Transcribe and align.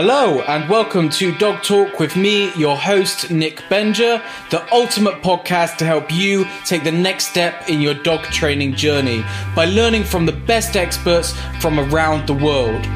Hello, 0.00 0.42
and 0.42 0.70
welcome 0.70 1.08
to 1.08 1.36
Dog 1.38 1.64
Talk 1.64 1.98
with 1.98 2.14
me, 2.14 2.54
your 2.54 2.76
host, 2.76 3.32
Nick 3.32 3.64
Benger, 3.68 4.22
the 4.48 4.64
ultimate 4.72 5.22
podcast 5.22 5.76
to 5.78 5.84
help 5.84 6.12
you 6.12 6.46
take 6.64 6.84
the 6.84 6.92
next 6.92 7.26
step 7.26 7.68
in 7.68 7.80
your 7.80 7.94
dog 7.94 8.22
training 8.26 8.76
journey 8.76 9.24
by 9.56 9.64
learning 9.64 10.04
from 10.04 10.24
the 10.24 10.30
best 10.30 10.76
experts 10.76 11.32
from 11.58 11.80
around 11.80 12.28
the 12.28 12.32
world. 12.32 12.86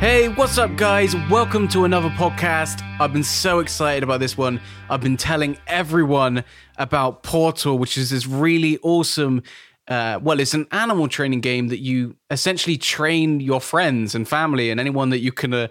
Hey, 0.00 0.28
what's 0.28 0.58
up, 0.58 0.76
guys? 0.76 1.16
Welcome 1.30 1.66
to 1.68 1.86
another 1.86 2.10
podcast. 2.10 2.82
I've 3.00 3.14
been 3.14 3.24
so 3.24 3.60
excited 3.60 4.02
about 4.02 4.20
this 4.20 4.36
one. 4.36 4.60
I've 4.90 5.00
been 5.00 5.16
telling 5.16 5.56
everyone 5.66 6.44
about 6.76 7.22
PORTL, 7.22 7.78
which 7.78 7.96
is 7.96 8.10
this 8.10 8.26
really 8.26 8.78
awesome 8.82 9.42
uh, 9.90 10.20
well, 10.22 10.38
it's 10.38 10.54
an 10.54 10.66
animal 10.70 11.08
training 11.08 11.40
game 11.40 11.68
that 11.68 11.80
you 11.80 12.16
essentially 12.30 12.78
train 12.78 13.40
your 13.40 13.60
friends 13.60 14.14
and 14.14 14.26
family 14.26 14.70
and 14.70 14.78
anyone 14.78 15.10
that 15.10 15.18
you 15.18 15.32
can 15.32 15.52
uh, 15.52 15.66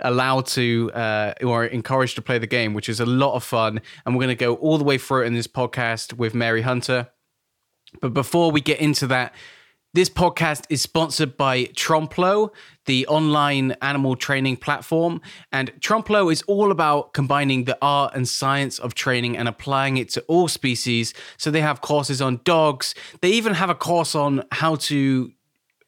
allow 0.00 0.40
to 0.40 0.90
uh, 0.92 1.34
or 1.42 1.66
encourage 1.66 2.16
to 2.16 2.22
play 2.22 2.36
the 2.36 2.48
game, 2.48 2.74
which 2.74 2.88
is 2.88 2.98
a 2.98 3.06
lot 3.06 3.34
of 3.34 3.44
fun. 3.44 3.80
And 4.04 4.14
we're 4.14 4.24
going 4.24 4.36
to 4.36 4.44
go 4.44 4.56
all 4.56 4.76
the 4.76 4.84
way 4.84 4.98
through 4.98 5.22
it 5.22 5.26
in 5.26 5.34
this 5.34 5.46
podcast 5.46 6.14
with 6.14 6.34
Mary 6.34 6.62
Hunter. 6.62 7.10
But 8.00 8.12
before 8.12 8.50
we 8.50 8.60
get 8.60 8.80
into 8.80 9.06
that, 9.06 9.34
this 9.94 10.08
podcast 10.08 10.64
is 10.68 10.82
sponsored 10.82 11.36
by 11.36 11.64
Tromplo, 11.66 12.50
the 12.90 13.06
online 13.06 13.70
animal 13.82 14.16
training 14.16 14.56
platform. 14.56 15.20
And 15.52 15.72
Tromplo 15.80 16.32
is 16.32 16.42
all 16.48 16.72
about 16.72 17.12
combining 17.12 17.62
the 17.62 17.78
art 17.80 18.16
and 18.16 18.28
science 18.28 18.80
of 18.80 18.96
training 18.96 19.36
and 19.36 19.46
applying 19.46 19.96
it 19.96 20.08
to 20.08 20.22
all 20.22 20.48
species. 20.48 21.14
So 21.36 21.52
they 21.52 21.60
have 21.60 21.82
courses 21.82 22.20
on 22.20 22.40
dogs. 22.42 22.96
They 23.20 23.30
even 23.30 23.54
have 23.54 23.70
a 23.70 23.76
course 23.76 24.16
on 24.16 24.42
how 24.50 24.74
to 24.90 25.30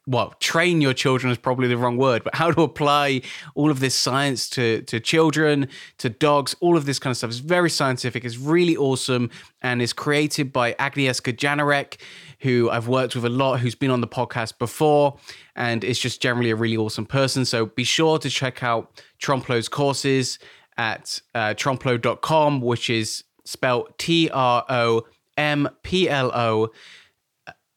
well, 0.05 0.33
train 0.39 0.81
your 0.81 0.93
children 0.93 1.31
is 1.31 1.37
probably 1.37 1.67
the 1.67 1.77
wrong 1.77 1.95
word, 1.95 2.23
but 2.23 2.35
how 2.35 2.51
to 2.51 2.61
apply 2.61 3.21
all 3.55 3.71
of 3.71 3.79
this 3.79 3.95
science 3.95 4.49
to 4.49 4.81
to 4.83 4.99
children, 4.99 5.69
to 5.99 6.09
dogs, 6.09 6.55
all 6.59 6.75
of 6.75 6.85
this 6.85 6.99
kind 6.99 7.11
of 7.11 7.17
stuff 7.17 7.29
is 7.29 7.39
very 7.39 7.69
scientific. 7.69 8.25
It's 8.25 8.37
really 8.37 8.75
awesome 8.75 9.29
and 9.61 9.81
is 9.81 9.93
created 9.93 10.51
by 10.51 10.73
Agnieszka 10.73 11.33
Janarek, 11.33 11.97
who 12.39 12.69
I've 12.69 12.89
worked 12.89 13.15
with 13.15 13.23
a 13.23 13.29
lot, 13.29 13.61
who's 13.61 13.75
been 13.75 13.91
on 13.91 14.01
the 14.01 14.07
podcast 14.07 14.57
before, 14.57 15.17
and 15.55 15.83
is 15.83 15.99
just 15.99 16.21
generally 16.21 16.49
a 16.49 16.55
really 16.55 16.77
awesome 16.77 17.05
person. 17.05 17.45
So 17.45 17.67
be 17.67 17.85
sure 17.85 18.19
to 18.19 18.29
check 18.29 18.61
out 18.61 19.01
Tromplo's 19.21 19.69
courses 19.69 20.37
at 20.77 21.21
uh, 21.33 21.53
tromplo.com, 21.53 22.59
which 22.59 22.89
is 22.89 23.23
spelled 23.45 23.97
T 23.97 24.29
R 24.31 24.65
O 24.67 25.03
M 25.37 25.69
P 25.83 26.09
L 26.09 26.31
O. 26.33 26.71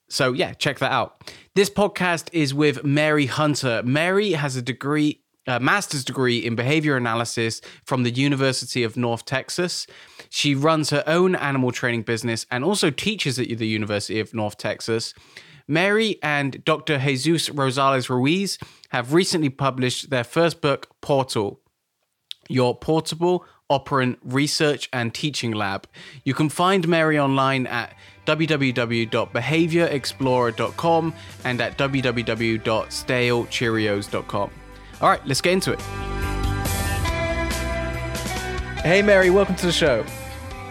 So 0.08 0.32
yeah, 0.32 0.52
check 0.54 0.78
that 0.78 0.92
out. 0.92 1.32
This 1.54 1.70
podcast 1.70 2.28
is 2.32 2.54
with 2.54 2.84
Mary 2.84 3.26
Hunter. 3.26 3.82
Mary 3.84 4.32
has 4.32 4.56
a 4.56 4.62
degree, 4.62 5.22
a 5.46 5.58
master's 5.58 6.04
degree 6.04 6.38
in 6.38 6.54
behavior 6.54 6.96
analysis 6.96 7.60
from 7.84 8.02
the 8.02 8.10
University 8.10 8.82
of 8.82 8.96
North 8.96 9.24
Texas. 9.24 9.86
She 10.28 10.54
runs 10.54 10.90
her 10.90 11.02
own 11.06 11.34
animal 11.34 11.72
training 11.72 12.02
business 12.02 12.46
and 12.50 12.64
also 12.64 12.90
teaches 12.90 13.38
at 13.38 13.48
the 13.48 13.66
University 13.66 14.20
of 14.20 14.34
North 14.34 14.58
Texas. 14.58 15.14
Mary 15.68 16.18
and 16.22 16.64
Dr. 16.64 16.98
Jesus 16.98 17.48
Rosales 17.48 18.08
Ruiz 18.08 18.58
have 18.90 19.12
recently 19.12 19.48
published 19.48 20.10
their 20.10 20.22
first 20.22 20.60
book, 20.60 20.88
PORTL, 21.02 21.58
your 22.48 22.76
portable 22.76 23.44
operant 23.68 24.18
research 24.24 24.88
and 24.92 25.12
teaching 25.12 25.50
lab. 25.52 25.88
You 26.24 26.34
can 26.34 26.48
find 26.48 26.86
Mary 26.86 27.18
online 27.18 27.66
at 27.66 27.92
www.behaviorexplorer.com 28.26 31.14
and 31.44 31.60
at 31.60 31.76
www.stalecheerios.com. 31.78 34.50
All 35.00 35.08
right, 35.08 35.26
let's 35.26 35.40
get 35.40 35.52
into 35.52 35.72
it. 35.72 35.80
Hey, 38.82 39.02
Mary, 39.02 39.30
welcome 39.30 39.56
to 39.56 39.66
the 39.66 39.72
show. 39.72 40.04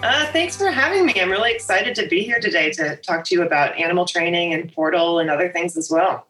Uh, 0.02 0.32
thanks 0.32 0.56
for 0.56 0.70
having 0.70 1.06
me. 1.06 1.20
I'm 1.20 1.30
really 1.30 1.52
excited 1.52 1.96
to 1.96 2.08
be 2.08 2.22
here 2.22 2.40
today 2.40 2.72
to 2.74 2.96
talk 2.98 3.26
to 3.26 3.36
you 3.36 3.42
about 3.42 3.78
animal 3.78 4.06
training 4.06 4.54
and 4.54 4.74
PORTL 4.74 5.20
and 5.20 5.30
other 5.30 5.52
things 5.52 5.76
as 5.76 5.90
well. 5.90 6.28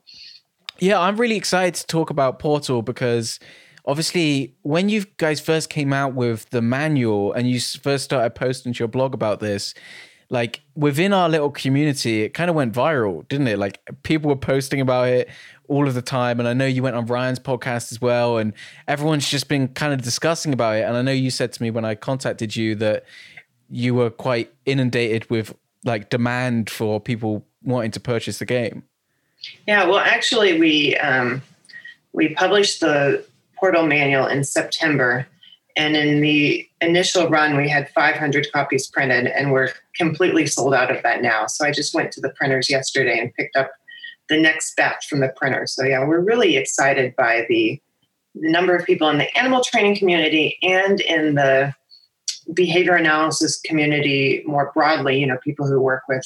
Yeah, 0.80 1.00
I'm 1.00 1.18
really 1.18 1.36
excited 1.36 1.76
to 1.76 1.88
talk 1.88 2.10
about 2.10 2.40
PORTL 2.40 2.84
because 2.84 3.40
obviously 3.86 4.56
when 4.64 4.90
you 4.90 5.06
guys 5.18 5.40
first 5.40 5.70
came 5.70 5.94
out 5.94 6.14
with 6.14 6.50
the 6.50 6.62
manual 6.62 7.34
and 7.34 7.50
you 7.50 7.60
first 7.60 8.04
started 8.04 8.32
posting 8.32 8.74
to 8.74 8.80
your 8.80 8.88
blog 8.88 9.14
about 9.14 9.40
this, 9.40 9.74
like 10.30 10.62
within 10.76 11.14
our 11.14 11.30
little 11.30 11.52
community, 11.52 12.24
it 12.24 12.34
kind 12.34 12.50
of 12.50 12.56
went 12.56 12.74
viral, 12.74 13.28
didn't 13.28 13.48
it? 13.48 13.60
Like 13.60 13.80
people 14.04 14.30
were 14.30 14.36
posting 14.36 14.82
about 14.82 15.08
it 15.08 15.30
all 15.68 15.88
of 15.88 15.94
the 15.94 16.02
time. 16.02 16.40
And 16.40 16.48
I 16.48 16.54
know 16.54 16.66
you 16.66 16.84
went 16.84 16.96
on 16.96 17.06
Ryan's 17.06 17.40
podcast 17.40 17.92
as 17.92 18.02
well, 18.02 18.38
and 18.38 18.54
everyone's 18.88 19.30
just 19.30 19.48
been 19.48 19.68
kind 19.70 19.94
of 19.94 20.02
discussing 20.02 20.54
about 20.54 20.78
it. 20.78 20.82
And 20.82 20.98
I 20.98 21.02
know 21.02 21.12
you 21.12 21.30
said 21.30 21.54
to 21.54 21.62
me 21.62 21.70
when 21.70 21.86
I 21.86 21.96
contacted 21.96 22.56
you 22.56 22.76
that 22.76 23.06
you 23.70 23.94
were 23.94 24.10
quite 24.10 24.54
inundated 24.66 25.30
with 25.30 25.56
like 25.84 26.10
demand 26.10 26.70
for 26.70 27.00
people 27.00 27.46
wanting 27.64 27.92
to 27.92 28.00
purchase 28.00 28.40
the 28.40 28.46
game. 28.46 28.84
Yeah, 29.68 29.86
well, 29.86 30.00
actually, 30.00 30.60
we 30.60 30.98
um, 30.98 31.44
we 32.14 32.34
published 32.34 32.80
the 32.80 33.24
PORTL 33.62 33.88
manual 33.88 34.28
in 34.28 34.44
September, 34.44 35.28
and 35.78 35.98
in 35.98 36.22
the 36.22 36.68
initial 36.82 37.28
run, 37.30 37.58
we 37.58 37.68
had 37.68 37.90
500 37.90 38.52
copies 38.54 38.88
printed, 38.88 39.28
and 39.28 39.52
we're 39.52 39.72
completely 39.96 40.48
sold 40.48 40.74
out 40.74 40.96
of 40.96 41.04
that 41.04 41.22
now. 41.22 41.48
So 41.48 41.66
I 41.66 41.72
just 41.72 41.94
went 41.94 42.12
to 42.14 42.22
the 42.22 42.30
printers 42.30 42.70
yesterday 42.70 43.20
and 43.20 43.34
picked 43.34 43.58
up 43.58 43.72
the 44.30 44.40
next 44.40 44.76
batch 44.76 45.08
from 45.08 45.20
the 45.20 45.34
printer. 45.36 45.68
So 45.68 45.84
yeah, 45.84 46.06
we're 46.06 46.22
really 46.22 46.58
excited 46.58 47.16
by 47.16 47.46
the, 47.50 47.82
number 48.38 48.76
of 48.76 48.86
people 48.86 49.08
in 49.08 49.18
the 49.18 49.38
animal 49.38 49.64
training 49.64 49.96
community 49.96 50.58
and 50.62 51.00
in 51.00 51.36
the 51.36 51.74
behavior 52.54 52.94
analysis 52.94 53.62
community 53.62 54.44
more 54.46 54.72
broadly. 54.74 55.18
You 55.18 55.26
know, 55.26 55.38
people 55.42 55.66
who 55.66 55.80
work 55.80 56.04
with 56.10 56.26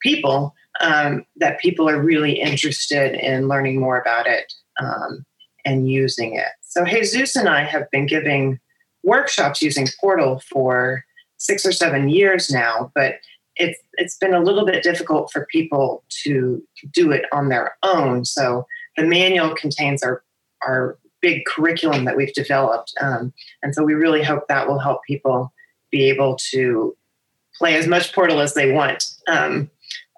people. 0.00 0.54
Um, 0.80 1.26
that 1.36 1.58
people 1.58 1.88
are 1.90 2.00
really 2.00 2.40
interested 2.40 3.14
in 3.14 3.48
learning 3.48 3.80
more 3.80 4.00
about 4.00 4.28
it 4.28 4.52
um, 4.80 5.26
and 5.68 5.90
using 5.90 6.34
it. 6.34 6.52
So 6.62 6.84
Jesus 6.84 7.36
and 7.36 7.48
I 7.48 7.64
have 7.64 7.90
been 7.90 8.06
giving 8.06 8.58
workshops 9.02 9.62
using 9.62 9.86
PORTL 10.02 10.42
for 10.42 11.04
six 11.36 11.64
or 11.64 11.72
seven 11.72 12.08
years 12.08 12.50
now, 12.50 12.90
but 12.94 13.16
it's 13.56 13.78
it's 13.94 14.16
been 14.16 14.34
a 14.34 14.42
little 14.42 14.64
bit 14.64 14.82
difficult 14.82 15.30
for 15.32 15.46
people 15.50 16.04
to 16.24 16.62
do 16.92 17.10
it 17.10 17.24
on 17.32 17.48
their 17.48 17.76
own. 17.82 18.24
So 18.24 18.66
the 18.96 19.04
manual 19.04 19.54
contains 19.54 20.02
our 20.02 20.22
our 20.66 20.98
big 21.20 21.44
curriculum 21.46 22.04
that 22.04 22.16
we've 22.16 22.32
developed, 22.32 22.94
um, 23.00 23.32
and 23.62 23.74
so 23.74 23.84
we 23.84 23.94
really 23.94 24.22
hope 24.22 24.48
that 24.48 24.68
will 24.68 24.78
help 24.78 25.00
people 25.04 25.52
be 25.90 26.08
able 26.08 26.36
to 26.50 26.96
play 27.58 27.76
as 27.76 27.86
much 27.86 28.12
PORTL 28.12 28.40
as 28.40 28.54
they 28.54 28.70
want 28.72 29.04
um, 29.26 29.70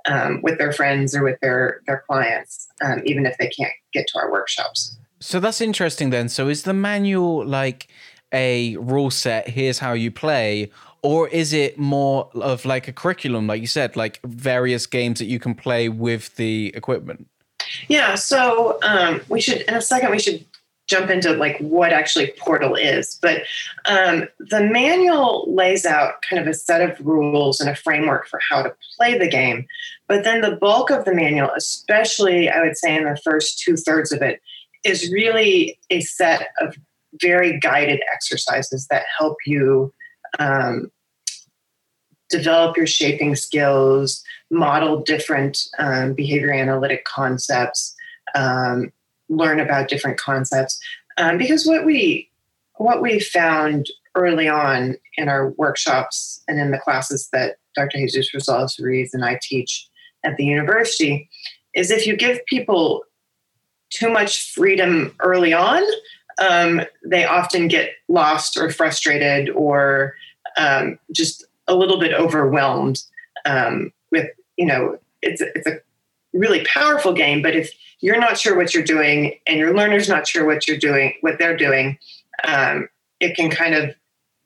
um, 0.07 0.43
with 0.43 0.59
their 0.59 0.73
friends 0.73 1.15
or 1.15 1.25
with 1.25 1.41
their 1.41 1.81
their 1.87 2.05
clients, 2.07 2.69
um, 2.85 3.01
even 3.05 3.27
if 3.27 3.37
they 3.39 3.49
can't 3.49 3.73
get 3.93 4.07
to 4.09 4.19
our 4.19 4.31
workshops. 4.31 4.97
So 5.21 5.39
that's 5.39 5.61
interesting 5.61 6.11
then. 6.11 6.29
So 6.29 6.49
is 6.49 6.63
the 6.63 6.73
manual 6.73 7.47
like 7.47 7.89
a 8.33 8.77
rule 8.77 9.11
set, 9.11 9.49
here's 9.49 9.79
how 9.79 9.93
you 9.93 10.11
play, 10.11 10.71
or 11.03 11.29
is 11.29 11.53
it 11.53 11.79
more 11.79 12.31
of 12.35 12.65
like 12.65 12.89
a 12.89 12.93
curriculum, 12.93 13.47
like 13.47 13.61
you 13.61 13.67
said, 13.67 13.97
like 13.97 14.21
various 14.25 14.87
games 14.87 15.19
that 15.19 15.27
you 15.27 15.39
can 15.39 15.55
play 15.55 15.89
with 15.89 16.37
the 16.37 16.73
equipment? 16.75 17.27
Yeah, 17.89 18.15
so 18.15 18.79
um, 18.83 19.21
we 19.29 19.41
should 19.41 19.61
in 19.63 19.75
a 19.75 19.83
second 19.83 20.11
we 20.11 20.19
should 20.19 20.45
jump 20.89 21.09
into 21.09 21.33
like 21.33 21.57
what 21.59 21.93
actually 21.93 22.33
PORTL 22.39 22.77
is, 22.77 23.17
but 23.23 23.43
um, 23.87 24.27
the 24.39 24.65
manual 24.65 25.45
lays 25.47 25.87
out 25.87 26.15
kind 26.29 26.43
of 26.43 26.49
a 26.49 26.55
set 26.55 26.83
of 26.83 26.99
rules 27.07 27.61
and 27.61 27.71
a 27.71 27.77
framework 27.77 28.27
for 28.27 28.41
how 28.41 28.63
to 28.63 28.75
play 28.97 29.17
the 29.17 29.29
game. 29.29 29.67
But 30.09 30.25
then 30.25 30.41
the 30.41 30.57
bulk 30.57 30.91
of 30.91 31.05
the 31.05 31.15
manual, 31.15 31.51
especially 31.57 32.51
I 32.51 32.61
would 32.61 32.77
say 32.77 32.97
in 32.97 33.05
the 33.05 33.21
first 33.23 33.61
two 33.61 33.77
thirds 33.77 34.11
of 34.11 34.21
it, 34.21 34.43
is 34.85 35.11
really 35.13 35.79
a 35.91 36.01
set 36.01 36.49
of 36.61 36.77
very 37.21 37.59
guided 37.59 38.01
exercises 38.13 38.87
that 38.89 39.05
help 39.19 39.37
you 39.47 39.93
um, 40.39 40.91
develop 42.29 42.77
your 42.77 42.87
shaping 42.87 43.35
skills, 43.35 44.23
model 44.51 45.03
different 45.03 45.59
um, 45.79 46.15
behavior 46.15 46.53
analytic 46.53 47.05
concepts, 47.05 47.95
um, 48.35 48.93
learn 49.29 49.61
about 49.61 49.89
different 49.89 50.19
concepts. 50.19 50.81
Um, 51.19 51.37
because 51.37 51.67
what 51.67 51.85
we 51.85 52.31
what 52.77 53.03
we 53.03 53.21
found 53.21 53.87
early 54.15 54.49
on 54.49 54.97
in 55.17 55.29
our 55.29 55.51
workshops 55.51 56.43
and 56.49 56.59
in 56.59 56.71
the 56.71 56.79
classes 56.79 57.29
that 57.33 57.57
Dr. 57.77 57.99
Jesus 57.99 58.31
Rosales 58.35 58.81
Ruiz 58.81 59.13
and 59.13 59.25
I 59.25 59.39
teach 59.43 59.87
at 60.25 60.37
the 60.37 60.45
university 60.45 61.29
is 61.75 61.91
if 61.91 62.07
you 62.07 62.17
give 62.17 62.45
people 62.47 63.05
too 63.91 64.11
much 64.11 64.53
freedom 64.53 65.15
early 65.21 65.53
on, 65.53 65.83
um, 66.41 66.83
they 67.05 67.25
often 67.25 67.69
get 67.69 67.91
lost 68.09 68.57
or 68.57 68.71
frustrated 68.71 69.51
or 69.51 70.15
um, 70.57 70.99
just 71.13 71.45
a 71.67 71.75
little 71.75 71.99
bit 71.99 72.15
overwhelmed 72.15 73.03
um, 73.45 73.93
with, 74.11 74.29
you 74.57 74.67
know, 74.67 74.99
it's, 75.23 75.41
it's 75.41 75.67
a 75.67 75.81
really 76.33 76.65
powerful 76.65 77.13
game. 77.13 77.43
But 77.43 77.57
if 77.57 77.73
you're 78.01 78.19
not 78.19 78.39
sure 78.39 78.57
what 78.57 78.73
you're 78.75 78.83
doing 78.83 79.39
and 79.47 79.59
your 79.59 79.75
learner's 79.75 80.09
not 80.09 80.27
sure 80.27 80.47
what 80.47 80.67
you're 80.67 80.79
doing, 80.79 81.15
what 81.21 81.39
they're 81.39 81.57
doing, 81.57 81.99
um, 82.45 82.89
it 83.21 83.37
can 83.37 83.51
kind 83.51 83.75
of 83.75 83.95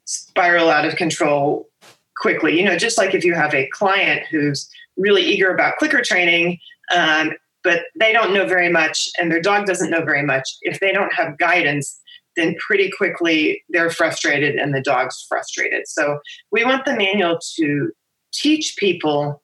spiral 0.05 0.69
out 0.69 0.85
of 0.85 0.95
control 0.97 1.69
quickly. 2.17 2.57
You 2.57 2.65
know, 2.65 2.77
just 2.77 2.97
like 2.97 3.13
if 3.13 3.23
you 3.23 3.33
have 3.33 3.53
a 3.53 3.69
client 3.71 4.23
who's 4.29 4.69
really 4.97 5.23
eager 5.23 5.53
about 5.53 5.77
clicker 5.77 6.01
training, 6.01 6.59
um, 6.93 7.31
but 7.65 7.81
they 7.99 8.13
don't 8.13 8.33
know 8.33 8.45
very 8.45 8.69
much 8.69 9.09
and 9.19 9.31
their 9.31 9.41
dog 9.41 9.65
doesn't 9.65 9.89
know 9.89 10.05
very 10.05 10.21
much, 10.21 10.47
if 10.61 10.79
they 10.79 10.93
don't 10.93 11.13
have 11.13 11.37
guidance, 11.39 11.99
then 12.37 12.55
pretty 12.59 12.91
quickly 12.91 13.63
they're 13.69 13.89
frustrated 13.89 14.55
and 14.55 14.73
the 14.73 14.81
dog's 14.81 15.25
frustrated. 15.27 15.87
So 15.87 16.19
we 16.51 16.63
want 16.63 16.85
the 16.85 16.95
manual 16.95 17.39
to 17.57 17.91
teach 18.31 18.75
people 18.77 19.41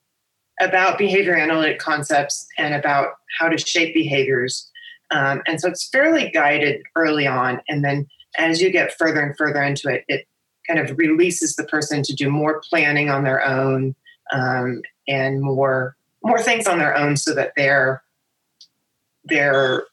about 0.61 0.99
behavior 0.99 1.35
analytic 1.35 1.79
concepts 1.79 2.45
and 2.59 2.75
about 2.75 3.13
how 3.39 3.49
to 3.49 3.57
shape 3.57 3.93
behaviors. 3.95 4.69
Um, 5.09 5.41
and 5.47 5.59
so 5.59 5.67
it's 5.67 5.89
fairly 5.89 6.29
guided 6.29 6.83
early 6.95 7.25
on. 7.25 7.59
And 7.67 7.83
then 7.83 8.07
as 8.37 8.61
you 8.61 8.69
get 8.69 8.93
further 8.93 9.21
and 9.21 9.35
further 9.35 9.63
into 9.63 9.89
it, 9.89 10.05
it 10.07 10.27
kind 10.67 10.79
of 10.79 10.95
releases 10.97 11.55
the 11.55 11.63
person 11.63 12.03
to 12.03 12.13
do 12.13 12.29
more 12.29 12.61
planning 12.69 13.09
on 13.09 13.23
their 13.23 13.43
own 13.43 13.95
um, 14.31 14.83
and 15.07 15.41
more 15.41 15.95
more 16.23 16.39
things 16.39 16.67
on 16.67 16.77
their 16.77 16.95
own 16.95 17.17
so 17.17 17.33
that 17.33 17.51
they're 17.57 18.03
they're 19.25 19.85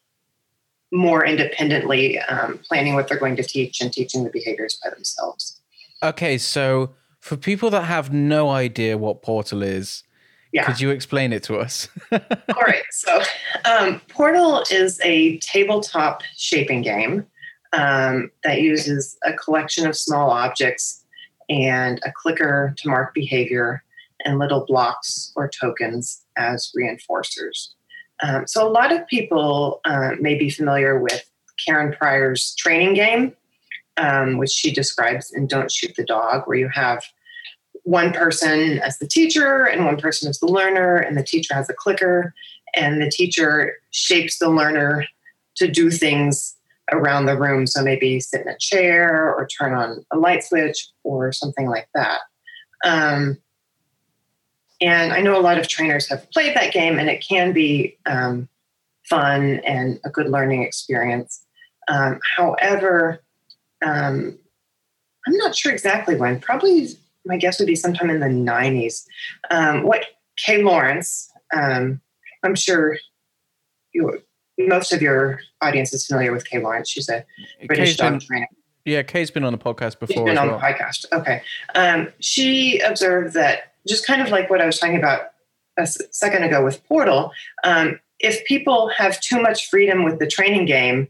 more 0.91 1.25
independently 1.25 2.19
um, 2.21 2.59
planning 2.67 2.95
what 2.95 3.09
they're 3.09 3.19
going 3.19 3.37
to 3.37 3.43
teach 3.43 3.81
and 3.81 3.93
teaching 3.93 4.25
the 4.25 4.31
behaviors 4.31 4.79
by 4.83 4.91
themselves. 4.91 5.61
Okay, 6.03 6.39
so 6.39 6.95
for 7.21 7.37
people 7.37 7.71
that 7.71 7.83
have 7.83 8.13
no 8.13 8.49
idea 8.51 8.97
what 8.97 9.23
PORTL 9.23 9.63
is, 9.63 10.05
yeah. 10.53 10.65
could 10.65 10.81
you 10.81 10.91
explain 10.91 11.33
it 11.33 11.43
to 11.45 11.59
us? 11.59 11.89
All 12.13 12.63
right. 12.63 12.85
So, 12.91 13.21
um, 13.65 14.01
PORTL 14.09 14.73
is 14.73 15.01
a 15.03 15.39
tabletop 15.39 16.23
shaping 16.37 16.83
game 16.83 17.27
um, 17.73 18.31
that 18.45 18.61
uses 18.61 19.19
a 19.25 19.33
collection 19.35 19.87
of 19.87 19.97
small 19.97 20.31
objects 20.31 21.05
and 21.49 22.01
a 22.05 22.13
clicker 22.13 22.75
to 22.79 22.89
mark 22.89 23.15
behavior 23.15 23.83
and 24.25 24.39
little 24.39 24.65
blocks 24.67 25.33
or 25.37 25.49
tokens 25.49 26.25
as 26.37 26.73
reinforcers. 26.77 27.71
Um, 28.23 28.47
so 28.47 28.67
a 28.67 28.71
lot 28.71 28.93
of 28.93 29.07
people 29.07 29.81
uh, 29.85 30.13
may 30.21 30.35
be 30.35 30.51
familiar 30.51 30.99
with 30.99 31.25
Karen 31.65 31.93
Pryor's 31.93 32.55
training 32.57 32.95
game, 32.95 33.35
um, 33.97 34.39
which 34.39 34.51
she 34.51 34.73
describes 34.73 35.33
in 35.33 35.47
Don't 35.47 35.71
Shoot 35.71 35.95
the 35.97 36.05
Dog, 36.05 36.43
where 36.47 36.59
you 36.59 36.69
have 36.69 37.05
one 37.85 38.13
person 38.13 38.81
as 38.81 38.99
the 38.99 39.07
teacher 39.07 39.65
and 39.65 39.85
one 39.85 39.97
person 39.97 40.29
as 40.29 40.39
the 40.41 40.47
learner, 40.47 40.97
and 40.97 41.17
the 41.17 41.23
teacher 41.23 41.55
has 41.55 41.71
a 41.71 41.75
clicker, 41.75 42.35
and 42.75 43.01
the 43.01 43.11
teacher 43.11 43.75
shapes 43.91 44.39
the 44.39 44.51
learner 44.51 45.07
to 45.57 45.69
do 45.69 45.91
things 45.91 46.57
around 46.93 47.27
the 47.27 47.39
room. 47.39 47.67
So 47.67 47.83
maybe 47.83 48.21
sit 48.21 48.43
in 48.43 48.49
a 48.49 48.59
chair 48.59 49.35
or 49.35 49.47
turn 49.47 49.75
on 49.75 50.05
a 50.13 50.19
light 50.19 50.45
switch 50.45 50.89
or 51.05 51.33
something 51.33 51.67
like 51.69 51.89
that. 51.95 52.21
Um, 52.85 53.39
and 54.81 55.13
I 55.13 55.21
know 55.21 55.39
a 55.39 55.43
lot 55.43 55.59
of 55.59 55.69
trainers 55.69 56.09
have 56.09 56.31
played 56.31 56.55
that 56.57 56.73
game, 56.73 56.99
and 56.99 57.09
it 57.09 57.25
can 57.27 57.53
be 57.53 57.97
um, 58.07 58.49
fun 59.09 59.61
and 59.67 59.99
a 60.05 60.11
good 60.11 60.29
learning 60.29 60.63
experience. 60.63 61.45
Um, 61.89 62.21
however, 62.37 63.23
um, 63.85 64.39
I'm 65.27 65.37
not 65.37 65.57
sure 65.57 65.73
exactly 65.73 66.15
when. 66.15 66.41
Probably, 66.41 66.89
my 67.25 67.37
guess 67.37 67.59
would 67.59 67.67
be 67.67 67.75
sometime 67.75 68.11
in 68.11 68.21
the 68.21 68.27
90s. 68.27 69.05
Um, 69.51 69.83
what 69.83 70.05
Kay 70.37 70.63
Laurence, 70.63 71.31
um, 71.53 72.01
I'm 72.43 72.55
sure 72.55 72.97
you, 73.93 74.23
most 74.59 74.93
of 74.93 75.03
your 75.03 75.41
audience 75.61 75.93
is 75.93 76.07
familiar 76.07 76.33
with 76.33 76.49
Kay 76.49 76.61
Laurence. 76.61 76.89
She's 76.89 77.09
a 77.09 77.25
British 77.67 77.91
Kay's 77.91 77.97
dog 77.97 78.13
been, 78.13 78.21
trainer. 78.21 78.49
Yeah, 78.85 79.03
Kay's 79.03 79.31
been 79.31 79.45
on 79.45 79.53
the 79.53 79.59
podcast 79.59 79.99
before. 79.99 80.17
She's 80.17 80.25
been 80.25 80.39
on 80.39 80.49
well. 80.49 80.59
the 80.59 80.65
podcast. 80.65 81.05
Okay. 81.13 81.43
Um, 81.75 82.09
she 82.21 82.79
observed 82.81 83.35
that 83.35 83.75
just 83.87 84.07
kind 84.07 84.23
of 84.23 84.31
like 84.31 84.51
what 84.51 84.61
I 84.61 84.67
was 84.67 84.79
talking 84.79 84.97
about 84.97 85.31
a 85.79 85.87
second 85.87 86.43
ago 86.43 86.65
with 86.65 86.87
PORTL, 86.89 87.31
um, 87.65 88.01
if 88.19 88.45
people 88.47 88.89
have 88.89 89.21
too 89.21 89.41
much 89.41 89.69
freedom 89.69 90.05
with 90.05 90.19
the 90.19 90.27
training 90.27 90.65
game 90.65 91.09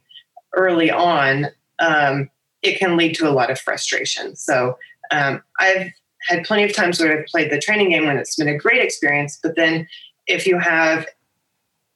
early 0.55 0.91
on, 0.91 1.47
um, 1.79 2.31
it 2.63 2.79
can 2.79 2.97
lead 2.97 3.15
to 3.17 3.29
a 3.29 3.33
lot 3.33 3.51
of 3.51 3.59
frustration. 3.59 4.37
So 4.37 4.77
um, 5.11 5.43
I've 5.59 5.91
had 6.29 6.45
plenty 6.45 6.65
of 6.65 6.75
times 6.75 7.01
where 7.01 7.21
I've 7.21 7.27
played 7.27 7.51
the 7.51 7.59
training 7.59 7.91
game 7.91 8.07
when 8.07 8.19
it's 8.19 8.37
been 8.37 8.49
a 8.49 8.59
great 8.59 8.83
experience, 8.83 9.39
but 9.43 9.57
then 9.57 9.89
if 10.27 10.47
you 10.47 10.59
have 10.59 11.07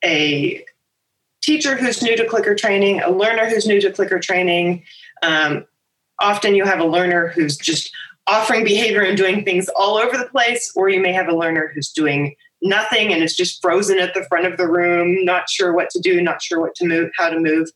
a 0.04 0.64
teacher 1.42 1.76
who's 1.76 2.02
new 2.02 2.16
to 2.16 2.24
clicker 2.24 2.54
training, 2.54 3.00
a 3.00 3.10
learner 3.10 3.48
who's 3.48 3.66
new 3.66 3.80
to 3.80 3.92
clicker 3.92 4.18
training, 4.18 4.84
um, 5.22 5.66
often 6.20 6.54
you 6.54 6.64
have 6.64 6.80
a 6.80 6.84
learner 6.84 7.28
who's 7.28 7.56
just 7.56 7.92
offering 8.26 8.64
behavior 8.64 9.02
and 9.02 9.16
doing 9.16 9.44
things 9.44 9.68
all 9.76 9.96
over 9.96 10.16
the 10.16 10.26
place, 10.26 10.72
or 10.76 10.88
you 10.88 11.00
may 11.00 11.12
have 11.12 11.28
a 11.28 11.36
learner 11.36 11.70
who's 11.74 11.90
doing 11.90 12.34
nothing 12.62 13.12
and 13.12 13.22
is 13.22 13.36
just 13.36 13.60
frozen 13.60 13.98
at 13.98 14.14
the 14.14 14.24
front 14.24 14.46
of 14.46 14.56
the 14.56 14.68
room, 14.68 15.24
not 15.24 15.50
sure 15.50 15.72
what 15.72 15.90
to 15.90 16.00
do, 16.00 16.20
not 16.22 16.40
sure 16.40 16.60
what 16.60 16.74
to 16.76 16.86
move, 16.86 17.10
how 17.16 17.28
to 17.28 17.38
move. 17.38 17.68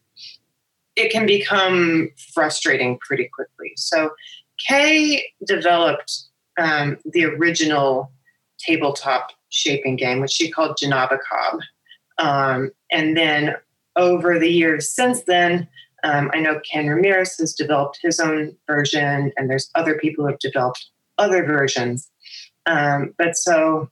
It 0.94 1.10
can 1.10 1.26
become 1.26 2.10
frustrating 2.32 2.98
pretty 2.98 3.28
quickly. 3.32 3.72
So, 3.76 4.10
Kay 4.66 5.22
developed 5.46 6.22
um, 6.58 6.96
the 7.04 7.24
original 7.24 8.10
tabletop 8.58 9.32
shaping 9.50 9.96
game, 9.96 10.20
which 10.20 10.30
she 10.30 10.50
called 10.50 10.78
Genabacab. 10.82 11.60
Um, 12.18 12.70
and 12.90 13.16
then 13.16 13.56
over 13.96 14.38
the 14.38 14.48
years 14.48 14.88
since 14.88 15.22
then, 15.24 15.68
um, 16.04 16.30
I 16.34 16.40
know 16.40 16.60
Ken 16.70 16.88
Ramirez 16.88 17.36
has 17.38 17.54
developed 17.54 17.98
his 18.02 18.20
own 18.20 18.56
version, 18.66 19.32
and 19.36 19.48
there's 19.48 19.70
other 19.74 19.98
people 19.98 20.24
who 20.24 20.30
have 20.30 20.38
developed 20.38 20.86
other 21.18 21.44
versions. 21.44 22.10
Um, 22.66 23.14
but 23.18 23.36
so 23.36 23.88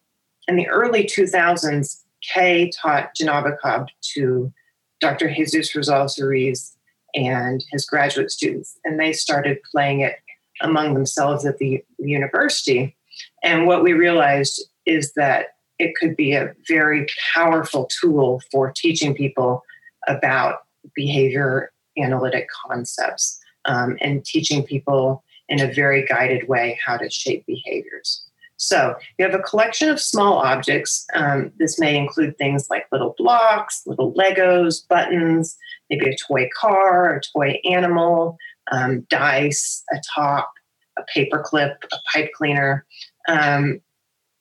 in 0.49 0.57
the 0.57 0.69
early 0.69 1.05
2000s, 1.05 2.03
Kay 2.33 2.71
taught 2.71 3.15
Genabacab 3.15 3.89
to 4.15 4.53
Dr. 5.01 5.33
Jesus 5.33 5.73
Rosales 5.73 6.21
Ruiz 6.21 6.77
and 7.15 7.65
his 7.71 7.85
graduate 7.85 8.31
students, 8.31 8.79
and 8.85 8.99
they 8.99 9.13
started 9.13 9.59
playing 9.71 10.01
it 10.01 10.17
among 10.61 10.95
themselves 10.95 11.45
at 11.45 11.59
the 11.59 11.83
university. 11.99 12.97
And 13.43 13.67
what 13.67 13.83
we 13.83 13.93
realized 13.93 14.63
is 14.87 15.13
that 15.15 15.49
it 15.79 15.95
could 15.97 16.17
be 16.17 16.33
a 16.33 16.55
very 16.69 17.07
powerful 17.35 17.89
tool 18.01 18.41
for 18.51 18.73
teaching 18.75 19.15
people 19.15 19.63
about 20.07 20.61
behavior 20.95 21.73
analytic 21.99 22.49
concepts 22.67 23.41
um, 23.65 23.97
and 24.01 24.25
teaching 24.25 24.65
people 24.65 25.23
in 25.49 25.61
a 25.61 25.73
very 25.73 26.05
guided 26.07 26.49
way 26.49 26.79
how 26.85 26.97
to 26.97 27.11
shape 27.11 27.45
behaviors. 27.47 28.25
So 28.57 28.95
you 29.19 29.25
have 29.25 29.35
a 29.35 29.43
collection 29.43 29.91
of 29.91 30.01
small 30.01 30.39
objects. 30.39 31.07
Um, 31.15 31.53
this 31.59 31.79
may 31.79 31.97
include 31.97 32.39
things 32.39 32.71
like 32.71 32.87
little 32.93 33.15
blocks, 33.19 33.83
little 33.85 34.13
Legos, 34.15 34.87
buttons, 34.87 35.57
maybe 35.91 36.09
a 36.09 36.17
toy 36.17 36.49
car, 36.59 37.17
a 37.17 37.21
toy 37.21 37.61
animal, 37.69 38.39
um, 38.71 39.07
dice, 39.11 39.83
a 39.93 39.97
top, 40.15 40.51
a 40.99 41.03
paper 41.03 41.43
clip, 41.45 41.85
a 41.93 41.97
pipe 42.13 42.31
cleaner, 42.33 42.87
um, 43.29 43.81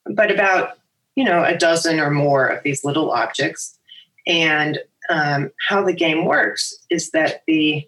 but 0.05 0.31
about 0.31 0.77
you 1.15 1.23
know 1.23 1.43
a 1.43 1.57
dozen 1.57 1.99
or 1.99 2.11
more 2.11 2.47
of 2.47 2.63
these 2.63 2.83
little 2.83 3.11
objects. 3.11 3.77
And 4.25 4.79
um, 5.09 5.51
how 5.67 5.83
the 5.83 5.93
game 5.93 6.25
works 6.25 6.73
is 6.89 7.11
that 7.11 7.43
the 7.47 7.87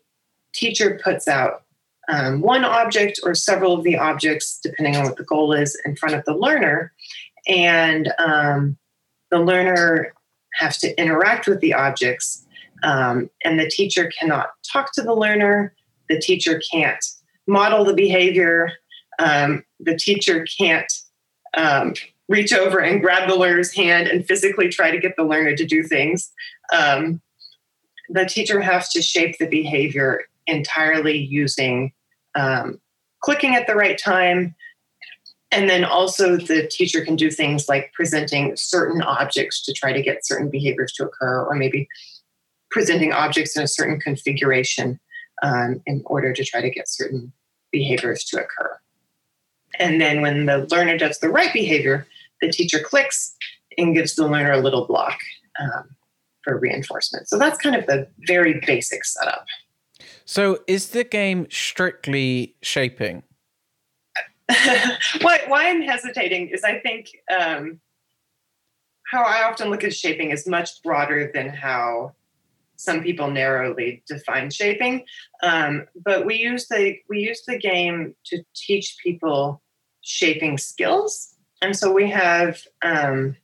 teacher 0.54 1.00
puts 1.04 1.28
out 1.28 1.64
um, 2.08 2.42
one 2.42 2.64
object 2.64 3.20
or 3.24 3.34
several 3.34 3.74
of 3.74 3.84
the 3.84 3.98
objects, 3.98 4.60
depending 4.62 4.96
on 4.96 5.06
what 5.06 5.18
the 5.18 5.24
goal 5.24 5.54
is, 5.54 5.80
in 5.86 5.96
front 5.96 6.16
of 6.16 6.24
the 6.26 6.36
learner. 6.36 6.94
And 7.48 8.14
um, 8.20 8.78
the 9.32 9.40
learner 9.40 10.14
has 10.54 10.78
to 10.80 11.00
interact 11.00 11.48
with 11.48 11.60
the 11.60 11.74
objects. 11.74 12.46
Um, 12.84 13.30
and 13.44 13.60
the 13.60 13.70
teacher 13.70 14.12
cannot 14.18 14.50
talk 14.72 14.94
to 14.94 15.02
the 15.02 15.14
learner. 15.14 15.74
The 16.10 16.20
teacher 16.20 16.62
can't 16.72 17.04
model 17.48 17.84
the 17.84 17.94
behavior. 17.94 18.72
Um, 19.20 19.64
the 19.80 19.98
teacher 19.98 20.46
can't 20.58 20.92
um, 21.56 21.94
reach 22.28 22.54
over 22.54 22.80
and 22.80 23.02
grab 23.02 23.30
the 23.30 23.36
learner's 23.36 23.74
hand 23.74 24.08
and 24.08 24.26
physically 24.26 24.70
try 24.70 24.92
to 24.92 25.00
get 25.00 25.16
the 25.16 25.24
learner 25.24 25.56
to 25.56 25.66
do 25.66 25.84
things. 25.84 26.32
Um, 26.74 27.22
the 28.10 28.26
teacher 28.26 28.62
has 28.62 28.90
to 28.90 29.02
shape 29.02 29.38
the 29.38 29.48
behavior 29.48 30.22
entirely 30.48 31.18
using 31.18 31.92
um, 32.36 32.80
clicking 33.22 33.56
at 33.56 33.68
the 33.68 33.76
right 33.76 33.98
time. 33.98 34.56
And 35.52 35.70
then 35.70 35.86
also, 35.86 36.38
the 36.38 36.68
teacher 36.68 37.04
can 37.04 37.16
do 37.16 37.32
things 37.32 37.70
like 37.70 37.92
presenting 37.94 38.56
certain 38.56 39.02
objects 39.02 39.64
to 39.64 39.74
try 39.74 39.94
to 39.94 40.02
get 40.02 40.26
certain 40.26 40.50
behaviors 40.50 40.92
to 40.94 41.06
occur, 41.06 41.46
or 41.46 41.56
maybe 41.56 41.88
presenting 42.72 43.14
objects 43.14 43.56
in 43.56 43.64
a 43.64 43.68
certain 43.68 44.00
configuration 44.00 45.00
um, 45.44 45.82
in 45.86 46.02
order 46.06 46.34
to 46.34 46.44
try 46.44 46.62
to 46.62 46.70
get 46.70 46.90
certain 46.90 47.32
behaviors 47.72 48.24
to 48.26 48.38
occur. 48.38 48.78
And 49.80 50.02
then, 50.02 50.22
when 50.22 50.46
the 50.46 50.68
learner 50.72 50.98
does 50.98 51.20
the 51.20 51.30
right 51.30 51.54
behavior, 51.54 52.06
the 52.42 52.52
teacher 52.52 52.80
clicks 52.80 53.36
and 53.78 53.96
gives 53.96 54.16
the 54.16 54.28
learner 54.28 54.52
a 54.52 54.62
little 54.62 54.86
block 54.86 55.20
um, 55.60 55.96
for 56.46 56.58
reinforcement. 56.58 57.28
So 57.28 57.38
that's 57.38 57.58
kind 57.58 57.76
of 57.76 57.86
the 57.88 58.08
very 58.20 58.62
basic 58.66 59.04
setup. 59.04 59.46
So 60.24 60.60
is 60.68 60.90
the 60.90 61.04
game 61.04 61.48
strictly 61.50 62.56
shaping? 62.62 63.24
why, 65.22 65.40
why 65.48 65.70
I'm 65.70 65.82
hesitating 65.82 66.50
is 66.50 66.64
I 66.64 66.80
think 66.80 67.10
um, 67.36 67.82
how 69.12 69.24
I 69.24 69.44
often 69.50 69.70
look 69.70 69.84
at 69.84 69.94
shaping 69.94 70.32
is 70.32 70.48
much 70.48 70.82
broader 70.84 71.32
than 71.34 71.50
how 71.50 72.14
some 72.76 73.02
people 73.02 73.32
narrowly 73.32 74.04
define 74.08 74.50
shaping. 74.50 75.06
Um, 75.42 75.86
but 76.04 76.26
we 76.26 76.36
use 76.36 76.68
the 76.68 76.98
we 77.10 77.20
use 77.20 77.44
the 77.48 77.58
game 77.58 78.16
to 78.26 78.44
teach 78.56 78.98
people 79.02 79.62
shaping 80.02 80.58
skills, 80.58 81.36
and 81.62 81.76
so 81.76 81.92
we 81.92 82.10
have 82.10 82.62
um, 82.84 83.36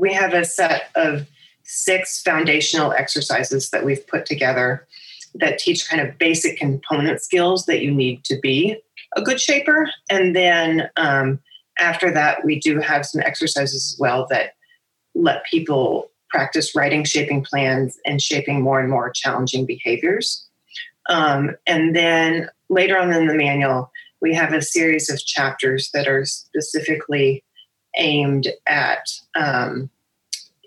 we 0.00 0.12
have 0.14 0.32
a 0.32 0.44
set 0.44 0.84
of 0.94 1.26
six 1.62 2.22
foundational 2.22 2.92
exercises 2.92 3.70
that 3.70 3.84
we've 3.84 4.06
put 4.06 4.24
together 4.24 4.86
that 5.34 5.58
teach 5.58 5.88
kind 5.88 6.00
of 6.00 6.18
basic 6.18 6.56
component 6.56 7.20
skills 7.20 7.66
that 7.66 7.82
you 7.82 7.92
need 7.92 8.24
to 8.24 8.36
be 8.40 8.76
a 9.16 9.22
good 9.22 9.40
shaper, 9.40 9.88
and 10.08 10.34
then 10.34 10.88
um, 10.96 11.38
after 11.78 12.12
that, 12.12 12.44
we 12.44 12.58
do 12.58 12.80
have 12.80 13.04
some 13.06 13.20
exercises 13.20 13.94
as 13.94 13.98
well 13.98 14.26
that 14.30 14.54
let 15.14 15.44
people 15.44 16.10
practice 16.28 16.76
writing 16.76 17.04
shaping 17.04 17.44
plans 17.44 17.98
and 18.06 18.22
shaping 18.22 18.62
more 18.62 18.80
and 18.80 18.88
more 18.88 19.10
challenging 19.10 19.66
behaviors. 19.66 20.46
Um, 21.08 21.56
and 21.66 21.94
then 21.96 22.48
later 22.68 22.96
on 22.96 23.12
in 23.12 23.26
the 23.26 23.34
manual, 23.34 23.90
we 24.20 24.32
have 24.34 24.52
a 24.52 24.62
series 24.62 25.10
of 25.10 25.24
chapters 25.24 25.90
that 25.92 26.06
are 26.06 26.24
specifically 26.24 27.42
aimed 27.96 28.48
at 28.66 29.10
um, 29.34 29.90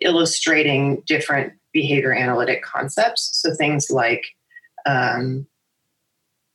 illustrating 0.01 1.01
different 1.05 1.53
behavior 1.71 2.13
analytic 2.13 2.63
concepts. 2.63 3.29
So 3.33 3.53
things 3.55 3.89
like 3.89 4.25
um, 4.85 5.47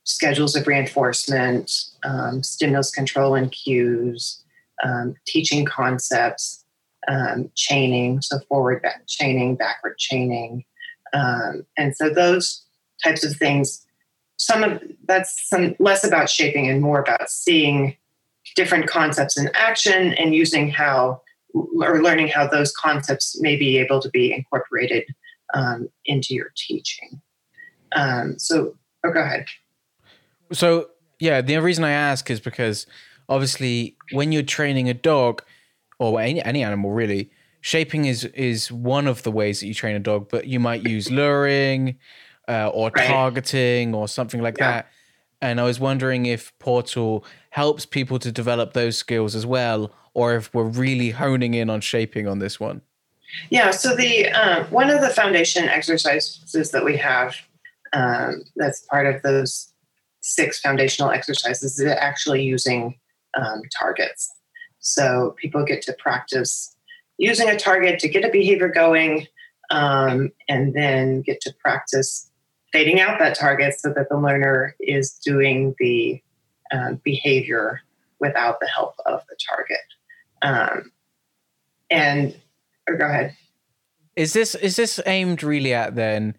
schedules 0.03 0.55
of 0.55 0.65
reinforcement, 0.67 1.71
um, 2.03 2.41
stimulus 2.41 2.91
control 2.91 3.35
and 3.35 3.51
cues, 3.51 4.43
um, 4.83 5.15
teaching 5.27 5.65
concepts, 5.65 6.63
um, 7.07 7.51
chaining, 7.55 8.21
so 8.21 8.39
forward 8.47 8.81
back 8.81 9.03
chaining, 9.07 9.55
backward 9.55 9.97
chaining. 9.97 10.63
Um, 11.13 11.65
and 11.77 11.95
so 11.95 12.09
those 12.09 12.63
types 13.03 13.23
of 13.23 13.35
things, 13.35 13.85
some 14.37 14.63
of 14.63 14.81
that's 15.05 15.49
some 15.49 15.75
less 15.79 16.03
about 16.03 16.29
shaping 16.29 16.67
and 16.69 16.81
more 16.81 16.99
about 16.99 17.29
seeing 17.29 17.95
different 18.59 18.87
concepts 18.87 19.37
in 19.37 19.49
action 19.53 20.13
and 20.15 20.35
using 20.35 20.69
how 20.69 21.21
or 21.53 22.03
learning 22.03 22.27
how 22.27 22.45
those 22.45 22.73
concepts 22.73 23.39
may 23.39 23.55
be 23.55 23.77
able 23.77 24.01
to 24.01 24.09
be 24.09 24.33
incorporated 24.33 25.05
um, 25.53 25.87
into 26.03 26.33
your 26.33 26.51
teaching. 26.57 27.21
Um, 27.93 28.37
so, 28.37 28.75
oh, 29.05 29.11
go 29.11 29.21
ahead. 29.21 29.45
So, 30.51 30.89
yeah, 31.19 31.39
the 31.39 31.57
reason 31.61 31.85
I 31.85 31.91
ask 31.91 32.29
is 32.29 32.41
because 32.41 32.85
obviously 33.29 33.95
when 34.11 34.33
you're 34.33 34.43
training 34.43 34.89
a 34.89 34.93
dog 34.93 35.41
or 35.97 36.19
any, 36.19 36.43
any 36.43 36.61
animal 36.61 36.91
really, 36.91 37.31
shaping 37.61 38.05
is 38.05 38.25
is 38.25 38.71
one 38.71 39.07
of 39.07 39.23
the 39.23 39.31
ways 39.31 39.61
that 39.61 39.67
you 39.67 39.73
train 39.73 39.95
a 39.95 39.99
dog, 39.99 40.27
but 40.29 40.47
you 40.47 40.59
might 40.59 40.85
use 40.85 41.09
luring 41.09 41.97
uh, 42.49 42.67
or 42.73 42.91
right. 42.93 43.07
targeting 43.07 43.95
or 43.95 44.09
something 44.09 44.41
like 44.41 44.57
yeah. 44.57 44.71
that. 44.71 44.91
And 45.41 45.59
I 45.59 45.63
was 45.63 45.79
wondering 45.79 46.25
if 46.25 46.57
PORTL 46.59 47.23
helps 47.51 47.85
people 47.85 48.19
to 48.19 48.31
develop 48.31 48.73
those 48.73 48.97
skills 48.97 49.35
as 49.35 49.45
well, 49.45 49.91
or 50.13 50.35
if 50.35 50.53
we're 50.53 50.63
really 50.63 51.11
honing 51.11 51.53
in 51.53 51.69
on 51.69 51.81
shaping 51.81 52.27
on 52.27 52.39
this 52.39 52.59
one. 52.59 52.81
Yeah. 53.49 53.71
So 53.71 53.95
the 53.95 54.29
uh, 54.29 54.65
one 54.65 54.89
of 54.89 55.01
the 55.01 55.09
foundation 55.09 55.69
exercises 55.69 56.71
that 56.71 56.83
we 56.83 56.97
have 56.97 57.35
um, 57.93 58.43
that's 58.55 58.81
part 58.81 59.13
of 59.13 59.21
those 59.21 59.71
six 60.21 60.59
foundational 60.59 61.11
exercises 61.11 61.79
is 61.79 61.87
actually 61.87 62.43
using 62.43 62.99
um, 63.35 63.61
targets. 63.77 64.31
So 64.79 65.35
people 65.37 65.63
get 65.63 65.81
to 65.83 65.93
practice 65.93 66.75
using 67.17 67.49
a 67.49 67.57
target 67.57 67.99
to 67.99 68.07
get 68.07 68.25
a 68.25 68.29
behavior 68.29 68.69
going 68.69 69.27
um, 69.71 70.31
and 70.47 70.73
then 70.73 71.21
get 71.21 71.41
to 71.41 71.53
practice 71.61 72.28
fading 72.71 72.99
out 72.99 73.19
that 73.19 73.35
target 73.35 73.79
so 73.79 73.93
that 73.93 74.09
the 74.09 74.17
learner 74.17 74.75
is 74.79 75.13
doing 75.13 75.75
the 75.79 76.21
um, 76.71 77.01
behavior 77.03 77.81
without 78.19 78.59
the 78.59 78.67
help 78.67 78.95
of 79.05 79.21
the 79.29 79.35
target. 79.47 79.77
Um, 80.41 80.91
and 81.89 82.35
or 82.87 82.95
go 82.95 83.05
ahead. 83.05 83.35
Is 84.15 84.33
this 84.33 84.55
is 84.55 84.75
this 84.75 84.99
aimed 85.05 85.43
really 85.43 85.73
at 85.73 85.95
then 85.95 86.35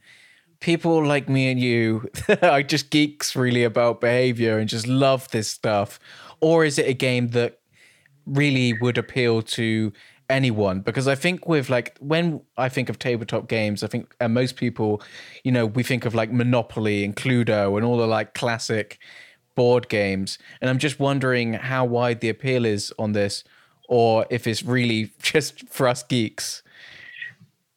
people 0.61 1.05
like 1.05 1.29
me 1.29 1.51
and 1.51 1.59
you 1.59 2.09
are 2.43 2.63
just 2.63 2.91
geeks 2.91 3.35
really 3.35 3.65
about 3.65 4.01
behavior 4.01 4.59
and 4.59 4.69
just 4.69 4.87
love 4.87 5.31
this 5.31 5.49
stuff? 5.49 5.99
Or 6.41 6.65
is 6.65 6.79
it 6.79 6.89
a 6.89 6.93
game 6.95 7.29
that 7.29 7.61
really 8.27 8.75
would 8.75 8.99
appeal 8.99 9.43
to 9.43 9.93
anyone 10.31 10.81
because 10.81 11.09
I 11.09 11.15
think 11.15 11.47
with 11.47 11.69
like 11.69 11.97
when 12.01 12.41
I 12.57 12.69
think 12.69 12.89
of 12.89 12.99
tabletop 12.99 13.49
games, 13.49 13.83
I 13.83 13.87
think 13.89 14.15
uh, 14.21 14.29
most 14.29 14.57
people, 14.57 15.03
you 15.45 15.53
know, 15.53 15.67
we 15.67 15.83
think 15.83 16.05
of 16.05 16.15
like 16.15 16.33
Monopoly 16.33 17.05
and 17.05 17.15
Cluedo 17.15 17.77
and 17.77 17.85
all 17.85 17.99
the 17.99 18.07
like 18.07 18.35
classic 18.35 18.99
board 19.55 19.89
games, 19.89 20.39
and 20.61 20.71
I'm 20.71 20.79
just 20.79 20.99
wondering 20.99 21.55
how 21.55 21.85
wide 21.85 22.21
the 22.21 22.29
appeal 22.29 22.65
is 22.65 22.93
on 22.99 23.13
this, 23.13 23.45
or 23.89 24.27
if 24.31 24.47
it's 24.47 24.63
really 24.63 25.13
just 25.23 25.69
for 25.69 25.89
us 25.89 26.03
geeks. 26.03 26.63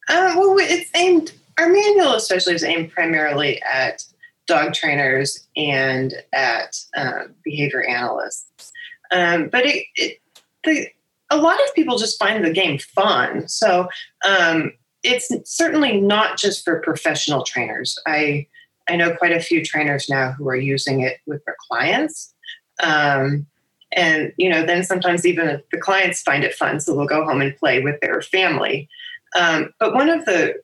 Uh, 0.08 0.34
well, 0.36 0.56
it's 0.58 0.90
aimed. 0.94 1.32
Our 1.58 1.68
manual, 1.68 2.14
especially, 2.14 2.54
is 2.54 2.64
aimed 2.64 2.90
primarily 2.90 3.62
at 3.62 4.04
dog 4.46 4.74
trainers 4.74 5.46
and 5.56 6.14
at 6.32 6.76
uh, 6.96 7.24
behavior 7.42 7.82
analysts. 7.84 8.72
Um, 9.10 9.48
but 9.48 9.64
it, 9.64 9.84
it 9.94 10.20
the, 10.64 10.88
a 11.30 11.36
lot 11.36 11.62
of 11.62 11.74
people 11.74 11.98
just 11.98 12.18
find 12.18 12.44
the 12.44 12.52
game 12.52 12.78
fun. 12.78 13.48
So 13.48 13.88
um, 14.26 14.72
it's 15.02 15.30
certainly 15.44 16.00
not 16.00 16.38
just 16.38 16.64
for 16.64 16.80
professional 16.80 17.42
trainers. 17.42 17.98
I 18.06 18.46
I 18.88 18.96
know 18.96 19.14
quite 19.16 19.32
a 19.32 19.40
few 19.40 19.64
trainers 19.64 20.08
now 20.10 20.32
who 20.32 20.48
are 20.48 20.56
using 20.56 21.00
it 21.00 21.18
with 21.26 21.42
their 21.46 21.56
clients. 21.68 22.34
Um, 22.82 23.46
and 23.92 24.32
you 24.36 24.48
know, 24.48 24.64
then 24.66 24.82
sometimes 24.82 25.24
even 25.24 25.62
the 25.70 25.78
clients 25.78 26.22
find 26.22 26.44
it 26.44 26.54
fun, 26.54 26.80
so 26.80 26.94
they'll 26.94 27.06
go 27.06 27.24
home 27.24 27.40
and 27.40 27.56
play 27.56 27.80
with 27.80 28.00
their 28.00 28.20
family. 28.20 28.88
Um, 29.36 29.72
but 29.78 29.94
one 29.94 30.10
of 30.10 30.24
the 30.24 30.54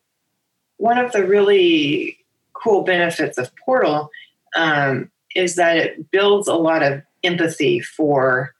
one 0.76 0.98
of 0.98 1.12
the 1.12 1.24
really 1.24 2.18
cool 2.52 2.82
benefits 2.82 3.38
of 3.38 3.52
PORTL 3.66 4.08
um, 4.56 5.10
is 5.36 5.56
that 5.56 5.76
it 5.76 6.10
builds 6.10 6.48
a 6.48 6.54
lot 6.54 6.82
of 6.82 7.02
empathy 7.22 7.80
for 7.80 8.54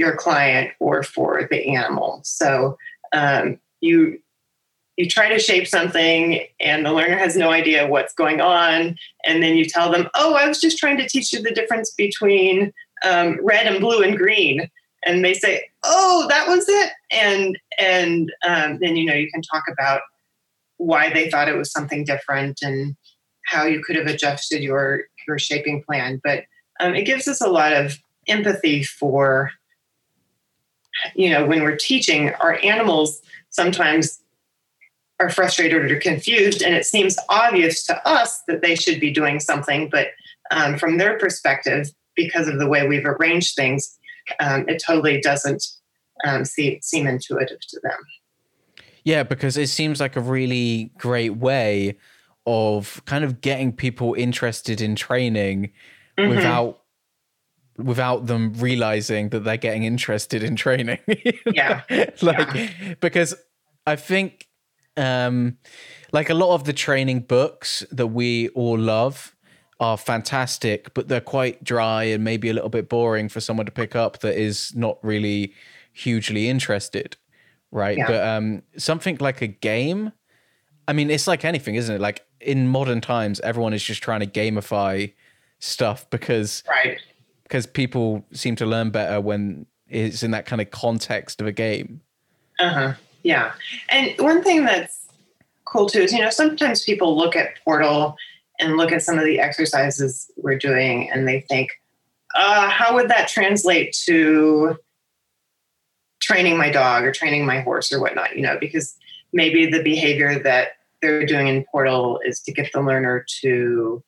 your 0.00 0.16
client 0.16 0.72
or 0.80 1.02
for 1.02 1.46
the 1.50 1.76
animal. 1.76 2.22
So 2.24 2.78
um, 3.12 3.60
you 3.80 4.18
you 4.96 5.08
try 5.08 5.28
to 5.28 5.38
shape 5.38 5.66
something 5.66 6.40
and 6.58 6.84
the 6.84 6.92
learner 6.92 7.16
has 7.16 7.36
no 7.36 7.50
idea 7.50 7.86
what's 7.86 8.12
going 8.12 8.40
on. 8.40 8.96
And 9.24 9.42
then 9.42 9.56
you 9.56 9.64
tell 9.64 9.92
them 9.92 10.08
oh 10.14 10.34
i 10.34 10.48
was 10.48 10.60
just 10.60 10.78
trying 10.78 10.96
to 10.96 11.08
teach 11.08 11.32
you 11.32 11.40
the 11.40 11.52
difference 11.52 11.92
between 11.92 12.72
um, 13.04 13.38
red 13.42 13.66
and 13.66 13.80
blue 13.80 14.02
and 14.02 14.16
green. 14.16 14.68
And 15.04 15.24
they 15.24 15.34
say 15.34 15.64
oh 15.84 16.26
that 16.30 16.48
was 16.48 16.64
it. 16.66 16.92
And 17.12 17.58
and 17.78 18.32
um, 18.46 18.78
then 18.80 18.96
you 18.96 19.04
know 19.04 19.14
you 19.14 19.30
can 19.30 19.42
talk 19.42 19.64
about 19.70 20.00
why 20.78 21.12
they 21.12 21.30
thought 21.30 21.48
it 21.48 21.58
was 21.58 21.70
something 21.70 22.04
different 22.04 22.60
and 22.62 22.96
how 23.44 23.64
you 23.64 23.82
could 23.82 23.96
have 23.96 24.06
adjusted 24.06 24.62
your 24.62 25.02
your 25.26 25.38
shaping 25.38 25.82
plan. 25.82 26.22
But 26.24 26.44
um, 26.80 26.94
it 26.94 27.04
gives 27.04 27.28
us 27.28 27.42
a 27.42 27.48
lot 27.48 27.74
of 27.74 27.98
empathy 28.26 28.82
for 28.82 29.50
you 31.14 31.30
know, 31.30 31.46
when 31.46 31.62
we're 31.62 31.76
teaching, 31.76 32.30
our 32.40 32.58
animals 32.62 33.20
sometimes 33.50 34.20
are 35.18 35.30
frustrated 35.30 35.90
or 35.90 36.00
confused, 36.00 36.62
and 36.62 36.74
it 36.74 36.86
seems 36.86 37.16
obvious 37.28 37.84
to 37.86 38.08
us 38.08 38.42
that 38.48 38.62
they 38.62 38.74
should 38.74 39.00
be 39.00 39.10
doing 39.10 39.38
something, 39.38 39.88
but 39.90 40.08
um, 40.50 40.78
from 40.78 40.96
their 40.96 41.18
perspective, 41.18 41.88
because 42.16 42.48
of 42.48 42.58
the 42.58 42.66
way 42.66 42.86
we've 42.86 43.04
arranged 43.04 43.54
things, 43.54 43.98
um, 44.40 44.68
it 44.68 44.82
totally 44.84 45.20
doesn't 45.20 45.64
um, 46.26 46.44
see, 46.44 46.80
seem 46.82 47.06
intuitive 47.06 47.60
to 47.60 47.80
them. 47.82 47.98
Yeah, 49.04 49.22
because 49.22 49.56
it 49.56 49.68
seems 49.68 50.00
like 50.00 50.16
a 50.16 50.20
really 50.20 50.92
great 50.98 51.36
way 51.36 51.96
of 52.46 53.02
kind 53.06 53.24
of 53.24 53.40
getting 53.40 53.72
people 53.72 54.14
interested 54.14 54.80
in 54.80 54.96
training 54.96 55.72
mm-hmm. 56.18 56.30
without 56.30 56.82
without 57.76 58.26
them 58.26 58.52
realizing 58.54 59.30
that 59.30 59.40
they're 59.44 59.56
getting 59.56 59.84
interested 59.84 60.42
in 60.42 60.56
training. 60.56 60.98
yeah. 61.52 61.82
like 62.22 62.54
yeah. 62.54 62.94
because 63.00 63.34
I 63.86 63.96
think 63.96 64.46
um 64.96 65.56
like 66.12 66.28
a 66.30 66.34
lot 66.34 66.54
of 66.54 66.64
the 66.64 66.72
training 66.72 67.20
books 67.20 67.84
that 67.90 68.08
we 68.08 68.48
all 68.50 68.78
love 68.78 69.34
are 69.78 69.96
fantastic, 69.96 70.92
but 70.92 71.08
they're 71.08 71.20
quite 71.22 71.64
dry 71.64 72.04
and 72.04 72.22
maybe 72.22 72.50
a 72.50 72.52
little 72.52 72.68
bit 72.68 72.88
boring 72.88 73.28
for 73.30 73.40
someone 73.40 73.64
to 73.66 73.72
pick 73.72 73.96
up 73.96 74.18
that 74.20 74.36
is 74.36 74.74
not 74.76 74.98
really 75.02 75.54
hugely 75.92 76.48
interested. 76.48 77.16
right? 77.72 77.96
Yeah. 77.96 78.06
But 78.06 78.26
um, 78.26 78.62
something 78.76 79.16
like 79.20 79.40
a 79.42 79.46
game. 79.46 80.12
I 80.88 80.92
mean, 80.92 81.08
it's 81.10 81.26
like 81.26 81.44
anything, 81.44 81.76
isn't 81.76 81.94
it? 81.94 82.00
Like 82.00 82.26
in 82.40 82.68
modern 82.68 83.00
times, 83.00 83.40
everyone 83.40 83.72
is 83.72 83.82
just 83.82 84.02
trying 84.02 84.20
to 84.20 84.26
gamify 84.26 85.14
stuff 85.60 86.08
because 86.10 86.62
Right. 86.68 86.98
Because 87.50 87.66
people 87.66 88.24
seem 88.32 88.54
to 88.56 88.64
learn 88.64 88.90
better 88.90 89.20
when 89.20 89.66
it's 89.88 90.22
in 90.22 90.30
that 90.30 90.46
kind 90.46 90.62
of 90.62 90.70
context 90.70 91.40
of 91.40 91.48
a 91.48 91.52
game. 91.52 92.00
Uh 92.60 92.68
huh. 92.68 92.92
Yeah. 93.24 93.54
And 93.88 94.14
one 94.20 94.44
thing 94.44 94.64
that's 94.64 95.08
cool 95.64 95.88
too 95.88 96.02
is, 96.02 96.12
you 96.12 96.20
know, 96.20 96.30
sometimes 96.30 96.84
people 96.84 97.18
look 97.18 97.34
at 97.34 97.54
PORTL 97.66 98.14
and 98.60 98.76
look 98.76 98.92
at 98.92 99.02
some 99.02 99.18
of 99.18 99.24
the 99.24 99.40
exercises 99.40 100.30
we're 100.36 100.58
doing 100.58 101.10
and 101.10 101.26
they 101.26 101.40
think, 101.40 101.70
uh, 102.36 102.70
how 102.70 102.94
would 102.94 103.10
that 103.10 103.26
translate 103.26 103.96
to 104.04 104.76
training 106.20 106.56
my 106.56 106.70
dog 106.70 107.02
or 107.02 107.10
training 107.10 107.44
my 107.44 107.60
horse 107.62 107.92
or 107.92 108.00
whatnot, 108.00 108.36
you 108.36 108.42
know, 108.42 108.58
because 108.60 108.94
maybe 109.32 109.66
the 109.66 109.82
behavior 109.82 110.38
that 110.38 110.76
they're 111.02 111.26
doing 111.26 111.48
in 111.48 111.64
PORTL 111.74 112.20
is 112.24 112.38
to 112.42 112.52
get 112.52 112.70
the 112.72 112.80
learner 112.80 113.26
to 113.40 114.04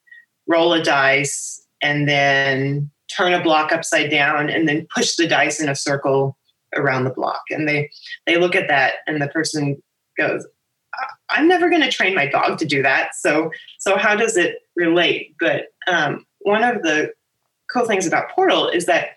roll 0.46 0.74
a 0.74 0.82
dice 0.82 1.66
and 1.82 2.08
then 2.08 2.88
turn 3.14 3.32
a 3.32 3.42
block 3.42 3.72
upside 3.72 4.10
down 4.10 4.48
and 4.48 4.68
then 4.68 4.86
push 4.94 5.16
the 5.16 5.26
dice 5.26 5.60
in 5.60 5.68
a 5.68 5.74
circle 5.74 6.36
around 6.74 7.04
the 7.04 7.10
block. 7.10 7.42
And 7.50 7.68
they 7.68 7.90
they 8.26 8.36
look 8.36 8.54
at 8.54 8.68
that 8.68 8.94
and 9.06 9.20
the 9.20 9.28
person 9.28 9.82
goes, 10.18 10.46
"I- 10.94 11.36
I'm 11.36 11.48
never 11.48 11.68
going 11.68 11.82
to 11.82 11.90
train 11.90 12.14
my 12.14 12.26
dog 12.26 12.58
to 12.58 12.64
do 12.64 12.82
that. 12.82 13.14
So 13.14 13.50
so 13.78 13.96
how 13.96 14.14
does 14.14 14.36
it 14.36 14.58
relate? 14.76 15.34
But 15.40 15.66
um, 15.86 16.26
one 16.40 16.64
of 16.64 16.82
the 16.82 17.12
cool 17.72 17.86
things 17.86 18.06
about 18.06 18.30
PORTL 18.30 18.74
is 18.74 18.86
that 18.86 19.10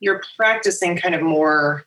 you're 0.00 0.22
practicing 0.36 0.96
kind 0.96 1.14
of 1.14 1.22
more 1.22 1.84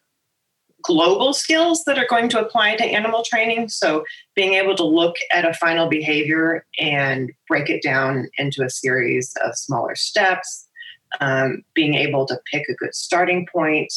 global 0.83 1.33
skills 1.33 1.83
that 1.85 1.97
are 1.97 2.07
going 2.09 2.29
to 2.29 2.39
apply 2.39 2.75
to 2.75 2.83
animal 2.83 3.23
training. 3.25 3.69
So 3.69 4.03
being 4.35 4.53
able 4.53 4.75
to 4.75 4.83
look 4.83 5.15
at 5.31 5.45
a 5.45 5.53
final 5.53 5.87
behavior 5.87 6.65
and 6.79 7.31
break 7.47 7.69
it 7.69 7.81
down 7.81 8.27
into 8.37 8.63
a 8.63 8.69
series 8.69 9.33
of 9.43 9.55
smaller 9.55 9.95
steps, 9.95 10.67
um, 11.19 11.63
being 11.73 11.95
able 11.95 12.25
to 12.25 12.39
pick 12.51 12.67
a 12.69 12.73
good 12.73 12.95
starting 12.95 13.47
point, 13.51 13.93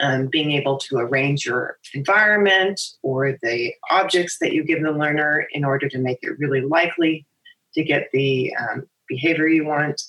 um, 0.00 0.26
being 0.26 0.52
able 0.52 0.78
to 0.78 0.96
arrange 0.96 1.46
your 1.46 1.78
environment 1.94 2.80
or 3.02 3.36
the 3.42 3.72
objects 3.90 4.38
that 4.40 4.52
you 4.52 4.64
give 4.64 4.82
the 4.82 4.90
learner 4.90 5.46
in 5.52 5.64
order 5.64 5.88
to 5.88 5.98
make 5.98 6.18
it 6.22 6.38
really 6.38 6.60
likely 6.60 7.26
to 7.74 7.84
get 7.84 8.08
the 8.12 8.54
um, 8.56 8.88
behavior 9.08 9.46
you 9.46 9.64
want. 9.64 10.02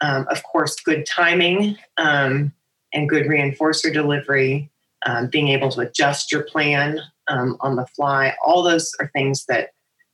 Um, 0.00 0.26
of 0.30 0.42
course, 0.42 0.76
good 0.80 1.06
timing 1.06 1.78
um, 1.96 2.52
and 2.92 3.08
good 3.08 3.26
reinforcer 3.26 3.92
delivery, 3.92 4.70
um, 5.06 5.28
being 5.28 5.48
able 5.48 5.70
to 5.70 5.80
adjust 5.80 6.30
your 6.30 6.42
plan 6.42 7.00
on 7.28 7.76
the 7.76 7.86
fly. 7.96 8.34
All 8.44 8.62
those 8.62 8.92
are 9.00 9.10
things 9.14 9.46
that 9.46 9.70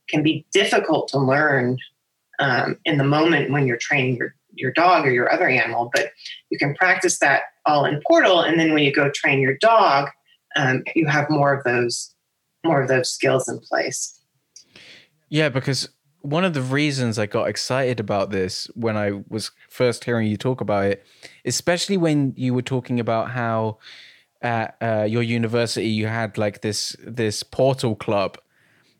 can 0.07 0.23
be 0.23 0.45
difficult 0.53 1.09
to 1.09 1.19
learn 1.19 1.77
in 2.85 2.97
the 2.97 3.03
moment 3.03 3.51
when 3.51 3.67
you're 3.67 3.77
training 3.77 4.15
your, 4.15 4.33
your 4.53 4.71
dog 4.71 5.05
or 5.05 5.11
your 5.11 5.31
other 5.31 5.47
animal, 5.47 5.89
but 5.93 6.11
you 6.49 6.57
can 6.57 6.75
practice 6.75 7.19
that 7.19 7.43
all 7.65 7.85
in 7.85 8.01
PORTL. 8.09 8.47
And 8.47 8.59
then 8.59 8.73
when 8.73 8.83
you 8.83 8.93
go 8.93 9.09
train 9.13 9.39
your 9.41 9.57
dog, 9.57 10.09
um, 10.55 10.83
you 10.95 11.07
have 11.07 11.29
more 11.29 11.53
of 11.53 11.63
those 11.63 12.13
more 12.63 12.81
of 12.81 12.87
those 12.87 13.09
skills 13.09 13.49
in 13.49 13.59
place. 13.59 14.19
Yeah, 15.29 15.49
because 15.49 15.89
one 16.21 16.45
of 16.45 16.53
the 16.53 16.61
reasons 16.61 17.17
I 17.17 17.25
got 17.25 17.49
excited 17.49 17.99
about 17.99 18.29
this 18.29 18.69
when 18.75 18.95
I 18.95 19.23
was 19.27 19.51
first 19.69 20.03
hearing 20.03 20.27
you 20.27 20.37
talk 20.37 20.61
about 20.61 20.85
it, 20.85 21.05
especially 21.45 21.97
when 21.97 22.33
you 22.35 22.53
were 22.53 22.61
talking 22.61 22.99
about 22.99 23.31
how 23.31 23.79
at 24.41 24.75
uh, 24.81 25.05
your 25.07 25.23
university 25.23 25.87
you 25.87 26.07
had 26.07 26.37
like 26.37 26.61
this 26.61 26.95
this 26.99 27.43
PORTL 27.43 27.97
club. 27.97 28.37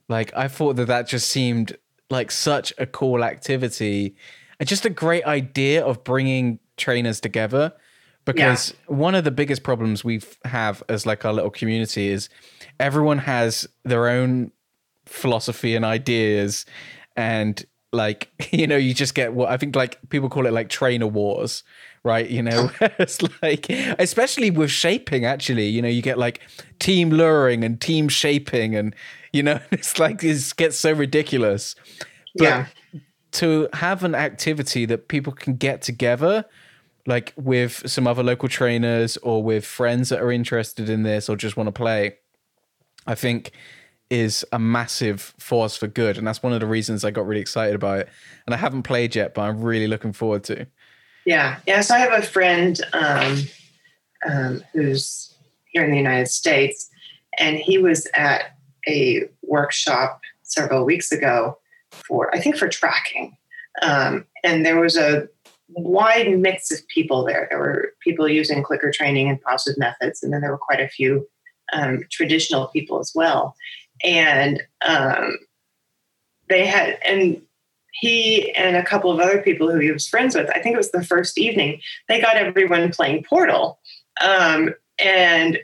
Like 0.07 0.33
I 0.35 0.47
thought 0.47 0.75
that 0.75 0.87
that 0.87 1.07
just 1.07 1.29
seemed 1.29 1.77
like 2.09 2.31
such 2.31 2.73
a 2.77 2.85
cool 2.85 3.23
activity 3.23 4.15
and 4.61 4.69
just 4.69 4.85
a 4.85 4.89
great 4.89 5.25
idea 5.25 5.83
of 5.83 6.03
bringing 6.03 6.59
trainers 6.77 7.19
together 7.19 7.73
because 8.23 8.75
one 8.85 9.15
of 9.15 9.23
the 9.23 9.31
biggest 9.31 9.63
problems 9.63 10.03
we 10.03 10.21
have 10.45 10.83
as 10.87 11.07
like 11.07 11.25
our 11.25 11.33
little 11.33 11.49
community 11.49 12.07
is 12.07 12.29
everyone 12.79 13.17
has 13.17 13.67
their 13.83 14.07
own 14.07 14.51
philosophy 15.07 15.75
and 15.75 15.83
ideas 15.83 16.67
and 17.15 17.65
like 17.91 18.31
you 18.51 18.67
know 18.67 18.77
you 18.77 18.93
just 18.93 19.15
get 19.15 19.33
what 19.33 19.49
i 19.49 19.57
think 19.57 19.75
like 19.75 19.97
people 20.09 20.29
call 20.29 20.45
it 20.45 20.53
like 20.53 20.69
trainer 20.69 21.07
wars 21.07 21.63
right? 22.03 22.29
You 22.29 22.41
know 22.41 22.71
it's 22.81 23.19
like 23.41 23.69
especially 23.69 24.49
with 24.49 24.71
shaping 24.71 25.25
actually 25.25 25.67
you 25.67 25.81
know 25.81 25.87
you 25.87 26.01
get 26.01 26.17
like 26.17 26.41
team 26.79 27.09
luring 27.09 27.63
and 27.63 27.79
team 27.79 28.09
shaping 28.09 28.75
and 28.75 28.95
you 29.31 29.43
know 29.43 29.59
it's 29.71 29.99
like 29.99 30.23
it 30.23 30.53
gets 30.57 30.77
so 30.77 30.93
ridiculous. 30.93 31.75
But 32.35 32.43
yeah. 32.43 32.65
To 33.31 33.67
have 33.73 34.03
an 34.03 34.15
activity 34.15 34.85
that 34.85 35.07
people 35.07 35.33
can 35.33 35.55
get 35.55 35.81
together 35.81 36.45
like 37.07 37.33
with 37.35 37.89
some 37.89 38.05
other 38.05 38.21
local 38.21 38.47
trainers 38.47 39.17
or 39.17 39.41
with 39.41 39.65
friends 39.65 40.09
that 40.09 40.21
are 40.21 40.31
interested 40.31 40.89
in 40.89 41.03
this 41.03 41.29
or 41.29 41.35
just 41.35 41.57
want 41.57 41.67
to 41.67 41.71
play 41.71 42.15
i 43.07 43.15
think 43.15 43.51
is 44.09 44.45
a 44.51 44.59
massive 44.59 45.33
force 45.39 45.75
for 45.77 45.87
good 45.87 46.17
and 46.17 46.27
that's 46.27 46.43
one 46.43 46.53
of 46.53 46.59
the 46.59 46.67
reasons 46.67 47.03
i 47.03 47.09
got 47.09 47.25
really 47.25 47.41
excited 47.41 47.73
about 47.73 47.99
it 47.99 48.09
and 48.45 48.53
i 48.53 48.57
haven't 48.57 48.83
played 48.83 49.15
yet 49.15 49.33
but 49.33 49.41
i'm 49.41 49.61
really 49.61 49.87
looking 49.87 50.13
forward 50.13 50.43
to 50.43 50.67
Yeah, 51.25 51.59
yeah. 51.67 51.81
So 51.81 51.95
I 51.95 51.99
have 51.99 52.13
a 52.13 52.25
friend 52.25 52.79
um, 52.93 53.37
um, 54.27 54.63
who's 54.73 55.35
here 55.67 55.83
in 55.83 55.91
the 55.91 55.97
United 55.97 56.27
States, 56.27 56.89
and 57.37 57.57
he 57.57 57.77
was 57.77 58.07
at 58.13 58.57
a 58.87 59.29
workshop 59.43 60.21
several 60.43 60.83
weeks 60.83 61.11
ago 61.11 61.57
for, 62.05 62.33
I 62.35 62.39
think, 62.39 62.57
for 62.57 62.67
tracking. 62.67 63.37
Um, 63.81 64.25
and 64.43 64.65
there 64.65 64.79
was 64.79 64.97
a 64.97 65.27
wide 65.69 66.37
mix 66.37 66.71
of 66.71 66.85
people 66.87 67.23
there. 67.23 67.47
There 67.49 67.59
were 67.59 67.93
people 68.01 68.27
using 68.27 68.63
clicker 68.63 68.91
training 68.91 69.29
and 69.29 69.41
positive 69.41 69.77
methods, 69.77 70.21
and 70.21 70.33
then 70.33 70.41
there 70.41 70.51
were 70.51 70.57
quite 70.57 70.81
a 70.81 70.89
few 70.89 71.27
um, 71.73 72.03
traditional 72.11 72.67
people 72.67 72.99
as 72.99 73.11
well. 73.15 73.55
And 74.03 74.61
um, 74.85 75.37
they 76.49 76.65
had, 76.65 76.97
and 77.05 77.41
he 77.93 78.51
and 78.55 78.75
a 78.75 78.83
couple 78.83 79.11
of 79.11 79.19
other 79.19 79.41
people 79.41 79.71
who 79.71 79.79
he 79.79 79.91
was 79.91 80.07
friends 80.07 80.35
with, 80.35 80.49
I 80.49 80.59
think 80.59 80.73
it 80.73 80.77
was 80.77 80.91
the 80.91 81.03
first 81.03 81.37
evening, 81.37 81.81
they 82.07 82.19
got 82.19 82.35
everyone 82.35 82.91
playing 82.91 83.23
PORTL. 83.23 83.77
Um, 84.25 84.73
and 84.99 85.59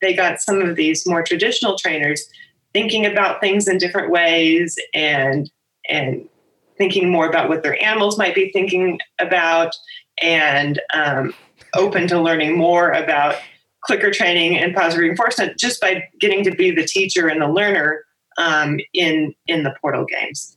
they 0.00 0.14
got 0.14 0.40
some 0.40 0.60
of 0.60 0.76
these 0.76 1.06
more 1.06 1.22
traditional 1.22 1.76
trainers 1.76 2.28
thinking 2.72 3.06
about 3.06 3.40
things 3.40 3.66
in 3.66 3.78
different 3.78 4.10
ways 4.10 4.78
and 4.94 5.50
and 5.88 6.28
thinking 6.76 7.10
more 7.10 7.28
about 7.28 7.48
what 7.48 7.62
their 7.62 7.82
animals 7.82 8.16
might 8.16 8.34
be 8.34 8.50
thinking 8.50 8.98
about 9.18 9.74
and 10.22 10.80
um, 10.94 11.34
open 11.74 12.06
to 12.08 12.20
learning 12.20 12.56
more 12.56 12.90
about 12.90 13.36
clicker 13.82 14.10
training 14.10 14.56
and 14.56 14.74
positive 14.74 15.02
reinforcement 15.02 15.58
just 15.58 15.80
by 15.80 16.02
getting 16.20 16.44
to 16.44 16.50
be 16.50 16.70
the 16.70 16.84
teacher 16.84 17.28
and 17.28 17.40
the 17.40 17.48
learner 17.48 18.04
um, 18.38 18.78
in 18.92 19.34
in 19.46 19.62
the 19.64 19.74
PORTL 19.82 20.06
games. 20.08 20.56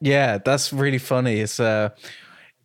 Yeah 0.00 0.38
that's 0.38 0.72
really 0.72 0.98
funny. 0.98 1.40
It's 1.40 1.60
uh 1.60 1.90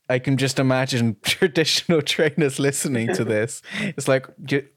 I 0.10 0.20
can 0.20 0.38
just 0.38 0.60
imagine 0.60 1.18
traditional 1.24 2.02
trainers 2.02 2.60
listening 2.60 3.14
to 3.14 3.24
this. 3.24 3.62
It's 3.80 4.08
like, 4.08 4.28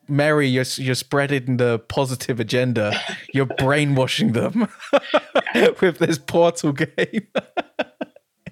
Mary, 0.08 0.48
you're 0.48 0.64
you're 0.76 0.94
spreading 0.94 1.56
the 1.56 1.78
positive 1.78 2.40
agenda. 2.40 2.98
You're 3.32 3.46
brainwashing 3.58 4.32
them 4.32 4.68
with 5.80 5.98
this 5.98 6.18
PORTL 6.18 6.76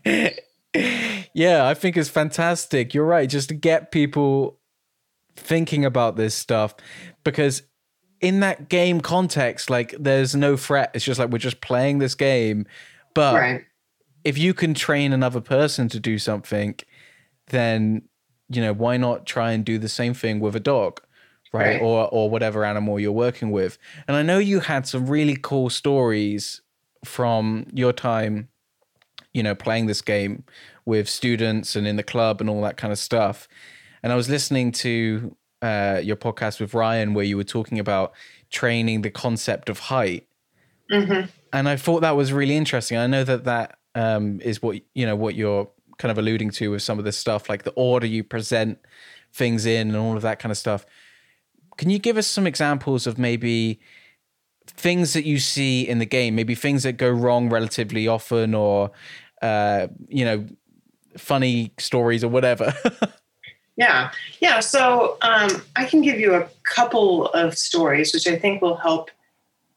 game. 0.04 0.32
yeah, 1.34 1.66
I 1.66 1.74
think 1.74 1.96
it's 1.96 2.08
fantastic. 2.08 2.94
You're 2.94 3.06
right. 3.06 3.28
Just 3.28 3.48
to 3.48 3.54
get 3.54 3.90
people 3.90 4.60
thinking 5.36 5.84
about 5.84 6.16
this 6.16 6.34
stuff 6.34 6.74
because 7.22 7.62
in 8.20 8.40
that 8.40 8.68
game 8.68 9.00
context, 9.00 9.70
like 9.70 9.94
there's 9.98 10.34
no 10.34 10.56
threat. 10.56 10.90
It's 10.94 11.04
just 11.04 11.18
like 11.18 11.30
we're 11.30 11.38
just 11.38 11.60
playing 11.60 11.98
this 11.98 12.14
game. 12.14 12.66
But 13.14 13.34
right 13.34 13.64
if 14.28 14.36
you 14.36 14.52
can 14.52 14.74
train 14.74 15.12
another 15.14 15.40
person 15.40 15.88
to 15.88 15.98
do 15.98 16.18
something, 16.18 16.74
then 17.48 18.02
you 18.50 18.60
know 18.60 18.74
why 18.74 18.98
not 18.98 19.26
try 19.26 19.52
and 19.52 19.64
do 19.64 19.78
the 19.78 19.88
same 19.88 20.12
thing 20.12 20.38
with 20.38 20.54
a 20.54 20.60
dog, 20.60 21.00
right? 21.52 21.80
Right. 21.80 21.80
Or 21.80 22.08
or 22.12 22.28
whatever 22.28 22.64
animal 22.64 23.00
you're 23.00 23.12
working 23.26 23.50
with. 23.50 23.78
And 24.06 24.16
I 24.16 24.22
know 24.22 24.38
you 24.38 24.60
had 24.60 24.86
some 24.86 25.06
really 25.06 25.36
cool 25.40 25.70
stories 25.70 26.60
from 27.04 27.66
your 27.72 27.94
time, 27.94 28.48
you 29.32 29.42
know, 29.42 29.54
playing 29.54 29.86
this 29.86 30.02
game 30.02 30.44
with 30.84 31.08
students 31.08 31.74
and 31.74 31.86
in 31.86 31.96
the 31.96 32.02
club 32.02 32.40
and 32.42 32.50
all 32.50 32.62
that 32.62 32.76
kind 32.76 32.92
of 32.92 32.98
stuff. 32.98 33.48
And 34.02 34.12
I 34.12 34.16
was 34.16 34.28
listening 34.28 34.72
to 34.72 35.34
uh, 35.62 36.00
your 36.04 36.16
podcast 36.16 36.60
with 36.60 36.74
Ryan 36.74 37.14
where 37.14 37.24
you 37.24 37.36
were 37.38 37.44
talking 37.44 37.78
about 37.78 38.12
training 38.50 39.02
the 39.02 39.10
concept 39.10 39.68
of 39.70 39.78
height 39.78 40.26
hmm 40.90 41.22
and 41.52 41.68
I 41.68 41.76
thought 41.76 42.00
that 42.00 42.16
was 42.16 42.32
really 42.32 42.56
interesting. 42.56 42.98
I 42.98 43.06
know 43.06 43.24
that 43.24 43.44
that 43.44 43.77
um, 43.98 44.40
is 44.40 44.62
what 44.62 44.80
you 44.94 45.06
know 45.06 45.16
what 45.16 45.34
you're 45.34 45.68
kind 45.98 46.12
of 46.12 46.18
alluding 46.18 46.50
to 46.50 46.70
with 46.70 46.82
some 46.82 46.98
of 46.98 47.04
this 47.04 47.18
stuff, 47.18 47.48
like 47.48 47.64
the 47.64 47.72
order 47.72 48.06
you 48.06 48.22
present 48.22 48.78
things 49.32 49.66
in 49.66 49.88
and 49.88 49.96
all 49.96 50.16
of 50.16 50.22
that 50.22 50.38
kind 50.38 50.52
of 50.52 50.56
stuff. 50.56 50.86
Can 51.76 51.90
you 51.90 51.98
give 51.98 52.16
us 52.16 52.26
some 52.26 52.46
examples 52.46 53.06
of 53.06 53.18
maybe 53.18 53.80
things 54.66 55.12
that 55.14 55.24
you 55.24 55.38
see 55.38 55.86
in 55.86 55.98
the 55.98 56.06
game, 56.06 56.34
maybe 56.34 56.54
things 56.54 56.84
that 56.84 56.92
go 56.92 57.10
wrong 57.10 57.50
relatively 57.50 58.06
often, 58.06 58.54
or 58.54 58.90
uh, 59.42 59.88
you 60.08 60.24
know, 60.24 60.46
funny 61.16 61.72
stories 61.78 62.22
or 62.22 62.28
whatever. 62.28 62.74
yeah, 63.76 64.10
yeah. 64.40 64.60
So 64.60 65.16
um, 65.22 65.62
I 65.76 65.84
can 65.84 66.02
give 66.02 66.20
you 66.20 66.34
a 66.34 66.48
couple 66.64 67.26
of 67.28 67.56
stories, 67.56 68.12
which 68.12 68.26
I 68.26 68.36
think 68.36 68.62
will 68.62 68.76
help 68.76 69.10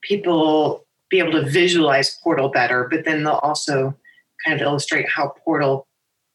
people 0.01 0.85
be 1.09 1.19
able 1.19 1.31
to 1.33 1.49
visualize 1.49 2.19
PORTL 2.23 2.53
better, 2.53 2.87
but 2.89 3.05
then 3.05 3.23
they'll 3.23 3.33
also 3.33 3.95
kind 4.45 4.59
of 4.59 4.65
illustrate 4.65 5.07
how 5.09 5.33
PORTL 5.45 5.85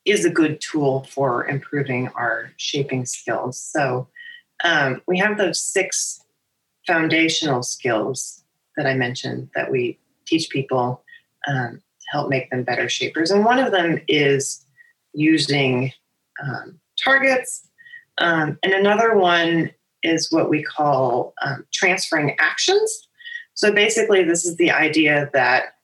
is 0.05 0.25
a 0.25 0.31
good 0.31 0.61
tool 0.61 1.05
for 1.11 1.47
improving 1.47 2.09
our 2.09 2.53
shaping 2.57 3.05
skills. 3.05 3.61
So 3.61 4.09
um, 4.65 5.03
we 5.07 5.19
have 5.19 5.37
those 5.37 5.61
six 5.61 6.21
foundational 6.87 7.63
skills 7.63 8.45
that 8.77 8.87
I 8.87 8.95
mentioned 8.95 9.51
that 9.55 9.71
we 9.71 9.99
teach 10.27 10.49
people 10.51 11.03
um, 11.49 11.83
to 12.01 12.07
help 12.13 12.29
make 12.29 12.51
them 12.51 12.63
better 12.63 12.89
shapers. 12.89 13.31
And 13.31 13.45
one 13.45 13.59
of 13.59 13.73
them 13.73 14.01
is 14.07 14.65
using 15.13 15.93
um, 16.43 16.79
targets. 17.03 17.69
Um, 18.19 18.59
and 18.63 18.73
another 18.73 19.17
one 19.17 19.71
is 20.03 20.31
what 20.31 20.49
we 20.49 20.63
call 20.63 21.35
um, 21.45 21.67
transferring 21.73 22.37
actions. 22.39 23.09
So 23.55 23.73
basically, 23.73 24.23
this 24.23 24.45
is 24.45 24.57
the 24.57 24.71
idea 24.71 25.31
that 25.33 25.76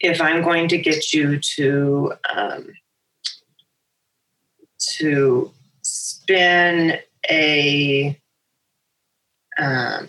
if 0.00 0.20
I'm 0.20 0.42
going 0.42 0.68
to 0.68 0.78
get 0.78 1.12
you 1.12 1.38
to 1.38 2.12
um, 2.34 2.72
to 4.96 5.52
spin 5.82 6.98
a 7.30 8.18
um, 9.58 10.08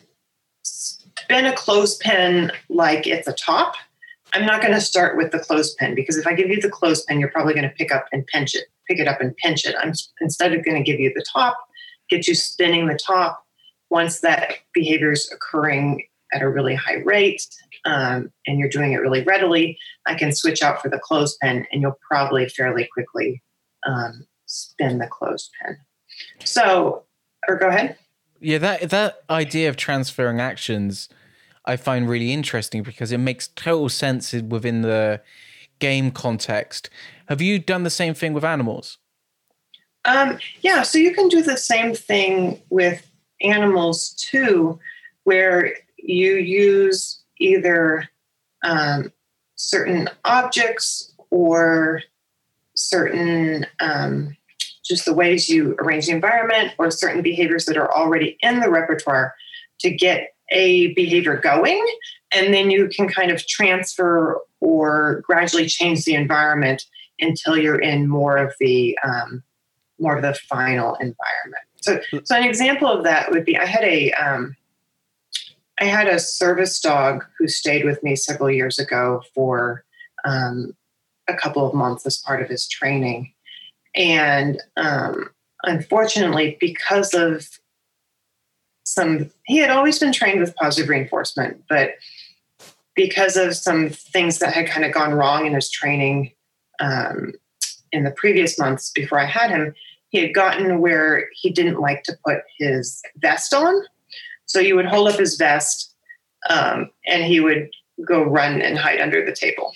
spin 0.63 1.45
a 1.45 1.55
clothespin 1.55 2.51
like 2.69 3.07
it's 3.07 3.27
a 3.27 3.33
top, 3.33 3.73
I'm 4.33 4.45
not 4.45 4.61
going 4.61 4.73
to 4.73 4.81
start 4.81 5.17
with 5.17 5.31
the 5.31 5.39
clothespin 5.39 5.95
because 5.95 6.17
if 6.17 6.27
I 6.27 6.33
give 6.33 6.49
you 6.49 6.61
the 6.61 6.69
clothespin, 6.69 7.19
you're 7.19 7.31
probably 7.31 7.53
going 7.53 7.67
to 7.67 7.75
pick 7.75 7.91
up 7.91 8.05
and 8.11 8.25
pinch 8.27 8.53
it, 8.53 8.65
pick 8.87 8.99
it 8.99 9.07
up 9.07 9.21
and 9.21 9.35
pinch 9.37 9.65
it. 9.65 9.75
I'm 9.79 9.93
instead 10.21 10.53
of 10.53 10.63
going 10.63 10.77
to 10.77 10.83
give 10.83 10.99
you 10.99 11.11
the 11.15 11.25
top, 11.33 11.57
get 12.09 12.27
you 12.27 12.35
spinning 12.35 12.87
the 12.87 12.99
top. 13.03 13.43
Once 13.89 14.19
that 14.19 14.53
behavior 14.75 15.11
is 15.11 15.31
occurring 15.31 16.03
at 16.33 16.41
a 16.41 16.49
really 16.49 16.75
high 16.75 16.97
rate 17.05 17.45
um, 17.85 18.31
and 18.45 18.59
you're 18.59 18.69
doing 18.69 18.93
it 18.93 18.97
really 18.97 19.23
readily, 19.23 19.77
I 20.05 20.15
can 20.15 20.33
switch 20.33 20.61
out 20.61 20.81
for 20.81 20.89
the 20.89 20.99
clothespin 20.99 21.65
and 21.71 21.81
you'll 21.81 21.97
probably 22.07 22.47
fairly 22.49 22.87
quickly 22.93 23.41
um, 23.85 24.25
spin 24.45 24.99
the 24.99 25.07
clothespin. 25.07 25.77
So, 26.43 27.03
or 27.47 27.57
go 27.57 27.69
ahead. 27.69 27.97
Yeah, 28.41 28.57
that 28.59 28.89
that 28.89 29.23
idea 29.29 29.67
of 29.69 29.75
transferring 29.75 30.39
actions 30.39 31.09
I 31.65 31.77
find 31.77 32.09
really 32.09 32.33
interesting 32.33 32.81
because 32.81 33.11
it 33.11 33.19
makes 33.19 33.49
total 33.49 33.89
sense 33.89 34.33
within 34.33 34.81
the 34.81 35.21
game 35.77 36.09
context. 36.09 36.89
Have 37.27 37.41
you 37.41 37.59
done 37.59 37.83
the 37.83 37.89
same 37.89 38.15
thing 38.15 38.33
with 38.33 38.43
animals? 38.43 38.97
Um, 40.05 40.39
yeah, 40.61 40.81
so 40.81 40.97
you 40.97 41.13
can 41.13 41.27
do 41.27 41.43
the 41.43 41.57
same 41.57 41.93
thing 41.93 42.59
with 42.69 43.11
animals 43.41 44.13
too, 44.13 44.79
where 45.25 45.75
you 46.03 46.35
use 46.35 47.21
either 47.39 48.09
um, 48.63 49.11
certain 49.55 50.09
objects 50.25 51.13
or 51.29 52.01
certain 52.75 53.65
um, 53.79 54.35
just 54.85 55.05
the 55.05 55.13
ways 55.13 55.49
you 55.49 55.75
arrange 55.79 56.07
the 56.07 56.11
environment 56.11 56.73
or 56.77 56.89
certain 56.89 57.21
behaviors 57.21 57.65
that 57.65 57.77
are 57.77 57.93
already 57.93 58.37
in 58.41 58.59
the 58.59 58.69
repertoire 58.69 59.35
to 59.79 59.91
get 59.91 60.33
a 60.51 60.93
behavior 60.93 61.37
going. 61.37 61.85
And 62.31 62.53
then 62.53 62.71
you 62.71 62.89
can 62.89 63.07
kind 63.07 63.31
of 63.31 63.45
transfer 63.45 64.39
or 64.59 65.21
gradually 65.25 65.67
change 65.67 66.05
the 66.05 66.15
environment 66.15 66.85
until 67.19 67.57
you're 67.57 67.79
in 67.79 68.07
more 68.07 68.37
of 68.37 68.53
the 68.59 68.97
um, 69.03 69.43
more 69.99 70.15
of 70.15 70.21
the 70.21 70.33
final 70.33 70.95
environment. 70.95 71.63
So 71.81 71.99
so 72.23 72.35
an 72.35 72.43
example 72.43 72.87
of 72.87 73.03
that 73.03 73.31
would 73.31 73.45
be 73.45 73.57
i 73.57 73.65
had 73.65 73.83
a 73.83 74.11
um, 74.13 74.55
I 75.79 75.85
had 75.85 76.07
a 76.07 76.19
service 76.19 76.79
dog 76.79 77.25
who 77.37 77.47
stayed 77.47 77.85
with 77.85 78.03
me 78.03 78.15
several 78.15 78.51
years 78.51 78.79
ago 78.79 79.23
for 79.33 79.85
um, 80.25 80.75
a 81.27 81.33
couple 81.33 81.65
of 81.65 81.73
months 81.73 82.05
as 82.05 82.17
part 82.17 82.41
of 82.41 82.49
his 82.49 82.67
training. 82.67 83.31
And 83.95 84.61
um, 84.75 85.29
unfortunately, 85.63 86.57
because 86.59 87.13
of 87.13 87.47
some, 88.83 89.31
he 89.45 89.57
had 89.57 89.69
always 89.69 89.99
been 89.99 90.11
trained 90.11 90.41
with 90.41 90.55
positive 90.55 90.89
reinforcement, 90.89 91.63
but 91.69 91.91
because 92.95 93.37
of 93.37 93.55
some 93.55 93.89
things 93.89 94.39
that 94.39 94.53
had 94.53 94.67
kind 94.67 94.85
of 94.85 94.93
gone 94.93 95.13
wrong 95.13 95.45
in 95.45 95.53
his 95.53 95.69
training 95.69 96.31
um, 96.81 97.33
in 97.93 98.03
the 98.03 98.11
previous 98.11 98.59
months 98.59 98.91
before 98.91 99.19
I 99.19 99.25
had 99.25 99.51
him, 99.51 99.73
he 100.09 100.19
had 100.19 100.33
gotten 100.33 100.81
where 100.81 101.29
he 101.33 101.51
didn't 101.51 101.79
like 101.79 102.03
to 102.03 102.17
put 102.25 102.39
his 102.57 103.01
vest 103.21 103.53
on 103.53 103.81
so 104.49 104.59
you 104.59 104.75
would 104.75 104.87
hold 104.87 105.07
up 105.07 105.19
his 105.19 105.35
vest 105.35 105.95
um, 106.49 106.89
and 107.05 107.23
he 107.23 107.39
would 107.39 107.69
go 108.07 108.23
run 108.23 108.61
and 108.61 108.77
hide 108.77 108.99
under 108.99 109.23
the 109.23 109.31
table, 109.31 109.73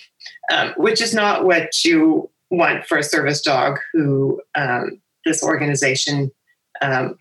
um, 0.52 0.74
which 0.76 1.00
is 1.00 1.14
not 1.14 1.44
what 1.44 1.84
you 1.84 2.28
want 2.50 2.84
for 2.84 2.98
a 2.98 3.02
service 3.02 3.40
dog 3.40 3.78
who 3.92 4.42
um, 4.56 5.00
this 5.24 5.44
organization 5.44 6.32
um, 6.82 7.16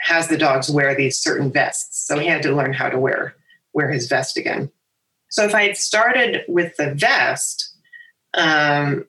has 0.00 0.28
the 0.28 0.38
dogs 0.38 0.70
wear 0.70 0.94
these 0.94 1.18
certain 1.18 1.50
vests. 1.50 2.06
So 2.06 2.18
he 2.18 2.28
had 2.28 2.42
to 2.42 2.54
learn 2.54 2.72
how 2.72 2.88
to 2.88 2.98
wear 2.98 3.34
wear 3.72 3.90
his 3.90 4.06
vest 4.06 4.36
again. 4.36 4.70
So 5.30 5.44
if 5.44 5.52
I 5.52 5.64
had 5.64 5.76
started 5.76 6.44
with 6.46 6.76
the 6.76 6.94
vest, 6.94 7.74
um, 8.34 9.04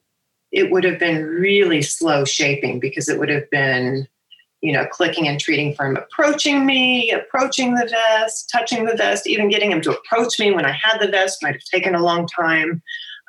it 0.51 0.71
would 0.71 0.83
have 0.83 0.97
been 0.97 1.23
really 1.23 1.83
slow 1.83 2.25
shaping 2.25 2.79
because 2.79 3.07
it 3.07 3.19
would 3.19 3.29
have 3.29 3.47
been 3.51 4.07
you 4.61 4.71
know, 4.71 4.85
clicking 4.91 5.27
and 5.27 5.39
treating 5.39 5.75
for 5.75 5.85
him 5.85 5.97
approaching 5.97 6.65
me, 6.65 7.11
approaching 7.11 7.75
the 7.75 7.87
vest, 7.87 8.49
touching 8.51 8.85
the 8.85 8.95
vest, 8.95 9.27
even 9.27 9.49
getting 9.49 9.71
him 9.71 9.81
to 9.81 9.91
approach 9.91 10.39
me 10.39 10.51
when 10.51 10.65
I 10.65 10.71
had 10.71 10.97
the 10.99 11.07
vest 11.07 11.43
might 11.43 11.55
have 11.55 11.63
taken 11.71 11.93
a 11.93 12.03
long 12.03 12.27
time. 12.27 12.81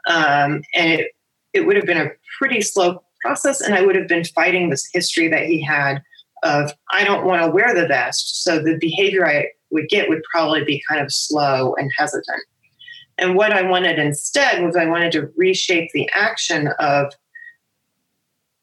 Um, 0.09 0.63
and 0.75 0.93
it, 0.93 1.13
it 1.53 1.67
would 1.67 1.77
have 1.77 1.87
been 1.87 2.07
a 2.07 2.11
pretty 2.39 2.61
slow 2.63 3.03
process. 3.23 3.61
And 3.61 3.75
I 3.75 3.83
would 3.83 3.97
have 3.97 4.09
been 4.09 4.25
fighting 4.25 4.71
this 4.71 4.89
history 4.93 5.29
that 5.29 5.47
he 5.47 5.61
had 5.61 6.03
of, 6.43 6.73
I 6.91 7.05
don't 7.05 7.27
want 7.27 7.43
to 7.43 7.51
wear 7.51 7.75
the 7.75 7.89
vest. 7.89 8.45
So 8.45 8.59
the 8.59 8.79
behavior 8.79 9.27
I 9.27 9.49
would 9.71 9.89
get 9.89 10.09
would 10.09 10.23
probably 10.31 10.65
be 10.65 10.83
kind 10.89 11.01
of 11.01 11.13
slow 11.13 11.75
and 11.75 11.91
hesitant. 11.97 12.43
And 13.19 13.35
what 13.35 13.53
I 13.53 13.63
wanted 13.63 13.99
instead 13.99 14.63
was 14.63 14.77
I 14.77 14.87
wanted 14.87 15.13
to 15.13 15.31
reshape 15.37 15.91
the 15.93 16.09
action 16.13 16.69
of 16.79 17.13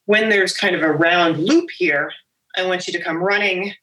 when 0.05 0.29
there's 0.29 0.55
kind 0.55 0.75
of 0.75 0.81
a 0.81 0.91
round 0.91 1.39
loop 1.39 1.69
here, 1.75 2.11
I 2.55 2.65
want 2.65 2.87
you 2.87 2.93
to 2.93 3.03
come 3.03 3.17
running 3.17 3.73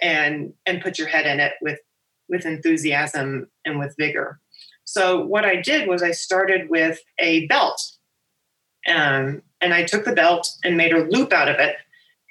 and 0.00 0.52
and 0.66 0.82
put 0.82 0.98
your 0.98 1.08
head 1.08 1.26
in 1.26 1.40
it 1.40 1.52
with 1.60 1.78
with 2.28 2.46
enthusiasm 2.46 3.48
and 3.64 3.78
with 3.78 3.96
vigor. 3.98 4.40
So 4.84 5.24
what 5.24 5.44
I 5.44 5.56
did 5.56 5.88
was 5.88 6.02
I 6.02 6.12
started 6.12 6.70
with 6.70 6.98
a 7.18 7.46
belt, 7.46 7.80
um, 8.88 9.42
and 9.60 9.74
I 9.74 9.84
took 9.84 10.04
the 10.04 10.14
belt 10.14 10.50
and 10.64 10.76
made 10.76 10.92
a 10.92 11.04
loop 11.04 11.32
out 11.32 11.48
of 11.48 11.56
it, 11.58 11.76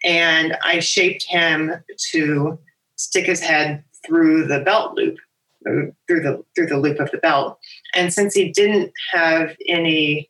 and 0.04 0.58
I 0.64 0.80
shaped 0.80 1.24
him 1.24 1.74
to 2.12 2.60
stick 2.96 3.26
his 3.26 3.42
head 3.42 3.84
through 4.06 4.48
the 4.48 4.62
belt 4.62 4.96
loop, 4.96 5.18
through 5.64 6.22
the 6.22 6.44
through 6.56 6.68
the 6.68 6.78
loop 6.78 7.00
of 7.00 7.12
the 7.12 7.18
belt. 7.18 7.60
And 7.94 8.14
since 8.14 8.34
he 8.34 8.52
didn't 8.52 8.92
have 9.12 9.56
any 9.68 10.30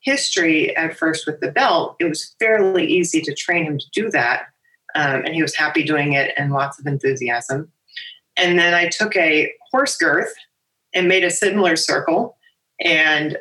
history 0.00 0.74
at 0.76 0.96
first 0.96 1.26
with 1.26 1.40
the 1.40 1.50
belt, 1.50 1.96
it 1.98 2.04
was 2.04 2.34
fairly 2.38 2.86
easy 2.86 3.20
to 3.20 3.34
train 3.34 3.64
him 3.64 3.78
to 3.78 3.86
do 3.92 4.10
that 4.10 4.46
um, 4.98 5.24
and 5.24 5.32
he 5.34 5.42
was 5.42 5.54
happy 5.54 5.84
doing 5.84 6.14
it 6.14 6.32
and 6.36 6.52
lots 6.52 6.80
of 6.80 6.86
enthusiasm. 6.86 7.70
And 8.36 8.58
then 8.58 8.74
I 8.74 8.88
took 8.88 9.14
a 9.16 9.52
horse 9.70 9.96
girth 9.96 10.32
and 10.92 11.06
made 11.06 11.22
a 11.22 11.30
similar 11.30 11.76
circle. 11.76 12.36
And 12.84 13.38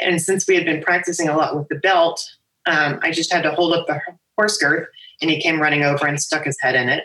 and 0.00 0.20
since 0.20 0.46
we 0.46 0.54
had 0.54 0.64
been 0.64 0.82
practicing 0.82 1.28
a 1.28 1.36
lot 1.36 1.56
with 1.56 1.68
the 1.68 1.76
belt, 1.76 2.24
um, 2.66 3.00
I 3.02 3.10
just 3.10 3.32
had 3.32 3.42
to 3.42 3.52
hold 3.52 3.72
up 3.72 3.86
the 3.86 4.00
horse 4.36 4.56
girth, 4.56 4.86
and 5.20 5.30
he 5.30 5.40
came 5.40 5.60
running 5.60 5.82
over 5.82 6.06
and 6.06 6.20
stuck 6.20 6.44
his 6.44 6.56
head 6.60 6.76
in 6.76 6.88
it. 6.88 7.04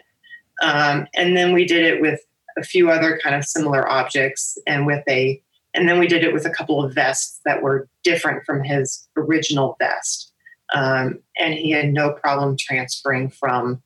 Um, 0.61 1.07
and 1.15 1.35
then 1.35 1.53
we 1.53 1.65
did 1.65 1.83
it 1.83 2.01
with 2.01 2.19
a 2.55 2.63
few 2.63 2.91
other 2.91 3.19
kind 3.23 3.35
of 3.35 3.45
similar 3.45 3.87
objects, 3.87 4.57
and 4.67 4.87
with 4.87 5.03
a 5.07 5.41
and 5.75 5.87
then 5.87 5.99
we 5.99 6.07
did 6.07 6.23
it 6.23 6.33
with 6.33 6.45
a 6.45 6.51
couple 6.51 6.83
of 6.83 6.93
vests 6.93 7.39
that 7.45 7.61
were 7.61 7.87
different 8.03 8.43
from 8.45 8.63
his 8.63 9.07
original 9.17 9.75
vest. 9.79 10.32
Um, 10.73 11.19
and 11.39 11.53
he 11.53 11.71
had 11.71 11.93
no 11.93 12.11
problem 12.11 12.57
transferring 12.57 13.29
from 13.29 13.81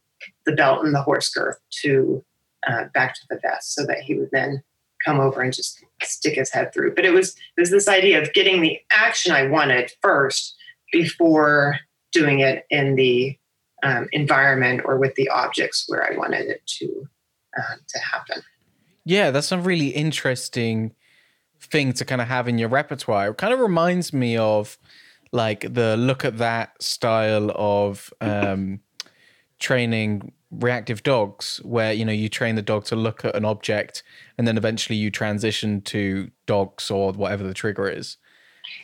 the 0.45 0.53
belt 0.53 0.85
and 0.85 0.95
the 0.95 1.01
horse 1.01 1.29
girth 1.29 1.59
to 1.83 2.23
uh, 2.67 2.85
back 2.93 3.13
to 3.15 3.21
the 3.29 3.39
vest 3.41 3.73
so 3.73 3.85
that 3.85 3.99
he 3.99 4.15
would 4.15 4.29
then 4.31 4.63
come 5.05 5.19
over 5.19 5.41
and 5.41 5.53
just 5.53 5.83
stick 6.03 6.35
his 6.35 6.51
head 6.51 6.73
through. 6.73 6.95
But 6.95 7.05
it 7.05 7.11
was 7.11 7.29
it 7.29 7.61
was 7.61 7.71
this 7.71 7.87
idea 7.87 8.21
of 8.21 8.33
getting 8.33 8.61
the 8.61 8.79
action 8.91 9.31
I 9.31 9.47
wanted 9.47 9.91
first 10.01 10.55
before 10.91 11.79
doing 12.11 12.39
it 12.39 12.65
in 12.69 12.95
the 12.95 13.37
um, 13.83 14.07
environment 14.11 14.81
or 14.85 14.97
with 14.97 15.13
the 15.15 15.29
objects 15.29 15.85
where 15.87 16.03
I 16.03 16.17
wanted 16.17 16.47
it 16.47 16.65
to 16.79 17.07
uh, 17.57 17.75
to 17.87 17.99
happen. 17.99 18.41
Yeah, 19.05 19.31
that's 19.31 19.51
a 19.51 19.59
really 19.59 19.89
interesting 19.89 20.93
thing 21.61 21.93
to 21.93 22.05
kind 22.05 22.21
of 22.21 22.27
have 22.27 22.47
in 22.47 22.57
your 22.57 22.69
repertoire. 22.69 23.29
It 23.29 23.37
kind 23.37 23.53
of 23.53 23.59
reminds 23.59 24.13
me 24.13 24.37
of 24.37 24.77
like 25.31 25.73
the 25.73 25.97
look 25.97 26.25
at 26.25 26.37
that 26.37 26.81
style 26.81 27.51
of 27.55 28.13
um, 28.21 28.79
training 29.59 30.31
reactive 30.51 31.03
dogs 31.03 31.57
where 31.63 31.91
you 31.91 32.05
know 32.05 32.11
you 32.11 32.29
train 32.29 32.55
the 32.55 32.61
dog 32.61 32.85
to 32.85 32.95
look 32.95 33.25
at 33.25 33.35
an 33.35 33.43
object 33.43 34.01
and 34.37 34.47
then 34.47 34.57
eventually 34.57 34.97
you 34.97 35.11
transition 35.11 35.81
to 35.81 36.31
dogs 36.45 36.89
or 36.89 37.11
whatever 37.11 37.43
the 37.43 37.53
trigger 37.53 37.89
is. 37.89 38.17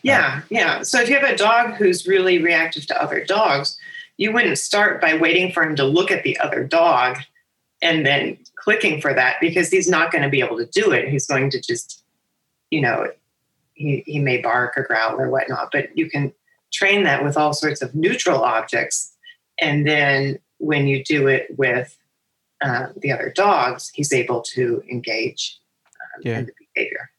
Yeah 0.02 0.42
yeah. 0.50 0.82
So 0.84 1.00
if 1.00 1.10
you 1.10 1.16
have 1.16 1.30
a 1.30 1.38
dog 1.38 1.76
who's 1.76 2.08
really 2.08 2.40
reactive 2.40 2.86
to 2.88 3.02
other 3.02 3.24
dogs 3.24 3.78
you 4.18 4.32
wouldn't 4.32 4.58
start 4.58 5.02
by 5.02 5.16
waiting 5.16 5.52
for 5.52 5.64
him 5.64 5.76
to 5.76 5.84
look 5.84 6.12
at 6.12 6.24
the 6.24 6.38
other 6.40 6.64
dog 6.64 7.18
and 7.82 8.06
then 8.06 8.38
clicking 8.56 9.02
for 9.02 9.14
that 9.14 9.38
because 9.42 9.70
he's 9.70 9.90
not 9.90 10.12
going 10.12 10.24
to 10.24 10.30
be 10.30 10.40
able 10.40 10.58
to 10.58 10.66
do 10.68 10.92
it. 10.92 11.10
He's 11.10 11.26
going 11.26 11.50
to 11.52 11.60
just 11.60 12.04
you 12.70 12.82
know 12.82 13.08
he, 13.74 14.04
he 14.06 14.20
may 14.20 14.42
bark 14.42 14.78
or 14.78 14.84
growl 14.84 15.20
or 15.20 15.30
whatnot 15.30 15.70
but 15.72 15.96
you 15.98 16.10
can 16.10 16.32
train 16.72 17.04
that 17.04 17.24
with 17.24 17.38
all 17.38 17.54
sorts 17.54 17.82
of 17.82 17.94
neutral 17.94 18.44
objects 18.44 19.16
and 19.60 19.88
then 19.88 20.40
when 20.58 20.88
you 20.88 21.04
do 21.04 21.28
it 21.28 21.48
with 21.58 21.98
uh, 22.64 22.88
the 22.98 23.12
other 23.12 23.32
dogs, 23.36 23.92
he's 23.94 24.14
able 24.14 24.42
to 24.42 24.82
engage 24.90 25.60
um, 25.86 26.22
yeah. 26.24 26.40
in 26.40 26.46
the 26.46 26.54
behavior. 26.74 27.10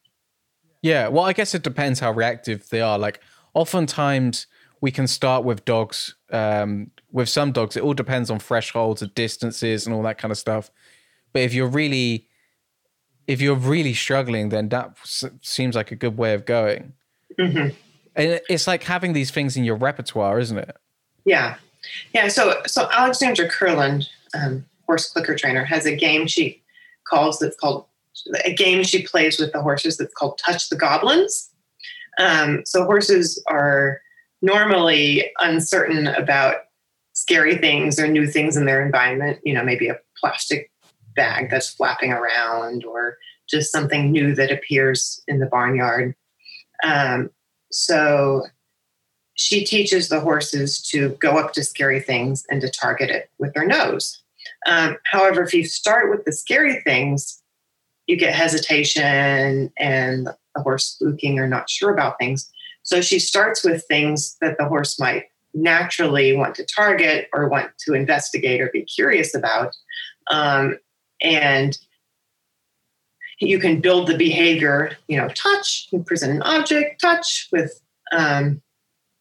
Yeah, 0.81 1.07
well, 1.07 1.23
I 1.23 1.33
guess 1.33 1.53
it 1.53 1.63
depends 1.63 1.99
how 1.99 2.11
reactive 2.11 2.67
they 2.69 2.81
are. 2.81 2.97
Like, 2.97 3.21
oftentimes 3.53 4.47
we 4.81 4.91
can 4.91 5.07
start 5.07 5.43
with 5.43 5.65
dogs. 5.65 6.15
Um, 6.31 6.91
with 7.11 7.29
some 7.29 7.51
dogs, 7.51 7.77
it 7.77 7.83
all 7.83 7.93
depends 7.93 8.29
on 8.29 8.39
thresholds 8.39 9.01
and 9.01 9.13
distances 9.15 9.85
and 9.85 9.95
all 9.95 10.01
that 10.03 10.17
kind 10.17 10.31
of 10.31 10.37
stuff. 10.37 10.69
But 11.31 11.43
if 11.43 11.53
you're 11.53 11.67
really, 11.67 12.27
if 13.27 13.41
you're 13.41 13.55
really 13.55 13.93
struggling, 13.93 14.49
then 14.49 14.69
that 14.69 14.95
seems 15.41 15.75
like 15.75 15.91
a 15.91 15.95
good 15.95 16.17
way 16.17 16.33
of 16.33 16.45
going. 16.45 16.93
Mm-hmm. 17.39 17.75
And 18.15 18.41
it's 18.49 18.67
like 18.67 18.83
having 18.83 19.13
these 19.13 19.31
things 19.31 19.57
in 19.57 19.63
your 19.63 19.75
repertoire, 19.75 20.39
isn't 20.39 20.57
it? 20.57 20.77
Yeah, 21.25 21.57
yeah, 22.13 22.27
so 22.27 22.61
so 22.65 22.89
Alexandra 22.91 23.47
Kurland, 23.47 24.07
um, 24.33 24.65
horse 24.85 25.09
clicker 25.09 25.35
trainer, 25.35 25.63
has 25.63 25.85
a 25.85 25.95
game 25.95 26.27
she 26.27 26.61
calls 27.07 27.39
that's 27.39 27.57
called 27.57 27.85
a 28.43 28.53
game 28.53 28.83
she 28.83 29.03
plays 29.03 29.39
with 29.39 29.51
the 29.51 29.61
horses 29.61 29.97
that's 29.97 30.13
called 30.13 30.39
Touch 30.43 30.69
the 30.69 30.75
Goblins. 30.75 31.49
Um, 32.17 32.63
so 32.65 32.85
horses 32.85 33.41
are 33.47 34.01
normally 34.41 35.31
uncertain 35.39 36.07
about 36.07 36.57
scary 37.13 37.57
things 37.57 37.99
or 37.99 38.07
new 38.07 38.27
things 38.27 38.55
in 38.55 38.65
their 38.65 38.85
environment. 38.85 39.39
You 39.43 39.53
know, 39.53 39.63
maybe 39.63 39.89
a 39.89 39.99
plastic 40.19 40.71
bag 41.15 41.49
that's 41.49 41.69
flapping 41.69 42.11
around 42.11 42.85
or 42.85 43.17
just 43.49 43.71
something 43.71 44.11
new 44.11 44.33
that 44.35 44.51
appears 44.51 45.21
in 45.27 45.39
the 45.39 45.45
barnyard. 45.45 46.15
Um, 46.83 47.29
so 47.71 48.45
she 49.35 49.65
teaches 49.65 50.09
the 50.09 50.19
horses 50.19 50.81
to 50.89 51.09
go 51.19 51.37
up 51.37 51.53
to 51.53 51.63
scary 51.63 51.99
things 51.99 52.45
and 52.49 52.61
to 52.61 52.69
target 52.69 53.09
it 53.09 53.29
with 53.37 53.53
their 53.53 53.65
nose. 53.65 54.21
Um, 54.65 54.97
however, 55.03 55.43
if 55.43 55.53
you 55.53 55.65
start 55.65 56.09
with 56.09 56.25
the 56.25 56.31
scary 56.31 56.81
things, 56.81 57.41
you 58.07 58.15
get 58.17 58.33
hesitation 58.33 59.71
and 59.77 60.27
the 60.27 60.61
horse 60.61 60.97
spooking 60.97 61.37
or 61.37 61.47
not 61.47 61.69
sure 61.69 61.91
about 61.91 62.17
things. 62.17 62.49
So 62.83 63.01
she 63.01 63.19
starts 63.19 63.63
with 63.63 63.83
things 63.87 64.37
that 64.41 64.57
the 64.57 64.67
horse 64.67 64.99
might 64.99 65.25
naturally 65.53 66.35
want 66.35 66.55
to 66.55 66.65
target 66.65 67.27
or 67.33 67.49
want 67.49 67.71
to 67.79 67.93
investigate 67.93 68.61
or 68.61 68.69
be 68.71 68.83
curious 68.83 69.33
about. 69.33 69.75
Um, 70.29 70.77
and 71.25 71.77
you 73.39 73.59
can 73.59 73.81
build 73.81 74.07
the 74.07 74.17
behavior, 74.17 74.95
you 75.07 75.17
know, 75.17 75.27
touch, 75.29 75.89
you 75.91 76.01
present 76.03 76.31
an 76.31 76.41
object, 76.43 77.01
touch 77.01 77.49
with 77.51 77.81
um, 78.13 78.61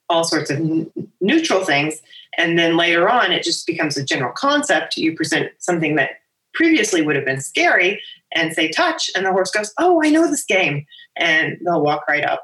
all 0.09 0.23
sorts 0.23 0.51
of 0.51 0.59
n- 0.59 0.91
neutral 1.21 1.65
things. 1.65 2.01
And 2.37 2.59
then 2.59 2.77
later 2.77 3.09
on, 3.09 3.33
it 3.33 3.43
just 3.43 3.67
becomes 3.67 3.97
a 3.97 4.05
general 4.05 4.33
concept. 4.33 4.97
You 4.97 5.17
present 5.17 5.51
something 5.59 5.97
that 5.97 6.11
previously 6.53 7.03
would 7.03 7.17
have 7.17 7.25
been 7.25 7.41
scary 7.41 8.01
and 8.35 8.53
say 8.53 8.69
touch, 8.71 9.11
and 9.17 9.25
the 9.25 9.33
horse 9.33 9.51
goes, 9.51 9.73
"Oh, 9.79 10.03
I 10.05 10.11
know 10.11 10.29
this 10.29 10.45
game," 10.45 10.85
and 11.17 11.57
they'll 11.65 11.83
walk 11.83 12.09
right 12.09 12.25
up 12.25 12.43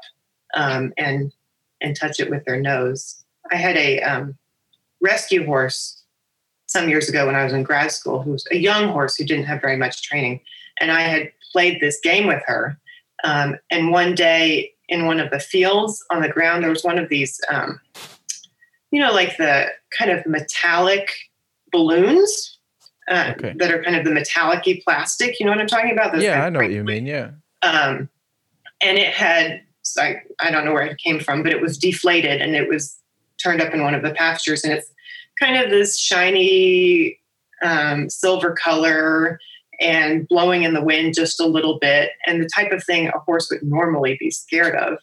um, 0.53 0.93
and 0.97 1.33
and 1.81 1.95
touch 1.95 2.19
it 2.19 2.29
with 2.29 2.45
their 2.45 2.59
nose. 2.59 3.23
I 3.51 3.55
had 3.57 3.75
a 3.75 4.01
um, 4.01 4.37
rescue 5.01 5.45
horse 5.45 6.00
some 6.71 6.89
years 6.89 7.09
ago 7.09 7.25
when 7.25 7.35
I 7.35 7.43
was 7.43 7.53
in 7.53 7.63
grad 7.63 7.91
school, 7.91 8.21
who 8.21 8.31
was 8.31 8.45
a 8.51 8.57
young 8.57 8.89
horse 8.89 9.15
who 9.15 9.25
didn't 9.25 9.45
have 9.45 9.61
very 9.61 9.77
much 9.77 10.01
training, 10.03 10.39
and 10.79 10.91
I 10.91 11.01
had 11.01 11.31
played 11.51 11.79
this 11.79 11.99
game 12.01 12.27
with 12.27 12.41
her. 12.45 12.77
Um, 13.23 13.57
and 13.69 13.91
one 13.91 14.15
day 14.15 14.71
in 14.91 15.05
one 15.05 15.19
of 15.19 15.31
the 15.31 15.39
fields 15.39 16.05
on 16.11 16.21
the 16.21 16.29
ground. 16.29 16.63
There 16.63 16.69
was 16.69 16.83
one 16.83 16.99
of 16.99 17.09
these, 17.09 17.39
um, 17.49 17.79
you 18.91 18.99
know, 18.99 19.11
like 19.11 19.37
the 19.37 19.67
kind 19.97 20.11
of 20.11 20.23
metallic 20.27 21.09
balloons 21.71 22.59
uh, 23.09 23.33
okay. 23.37 23.55
that 23.57 23.71
are 23.71 23.81
kind 23.81 23.95
of 23.95 24.03
the 24.03 24.11
metallic 24.11 24.83
plastic. 24.83 25.39
You 25.39 25.45
know 25.45 25.53
what 25.53 25.61
I'm 25.61 25.67
talking 25.67 25.91
about? 25.91 26.11
Those 26.11 26.23
yeah, 26.23 26.43
I 26.43 26.49
know 26.49 26.59
what 26.59 26.71
you 26.71 26.83
mean. 26.83 27.05
Yeah. 27.05 27.31
Um, 27.63 28.09
and 28.81 28.97
it 28.97 29.13
had, 29.13 29.61
I, 29.97 30.21
I 30.39 30.51
don't 30.51 30.65
know 30.65 30.73
where 30.73 30.83
it 30.83 30.97
came 30.97 31.19
from, 31.19 31.41
but 31.41 31.53
it 31.53 31.61
was 31.61 31.77
deflated 31.77 32.41
and 32.41 32.53
it 32.53 32.67
was 32.67 32.97
turned 33.41 33.61
up 33.61 33.73
in 33.73 33.81
one 33.81 33.95
of 33.95 34.03
the 34.03 34.11
pastures. 34.11 34.63
And 34.63 34.73
it's 34.73 34.91
kind 35.41 35.57
of 35.57 35.69
this 35.69 35.97
shiny 35.97 37.19
um, 37.63 38.09
silver 38.09 38.53
color 38.53 39.39
and 39.79 40.27
blowing 40.27 40.63
in 40.63 40.73
the 40.73 40.83
wind 40.83 41.15
just 41.15 41.39
a 41.39 41.47
little 41.47 41.79
bit, 41.79 42.11
and 42.27 42.41
the 42.41 42.49
type 42.55 42.71
of 42.71 42.83
thing 42.83 43.07
a 43.07 43.19
horse 43.19 43.49
would 43.51 43.63
normally 43.63 44.15
be 44.19 44.29
scared 44.29 44.75
of. 44.75 44.99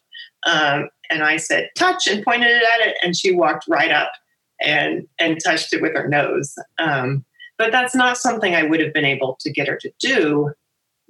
Um, 0.47 0.89
and 1.11 1.23
I 1.23 1.37
said, 1.37 1.71
touch, 1.77 2.07
and 2.07 2.25
pointed 2.25 2.51
it 2.51 2.63
at 2.63 2.87
it, 2.87 2.97
and 3.03 3.17
she 3.17 3.35
walked 3.35 3.65
right 3.69 3.91
up 3.91 4.13
and 4.61 5.07
and 5.19 5.39
touched 5.45 5.73
it 5.73 5.83
with 5.83 5.95
her 5.95 6.09
nose. 6.09 6.55
Um, 6.79 7.25
but 7.57 7.73
that's 7.73 7.95
not 7.95 8.19
something 8.19 8.55
I 8.55 8.63
would 8.63 8.81
have 8.81 8.95
been 8.95 9.05
able 9.05 9.37
to 9.41 9.51
get 9.51 9.69
her 9.69 9.77
to 9.77 9.91
do 9.99 10.53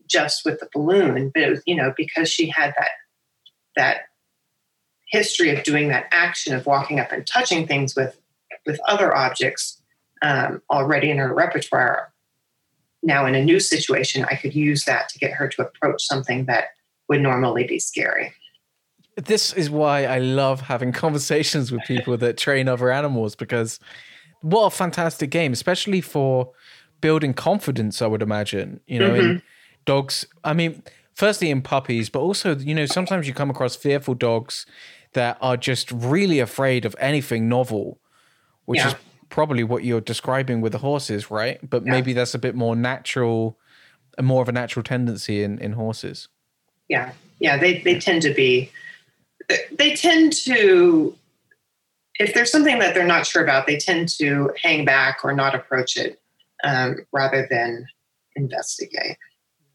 just 0.06 0.46
with 0.46 0.60
the 0.60 0.68
balloon. 0.72 1.30
But 1.34 1.42
it 1.42 1.50
was, 1.50 1.62
you 1.66 1.76
know, 1.76 1.92
because 1.96 2.30
she 2.30 2.48
had 2.48 2.74
that 2.78 2.90
that 3.76 4.00
history 5.10 5.54
of 5.54 5.62
doing 5.62 5.88
that 5.88 6.06
action 6.10 6.54
of 6.54 6.66
walking 6.66 7.00
up 7.00 7.12
and 7.12 7.26
touching 7.26 7.66
things 7.66 7.94
with 7.94 8.18
with 8.68 8.78
other 8.86 9.16
objects 9.16 9.82
um, 10.22 10.62
already 10.70 11.10
in 11.10 11.18
her 11.18 11.34
repertoire 11.34 12.12
now 13.02 13.26
in 13.26 13.34
a 13.34 13.44
new 13.44 13.60
situation, 13.60 14.24
I 14.30 14.34
could 14.34 14.54
use 14.54 14.84
that 14.84 15.08
to 15.10 15.18
get 15.18 15.32
her 15.32 15.48
to 15.48 15.62
approach 15.62 16.02
something 16.02 16.46
that 16.46 16.70
would 17.08 17.20
normally 17.20 17.64
be 17.64 17.78
scary. 17.78 18.32
This 19.16 19.52
is 19.52 19.70
why 19.70 20.04
I 20.04 20.18
love 20.18 20.62
having 20.62 20.92
conversations 20.92 21.72
with 21.72 21.82
people 21.82 22.16
that 22.18 22.36
train 22.36 22.68
other 22.68 22.90
animals 22.90 23.34
because 23.34 23.80
what 24.42 24.66
a 24.66 24.70
fantastic 24.70 25.30
game, 25.30 25.52
especially 25.52 26.00
for 26.00 26.52
building 27.00 27.34
confidence, 27.34 28.00
I 28.00 28.06
would 28.06 28.22
imagine. 28.22 28.80
You 28.86 29.00
know, 29.00 29.10
mm-hmm. 29.10 29.30
in 29.30 29.42
dogs, 29.84 30.26
I 30.44 30.52
mean, 30.52 30.82
firstly 31.14 31.50
in 31.50 31.62
puppies, 31.62 32.10
but 32.10 32.20
also, 32.20 32.56
you 32.56 32.74
know, 32.74 32.86
sometimes 32.86 33.26
you 33.26 33.34
come 33.34 33.50
across 33.50 33.74
fearful 33.74 34.14
dogs 34.14 34.66
that 35.14 35.36
are 35.40 35.56
just 35.56 35.90
really 35.90 36.38
afraid 36.38 36.84
of 36.84 36.94
anything 37.00 37.48
novel, 37.48 37.98
which 38.68 38.80
yeah. 38.80 38.88
is 38.88 38.94
probably 39.30 39.64
what 39.64 39.82
you're 39.82 40.02
describing 40.02 40.60
with 40.60 40.72
the 40.72 40.78
horses, 40.78 41.30
right? 41.30 41.58
But 41.68 41.86
yeah. 41.86 41.92
maybe 41.92 42.12
that's 42.12 42.34
a 42.34 42.38
bit 42.38 42.54
more 42.54 42.76
natural, 42.76 43.58
more 44.20 44.42
of 44.42 44.48
a 44.50 44.52
natural 44.52 44.82
tendency 44.82 45.42
in, 45.42 45.58
in 45.58 45.72
horses. 45.72 46.28
Yeah, 46.86 47.12
yeah, 47.38 47.56
they 47.56 47.78
they 47.78 47.98
tend 47.98 48.20
to 48.22 48.34
be, 48.34 48.70
they 49.72 49.96
tend 49.96 50.34
to, 50.44 51.16
if 52.20 52.34
there's 52.34 52.52
something 52.52 52.78
that 52.80 52.94
they're 52.94 53.06
not 53.06 53.26
sure 53.26 53.42
about, 53.42 53.66
they 53.66 53.78
tend 53.78 54.10
to 54.18 54.50
hang 54.62 54.84
back 54.84 55.20
or 55.24 55.32
not 55.32 55.54
approach 55.54 55.96
it 55.96 56.20
um, 56.62 57.06
rather 57.10 57.48
than 57.50 57.86
investigate. 58.36 59.16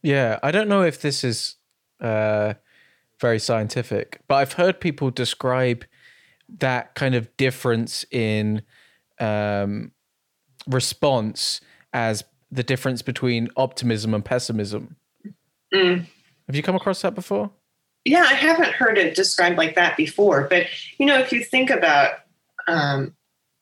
Yeah, 0.03 0.37
I 0.43 0.51
don't 0.51 0.67
know 0.67 0.83
if 0.83 1.01
this 1.01 1.23
is 1.23 1.55
uh, 1.99 2.53
very 3.19 3.39
scientific, 3.39 4.21
but 4.27 4.35
I've 4.35 4.53
heard 4.53 4.79
people 4.79 5.09
describe 5.09 5.83
that 6.59 6.93
kind 6.93 7.15
of 7.15 7.35
difference 7.37 8.05
in 8.11 8.61
um, 9.23 9.91
response 10.67 11.61
as 11.93 12.23
the 12.51 12.63
difference 12.63 13.01
between 13.01 13.49
optimism 13.55 14.13
and 14.13 14.23
pessimism. 14.23 14.95
Mm. 15.73 16.05
Have 16.47 16.55
you 16.55 16.63
come 16.63 16.75
across 16.75 17.01
that 17.01 17.15
before? 17.15 17.49
Yeah, 18.05 18.23
I 18.23 18.33
haven't 18.33 18.73
heard 18.73 18.97
it 18.97 19.15
described 19.15 19.57
like 19.57 19.75
that 19.75 19.95
before. 19.95 20.47
But 20.49 20.67
you 20.97 21.05
know, 21.05 21.17
if 21.17 21.31
you 21.31 21.43
think 21.43 21.69
about 21.69 22.15
um, 22.67 23.15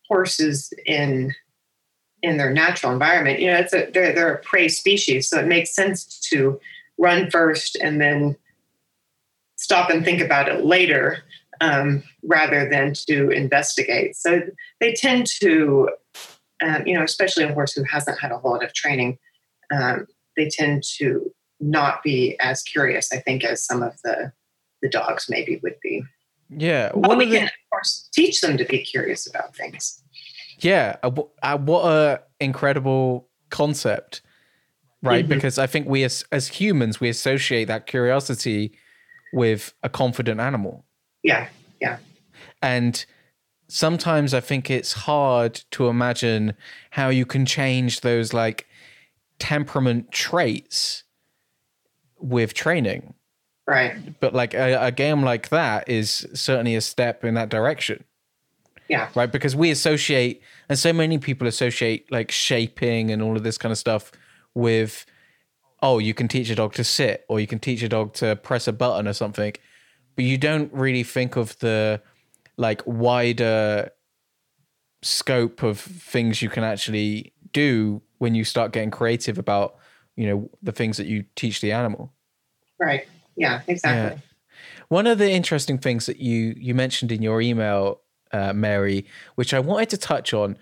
horses 0.08 0.74
in 0.86 1.34
in 2.24 2.38
their 2.38 2.52
natural 2.52 2.92
environment, 2.92 3.40
you 3.40 3.48
know, 3.48 3.58
it's 3.58 3.74
a 3.74 3.90
they're 3.94 4.14
they're 4.14 4.34
a 4.34 4.40
prey 4.40 4.68
species, 4.68 5.30
so 5.30 5.40
it 5.40 5.48
makes 5.48 5.76
sense 5.76 6.20
to 6.32 6.60
run 6.98 7.30
first 7.30 7.76
and 7.76 8.02
then 8.02 8.36
stop 9.58 9.90
and 9.92 10.04
think 10.04 10.22
about 10.22 10.50
it 10.50 10.66
later 10.66 11.24
um, 11.62 12.04
rather 12.24 12.68
than 12.68 12.94
to 13.08 13.30
investigate. 13.30 14.18
So 14.18 14.42
they 14.82 14.94
tend 14.94 15.28
to, 15.42 15.90
um, 16.62 16.86
you 16.86 16.94
know, 16.94 17.04
especially 17.04 17.44
a 17.44 17.54
horse 17.54 17.74
who 17.74 17.84
hasn't 17.84 18.20
had 18.20 18.32
a 18.32 18.38
whole 18.38 18.52
lot 18.52 18.66
of 18.66 18.74
training, 18.74 19.18
um, 19.72 20.08
they 20.36 20.50
tend 20.50 20.84
to 20.98 21.32
not 21.60 22.04
be 22.04 22.36
as 22.40 22.64
curious, 22.64 23.14
I 23.14 23.18
think, 23.18 23.44
as 23.44 23.64
some 23.64 23.84
of 23.84 23.94
the 24.04 24.34
the 24.82 24.90
dogs 24.90 25.28
maybe 25.30 25.60
would 25.62 25.76
be. 25.82 26.04
Yeah, 26.50 26.92
but 26.96 27.18
we 27.18 27.26
the, 27.26 27.38
can 27.38 27.44
of 27.46 27.52
course 27.72 28.10
teach 28.12 28.42
them 28.42 28.58
to 28.58 28.66
be 28.66 28.80
curious 28.80 29.28
about 29.28 29.56
things. 29.56 30.04
Yeah, 30.60 30.98
uh, 31.04 31.58
what 31.58 31.86
a 31.86 32.22
incredible 32.40 33.30
concept, 33.52 34.24
right? 35.04 35.24
Mm-hmm. 35.24 35.34
Because 35.36 35.60
I 35.60 35.68
think 35.68 35.88
we 35.88 36.04
as 36.04 36.26
as 36.32 36.48
humans 36.48 37.00
we 37.00 37.10
associate 37.10 37.66
that 37.66 37.86
curiosity 37.86 38.74
with 39.32 39.74
a 39.84 39.90
confident 39.90 40.42
animal. 40.42 40.86
Yeah, 41.24 41.50
yeah, 41.80 41.98
and 42.62 43.06
sometimes 43.68 44.34
I 44.34 44.42
think 44.42 44.70
it's 44.70 44.94
hard 44.94 45.62
to 45.72 45.88
imagine 45.88 46.56
how 46.92 47.10
you 47.10 47.26
can 47.26 47.46
change 47.46 48.02
those 48.02 48.34
like 48.34 48.68
temperament 49.40 50.12
traits 50.12 51.04
with 52.20 52.54
training. 52.54 53.14
Right. 53.66 54.20
But 54.20 54.34
like 54.34 54.54
a, 54.54 54.88
a, 54.88 54.92
game 54.92 55.24
like 55.24 55.50
that 55.50 55.88
is 55.88 56.28
certainly 56.34 56.76
a 56.76 56.82
step 56.82 57.24
in 57.24 57.36
that 57.36 57.50
direction. 57.50 58.04
Yeah. 58.90 59.10
Right. 59.16 59.32
Because 59.32 59.56
we 59.56 59.72
associate, 59.72 60.42
and 60.68 60.78
so 60.78 60.92
many 60.92 61.18
people 61.18 61.48
associate 61.48 62.12
like 62.12 62.32
shaping 62.32 63.10
and 63.10 63.22
all 63.22 63.38
of 63.38 63.44
this 63.44 63.58
kind 63.58 63.72
of 63.72 63.78
stuff 63.78 64.12
with, 64.54 65.06
oh, 65.82 66.00
you 66.00 66.14
can 66.14 66.28
teach 66.28 66.50
a 66.50 66.56
dog 66.56 66.74
to 66.74 66.84
sit 66.84 67.26
or 67.30 67.40
you 67.40 67.48
can 67.48 67.60
teach 67.60 67.82
a 67.82 67.90
dog 67.90 68.14
to 68.16 68.36
press 68.36 68.68
a 68.68 68.74
button 68.74 69.08
or 69.08 69.14
something. 69.14 69.54
But 70.16 70.26
you 70.26 70.38
don't 70.38 70.72
really 70.74 71.04
think 71.04 71.36
of 71.36 71.58
the 71.60 72.02
like 72.58 72.82
wider 72.86 73.92
scope 75.02 75.64
of 75.64 75.80
things 75.80 76.42
you 76.42 76.50
can 76.50 76.64
actually 76.64 77.34
do 77.54 78.02
when 78.20 78.36
you 78.36 78.44
start 78.44 78.72
getting 78.72 78.92
creative 78.92 79.38
about 79.38 79.76
you 80.16 80.28
know 80.28 80.50
the 80.62 80.72
things 80.72 80.98
that 80.98 81.08
you 81.08 81.26
teach 81.36 81.62
the 81.62 81.72
animal. 81.72 82.14
Right. 82.80 83.08
Yeah 83.36 83.62
exactly. 83.68 84.18
Yeah. 84.18 84.66
one 84.90 85.08
of 85.08 85.18
the 85.18 85.32
interesting 85.32 85.78
things 85.78 86.06
that 86.06 86.18
you 86.18 86.54
you 86.58 86.76
mentioned 86.76 87.12
in 87.12 87.22
your 87.22 87.42
email 87.42 88.02
uh, 88.34 88.54
mary 88.54 89.06
which 89.36 89.54
i 89.54 89.60
wanted 89.60 89.90
to 89.90 89.98
touch 89.98 90.34
on 90.34 90.58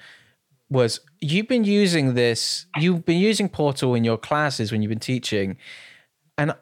was 0.70 1.00
you've 1.20 1.48
been 1.48 1.64
using 1.64 2.14
this 2.14 2.66
you've 2.78 3.06
been 3.06 3.18
using 3.18 3.50
PORTL 3.50 3.98
in 3.98 4.04
your 4.04 4.18
classes 4.18 4.72
when 4.72 4.82
you've 4.82 4.90
been 4.90 5.00
teaching 5.00 5.58
and 6.38 6.54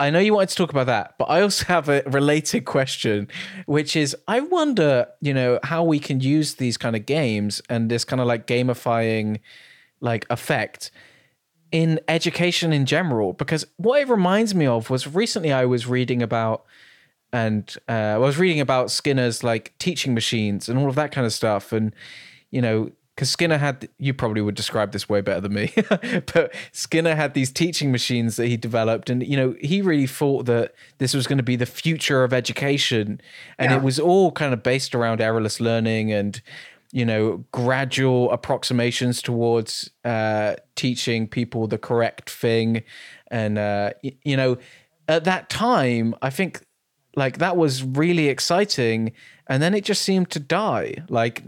I 0.00 0.10
know 0.10 0.18
you 0.18 0.34
wanted 0.34 0.50
to 0.50 0.56
talk 0.56 0.70
about 0.70 0.86
that, 0.86 1.14
but 1.18 1.26
I 1.26 1.42
also 1.42 1.64
have 1.66 1.88
a 1.88 2.02
related 2.06 2.64
question, 2.64 3.28
which 3.66 3.94
is 3.94 4.16
I 4.26 4.40
wonder, 4.40 5.06
you 5.20 5.32
know, 5.32 5.58
how 5.62 5.84
we 5.84 5.98
can 5.98 6.20
use 6.20 6.54
these 6.54 6.76
kind 6.76 6.96
of 6.96 7.06
games 7.06 7.62
and 7.68 7.90
this 7.90 8.04
kind 8.04 8.20
of 8.20 8.26
like 8.26 8.46
gamifying 8.46 9.40
like 10.00 10.26
effect 10.30 10.90
in 11.70 12.00
education 12.08 12.72
in 12.72 12.86
general. 12.86 13.32
Because 13.32 13.64
what 13.76 14.00
it 14.00 14.08
reminds 14.08 14.54
me 14.54 14.66
of 14.66 14.90
was 14.90 15.06
recently 15.06 15.52
I 15.52 15.64
was 15.64 15.86
reading 15.86 16.22
about 16.22 16.64
and 17.32 17.74
uh, 17.88 17.92
I 17.92 18.18
was 18.18 18.38
reading 18.38 18.60
about 18.60 18.90
Skinner's 18.90 19.42
like 19.42 19.72
teaching 19.78 20.12
machines 20.12 20.68
and 20.68 20.78
all 20.78 20.88
of 20.88 20.96
that 20.96 21.12
kind 21.12 21.26
of 21.26 21.32
stuff. 21.32 21.72
And, 21.72 21.94
you 22.50 22.60
know, 22.60 22.90
because 23.14 23.28
Skinner 23.28 23.58
had, 23.58 23.88
you 23.98 24.14
probably 24.14 24.40
would 24.40 24.54
describe 24.54 24.92
this 24.92 25.08
way 25.08 25.20
better 25.20 25.42
than 25.42 25.52
me, 25.52 25.72
but 26.32 26.54
Skinner 26.72 27.14
had 27.14 27.34
these 27.34 27.52
teaching 27.52 27.92
machines 27.92 28.36
that 28.36 28.46
he 28.46 28.56
developed. 28.56 29.10
And, 29.10 29.26
you 29.26 29.36
know, 29.36 29.54
he 29.60 29.82
really 29.82 30.06
thought 30.06 30.46
that 30.46 30.74
this 30.96 31.12
was 31.12 31.26
going 31.26 31.36
to 31.36 31.44
be 31.44 31.56
the 31.56 31.66
future 31.66 32.24
of 32.24 32.32
education. 32.32 33.20
And 33.58 33.70
yeah. 33.70 33.76
it 33.76 33.82
was 33.82 34.00
all 34.00 34.32
kind 34.32 34.54
of 34.54 34.62
based 34.62 34.94
around 34.94 35.20
errorless 35.20 35.60
learning 35.60 36.10
and, 36.10 36.40
you 36.90 37.04
know, 37.04 37.44
gradual 37.52 38.30
approximations 38.32 39.20
towards 39.20 39.90
uh, 40.06 40.54
teaching 40.74 41.28
people 41.28 41.66
the 41.66 41.78
correct 41.78 42.30
thing. 42.30 42.82
And, 43.30 43.58
uh, 43.58 43.92
you 44.02 44.38
know, 44.38 44.56
at 45.06 45.24
that 45.24 45.50
time, 45.50 46.14
I 46.22 46.30
think 46.30 46.64
like 47.14 47.38
that 47.38 47.58
was 47.58 47.82
really 47.82 48.28
exciting. 48.28 49.12
And 49.48 49.62
then 49.62 49.74
it 49.74 49.84
just 49.84 50.00
seemed 50.00 50.30
to 50.30 50.40
die. 50.40 51.04
Like, 51.10 51.42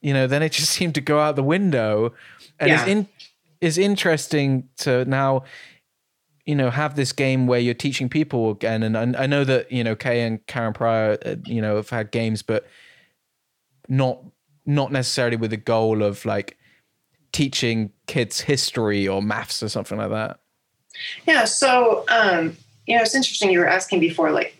you 0.00 0.14
know, 0.14 0.26
then 0.26 0.42
it 0.42 0.52
just 0.52 0.70
seemed 0.70 0.94
to 0.94 1.00
go 1.00 1.18
out 1.18 1.36
the 1.36 1.42
window. 1.42 2.12
And 2.58 2.70
yeah. 2.70 2.80
it's 2.80 2.88
in 2.88 3.08
is 3.60 3.78
interesting 3.78 4.68
to 4.78 5.04
now, 5.04 5.44
you 6.46 6.54
know, 6.54 6.70
have 6.70 6.96
this 6.96 7.12
game 7.12 7.46
where 7.46 7.60
you're 7.60 7.74
teaching 7.74 8.08
people 8.08 8.50
again. 8.50 8.82
And 8.82 8.96
I, 8.96 9.24
I 9.24 9.26
know 9.26 9.44
that 9.44 9.70
you 9.70 9.84
know 9.84 9.94
Kay 9.94 10.22
and 10.22 10.44
Karen 10.46 10.72
Pryor, 10.72 11.18
uh, 11.24 11.36
you 11.44 11.60
know, 11.60 11.76
have 11.76 11.90
had 11.90 12.10
games, 12.10 12.42
but 12.42 12.66
not 13.88 14.22
not 14.66 14.92
necessarily 14.92 15.36
with 15.36 15.50
the 15.50 15.56
goal 15.56 16.02
of 16.02 16.24
like 16.24 16.56
teaching 17.32 17.90
kids 18.06 18.40
history 18.40 19.06
or 19.06 19.22
maths 19.22 19.62
or 19.62 19.68
something 19.68 19.98
like 19.98 20.10
that. 20.10 20.40
Yeah. 21.26 21.44
So, 21.44 22.04
um, 22.08 22.56
you 22.86 22.96
know, 22.96 23.02
it's 23.02 23.14
interesting. 23.14 23.50
You 23.50 23.60
were 23.60 23.68
asking 23.68 24.00
before, 24.00 24.30
like, 24.32 24.56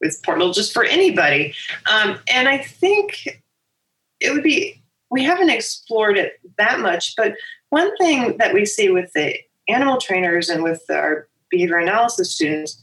with 0.00 0.20
PORTL 0.22 0.54
just 0.54 0.72
for 0.72 0.84
anybody, 0.84 1.54
um, 1.90 2.18
and 2.32 2.48
I 2.48 2.58
think 2.58 3.39
it 4.20 4.32
would 4.32 4.42
be 4.42 4.82
we 5.10 5.24
haven't 5.24 5.50
explored 5.50 6.16
it 6.16 6.40
that 6.58 6.80
much 6.80 7.14
but 7.16 7.34
one 7.70 7.94
thing 7.96 8.36
that 8.38 8.52
we 8.54 8.64
see 8.64 8.90
with 8.90 9.12
the 9.12 9.34
animal 9.68 9.98
trainers 9.98 10.48
and 10.48 10.62
with 10.62 10.82
our 10.90 11.28
behavior 11.50 11.78
analysis 11.78 12.32
students 12.32 12.80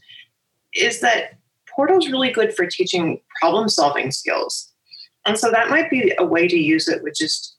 is 0.74 1.00
that 1.00 1.38
PORTL's 1.78 2.08
really 2.08 2.30
good 2.30 2.54
for 2.54 2.66
teaching 2.66 3.20
problem 3.40 3.68
solving 3.68 4.10
skills. 4.10 4.72
And 5.24 5.38
so 5.38 5.50
that 5.50 5.70
might 5.70 5.90
be 5.90 6.12
a 6.18 6.24
way 6.24 6.48
to 6.48 6.56
use 6.56 6.88
it 6.88 7.02
with 7.02 7.14
just 7.14 7.56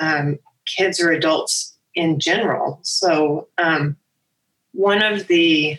um, 0.00 0.38
kids 0.66 1.00
or 1.00 1.10
adults 1.10 1.76
in 1.94 2.18
general. 2.18 2.80
So 2.82 3.48
um, 3.58 3.96
one 4.72 5.02
of 5.02 5.26
the 5.28 5.78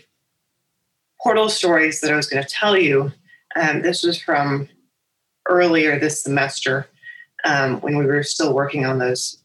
PORTL 1.23 1.49
stories 1.49 2.01
that 2.01 2.11
i 2.11 2.15
was 2.15 2.27
going 2.27 2.43
to 2.43 2.49
tell 2.49 2.77
you 2.77 3.11
um, 3.55 3.81
this 3.81 4.03
was 4.03 4.21
from 4.21 4.67
earlier 5.47 5.97
this 5.97 6.21
semester 6.21 6.87
um, 7.45 7.81
when 7.81 7.97
we 7.97 8.05
were 8.05 8.23
still 8.23 8.53
working 8.53 8.85
on 8.85 8.99
those 8.99 9.41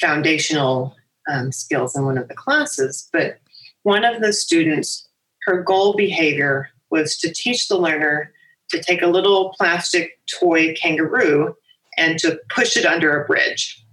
foundational 0.00 0.96
um, 1.30 1.52
skills 1.52 1.96
in 1.96 2.04
one 2.04 2.18
of 2.18 2.28
the 2.28 2.34
classes. 2.34 3.08
But 3.12 3.38
one 3.82 4.04
of 4.04 4.20
the 4.20 4.32
students, 4.32 5.08
her 5.44 5.62
goal 5.62 5.94
behavior 5.94 6.70
was 6.90 7.16
to 7.18 7.32
teach 7.32 7.68
the 7.68 7.78
learner 7.78 8.32
to 8.70 8.82
take 8.82 9.02
a 9.02 9.06
little 9.06 9.54
plastic 9.58 10.18
toy 10.40 10.74
kangaroo 10.74 11.54
and 11.98 12.18
to 12.18 12.40
push 12.48 12.76
it 12.76 12.86
under 12.86 13.22
a 13.22 13.26
bridge. 13.26 13.84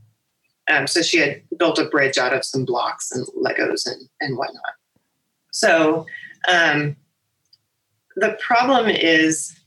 Um, 0.69 0.88
so 0.88 1.02
she 1.02 1.17
had 1.17 1.41
built 1.58 1.80
a 1.80 1.86
bridge 1.86 2.17
out 2.17 2.34
of 2.34 2.45
some 2.45 2.63
blocks 2.63 3.12
and 3.12 3.26
Legos 3.28 3.86
and, 3.88 4.08
and 4.22 4.38
whatnot. 4.38 4.74
So 5.52 6.06
um, 6.48 6.95
the 8.15 8.38
problem 8.39 8.88
is 8.88 9.60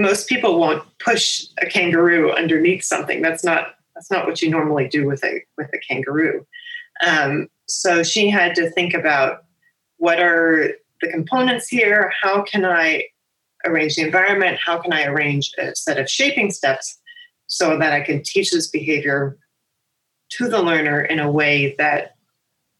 most 0.00 0.28
people 0.28 0.58
won't 0.58 0.82
push 0.98 1.44
a 1.60 1.66
kangaroo 1.66 2.32
underneath 2.32 2.84
something. 2.84 3.22
That's 3.22 3.44
not 3.44 3.74
that's 3.94 4.10
not 4.10 4.26
what 4.26 4.40
you 4.40 4.50
normally 4.50 4.88
do 4.88 5.06
with 5.06 5.24
a 5.24 5.42
with 5.56 5.68
a 5.74 5.78
kangaroo. 5.78 6.46
Um, 7.06 7.48
so 7.66 8.02
she 8.02 8.30
had 8.30 8.54
to 8.56 8.70
think 8.70 8.94
about 8.94 9.44
what 9.98 10.20
are 10.20 10.72
the 11.00 11.08
components 11.08 11.68
here. 11.68 12.12
How 12.20 12.42
can 12.42 12.64
I 12.64 13.04
arrange 13.64 13.96
the 13.96 14.02
environment? 14.02 14.58
How 14.64 14.78
can 14.78 14.92
I 14.92 15.04
arrange 15.04 15.52
a 15.58 15.74
set 15.74 15.98
of 15.98 16.08
shaping 16.08 16.50
steps 16.50 16.98
so 17.46 17.78
that 17.78 17.92
I 17.92 18.00
can 18.00 18.22
teach 18.22 18.50
this 18.50 18.68
behavior 18.68 19.38
to 20.30 20.48
the 20.48 20.62
learner 20.62 21.00
in 21.00 21.18
a 21.18 21.30
way 21.30 21.74
that 21.78 22.14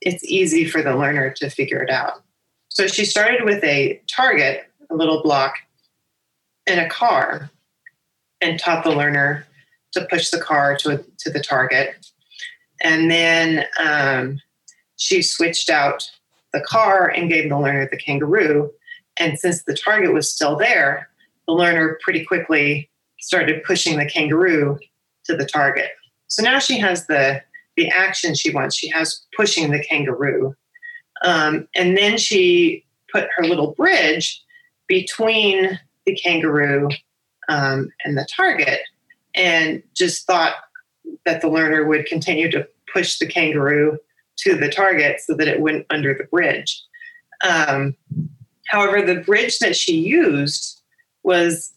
it's 0.01 0.25
easy 0.25 0.65
for 0.65 0.83
the 0.83 0.95
learner 0.95 1.31
to 1.31 1.51
figure 1.51 1.83
it 1.83 1.91
out. 1.91 2.23
So 2.69 2.87
she 2.87 3.05
started 3.05 3.45
with 3.45 3.65
a 3.65 4.01
target, 4.07 4.65
a 4.91 4.95
little 4.95 5.23
block, 5.23 5.55
in 6.69 6.79
a 6.79 6.89
car 6.89 7.51
and 8.41 8.61
taught 8.61 8.85
the 8.85 8.91
learner 8.91 9.47
to 9.93 10.07
push 10.11 10.31
the 10.31 10.41
car 10.41 10.77
to, 10.77 11.05
to 11.19 11.31
the 11.31 11.41
target. 11.41 12.07
And 12.83 13.11
then 13.11 13.65
um, 13.81 14.41
she 14.97 15.23
switched 15.23 15.71
out 15.71 16.09
the 16.53 16.61
car 16.61 17.09
and 17.09 17.29
gave 17.29 17.49
the 17.49 17.59
learner 17.59 17.89
the 17.91 17.97
kangaroo. 17.97 18.71
And 19.19 19.39
since 19.39 19.65
the 19.65 19.75
target 19.75 20.13
was 20.13 20.33
still 20.33 20.57
there, 20.57 21.09
the 21.47 21.55
learner 21.55 21.99
pretty 22.03 22.25
quickly 22.25 22.89
started 23.21 23.65
pushing 23.65 23.99
the 23.99 24.07
kangaroo 24.07 24.79
to 25.25 25.37
the 25.37 25.47
target. 25.47 25.91
So 26.29 26.43
now 26.43 26.59
she 26.59 26.79
has 26.79 27.07
the 27.07 27.43
the 27.77 27.89
action 27.89 28.35
she 28.35 28.53
wants. 28.53 28.77
She 28.77 28.89
has 28.89 29.25
pushing 29.37 29.71
the 29.71 29.83
kangaroo, 29.83 30.55
um, 31.25 31.69
and 31.77 31.97
then 31.97 32.19
she 32.19 32.85
put 33.13 33.29
her 33.37 33.45
little 33.45 33.73
bridge 33.73 34.43
between 34.89 35.79
the 36.09 36.17
kangaroo 36.17 36.89
um, 37.51 37.91
and 38.05 38.17
the 38.17 38.27
target, 38.35 38.81
and 39.35 39.83
just 39.95 40.27
thought 40.27 40.55
that 41.27 41.43
the 41.43 41.49
learner 41.49 41.85
would 41.87 42.07
continue 42.07 42.51
to 42.51 42.67
push 42.93 43.19
the 43.19 43.27
kangaroo 43.27 43.99
to 44.39 44.55
the 44.55 44.71
target 44.71 45.21
so 45.21 45.35
that 45.35 45.49
it 45.49 45.61
went 45.61 45.85
under 45.91 46.15
the 46.15 46.25
bridge. 46.25 46.83
Um, 47.47 47.95
however, 48.67 49.03
the 49.03 49.21
bridge 49.21 49.59
that 49.59 49.77
she 49.77 49.97
used 49.97 50.81
was, 51.23 51.75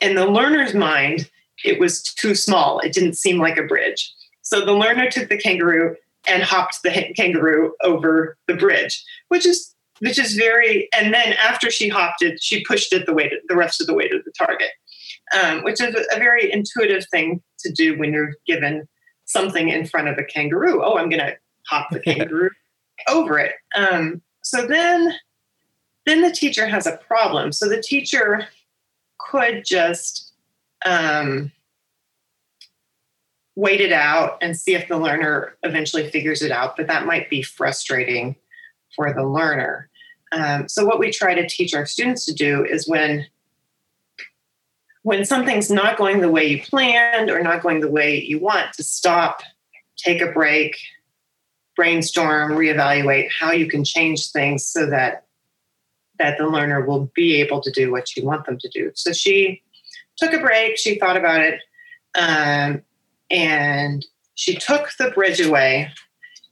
in 0.00 0.16
the 0.16 0.26
learner's 0.26 0.74
mind, 0.74 1.30
it 1.64 1.78
was 1.78 2.02
too 2.02 2.34
small. 2.34 2.80
It 2.80 2.92
didn't 2.92 3.16
seem 3.16 3.38
like 3.38 3.58
a 3.58 3.62
bridge. 3.62 4.12
So 4.42 4.64
the 4.64 4.72
learner 4.72 5.08
took 5.08 5.28
the 5.28 5.38
kangaroo 5.38 5.94
and 6.26 6.42
hopped 6.42 6.82
the 6.82 7.12
kangaroo 7.16 7.74
over 7.84 8.36
the 8.48 8.54
bridge, 8.54 9.04
which 9.28 9.46
is 9.46 9.74
which 10.02 10.18
is 10.18 10.34
very. 10.34 10.88
And 10.92 11.14
then 11.14 11.34
after 11.34 11.70
she 11.70 11.88
hopped 11.88 12.22
it, 12.22 12.42
she 12.42 12.64
pushed 12.64 12.92
it 12.92 13.06
the 13.06 13.14
way 13.14 13.28
to 13.28 13.36
the 13.48 13.54
rest 13.54 13.80
of 13.80 13.86
the 13.86 13.94
way 13.94 14.08
to 14.08 14.20
the 14.24 14.32
target, 14.36 14.70
um, 15.40 15.62
which 15.62 15.80
is 15.80 15.94
a, 16.12 16.18
very 16.18 16.52
intuitive 16.52 17.06
thing 17.12 17.40
to 17.60 17.72
do 17.72 17.96
when 17.96 18.12
you're 18.12 18.34
given 18.44 18.88
something 19.26 19.68
in 19.68 19.86
front 19.86 20.08
of 20.08 20.18
a 20.18 20.24
kangaroo. 20.24 20.82
Oh, 20.84 20.96
I'm 20.96 21.08
going 21.08 21.24
to 21.24 21.36
hop 21.68 21.90
the 21.92 22.00
kangaroo 22.04 22.50
over 23.08 23.38
it. 23.38 23.52
Um, 23.76 24.22
so 24.42 24.66
then, 24.66 25.14
then 26.04 26.22
the 26.22 26.32
teacher 26.32 26.66
has 26.66 26.88
a 26.88 26.96
problem. 26.96 27.52
So 27.52 27.68
the 27.68 27.80
teacher 27.80 28.48
could 29.20 29.64
just 29.64 30.32
um, 30.84 31.52
wait 33.54 33.80
it 33.80 33.92
out 33.92 34.36
and 34.42 34.58
see 34.58 34.74
if 34.74 34.88
the 34.88 34.98
learner 34.98 35.56
eventually 35.62 36.10
figures 36.10 36.42
it 36.42 36.50
out, 36.50 36.76
but 36.76 36.88
that 36.88 37.06
might 37.06 37.30
be 37.30 37.40
frustrating 37.40 38.34
for 38.96 39.12
the 39.12 39.24
learner. 39.24 39.88
Um, 40.32 40.68
so 40.68 40.84
what 40.84 40.98
we 40.98 41.10
try 41.10 41.34
to 41.34 41.46
teach 41.46 41.74
our 41.74 41.86
students 41.86 42.24
to 42.26 42.32
do 42.32 42.64
is 42.64 42.88
when 42.88 43.26
when 45.04 45.24
something's 45.24 45.70
not 45.70 45.98
going 45.98 46.20
the 46.20 46.30
way 46.30 46.46
you 46.46 46.62
planned 46.62 47.28
or 47.28 47.42
not 47.42 47.62
going 47.62 47.80
the 47.80 47.90
way 47.90 48.20
you 48.20 48.38
want 48.38 48.72
to 48.74 48.82
stop 48.82 49.42
take 49.96 50.20
a 50.20 50.30
break 50.30 50.76
brainstorm 51.76 52.52
reevaluate 52.52 53.28
how 53.30 53.50
you 53.50 53.66
can 53.66 53.84
change 53.84 54.30
things 54.30 54.64
so 54.64 54.86
that 54.86 55.26
that 56.18 56.38
the 56.38 56.46
learner 56.46 56.84
will 56.86 57.10
be 57.14 57.40
able 57.40 57.60
to 57.60 57.70
do 57.70 57.90
what 57.90 58.16
you 58.16 58.24
want 58.24 58.46
them 58.46 58.58
to 58.58 58.68
do. 58.68 58.92
So 58.94 59.12
she 59.12 59.62
took 60.16 60.32
a 60.32 60.38
break 60.38 60.78
she 60.78 60.98
thought 60.98 61.16
about 61.16 61.40
it 61.40 61.60
um, 62.16 62.82
and 63.30 64.06
she 64.34 64.54
took 64.54 64.90
the 64.98 65.10
bridge 65.10 65.40
away 65.40 65.90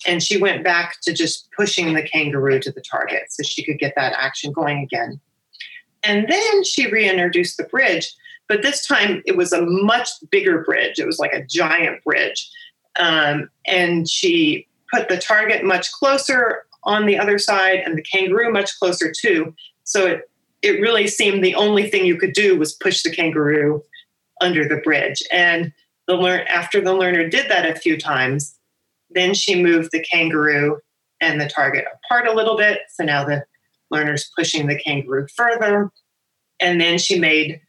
and 0.06 0.22
she 0.22 0.38
went 0.38 0.64
back 0.64 0.96
to 1.02 1.12
just 1.12 1.48
pushing 1.56 1.94
the 1.94 2.02
kangaroo 2.02 2.60
to 2.60 2.72
the 2.72 2.80
target 2.80 3.24
so 3.28 3.42
she 3.42 3.64
could 3.64 3.78
get 3.78 3.94
that 3.96 4.14
action 4.16 4.52
going 4.52 4.82
again. 4.82 5.20
And 6.02 6.26
then 6.28 6.64
she 6.64 6.90
reintroduced 6.90 7.58
the 7.58 7.64
bridge, 7.64 8.14
but 8.48 8.62
this 8.62 8.86
time 8.86 9.22
it 9.26 9.36
was 9.36 9.52
a 9.52 9.62
much 9.62 10.08
bigger 10.30 10.64
bridge. 10.64 10.98
It 10.98 11.06
was 11.06 11.18
like 11.18 11.32
a 11.32 11.44
giant 11.44 12.02
bridge. 12.02 12.50
Um, 12.98 13.50
and 13.66 14.08
she 14.08 14.66
put 14.92 15.08
the 15.08 15.18
target 15.18 15.64
much 15.64 15.92
closer 15.92 16.64
on 16.84 17.06
the 17.06 17.18
other 17.18 17.38
side 17.38 17.80
and 17.84 17.96
the 17.96 18.02
kangaroo 18.02 18.50
much 18.50 18.78
closer 18.78 19.12
too. 19.12 19.54
So 19.84 20.06
it, 20.06 20.30
it 20.62 20.80
really 20.80 21.06
seemed 21.06 21.44
the 21.44 21.54
only 21.54 21.88
thing 21.88 22.06
you 22.06 22.16
could 22.16 22.32
do 22.32 22.58
was 22.58 22.72
push 22.72 23.02
the 23.02 23.14
kangaroo 23.14 23.82
under 24.40 24.66
the 24.66 24.78
bridge. 24.78 25.22
And 25.30 25.72
the 26.06 26.16
learn 26.16 26.40
after 26.48 26.80
the 26.80 26.94
learner 26.94 27.28
did 27.28 27.50
that 27.50 27.66
a 27.66 27.78
few 27.78 27.98
times, 27.98 28.56
then 29.10 29.34
she 29.34 29.62
moved 29.62 29.90
the 29.92 30.04
kangaroo 30.10 30.78
and 31.20 31.40
the 31.40 31.48
target 31.48 31.84
apart 32.04 32.26
a 32.26 32.34
little 32.34 32.56
bit. 32.56 32.80
So 32.90 33.04
now 33.04 33.24
the 33.24 33.44
learner's 33.90 34.30
pushing 34.36 34.66
the 34.66 34.78
kangaroo 34.78 35.26
further. 35.34 35.90
And 36.60 36.80
then 36.80 36.98
she 36.98 37.18
made 37.18 37.60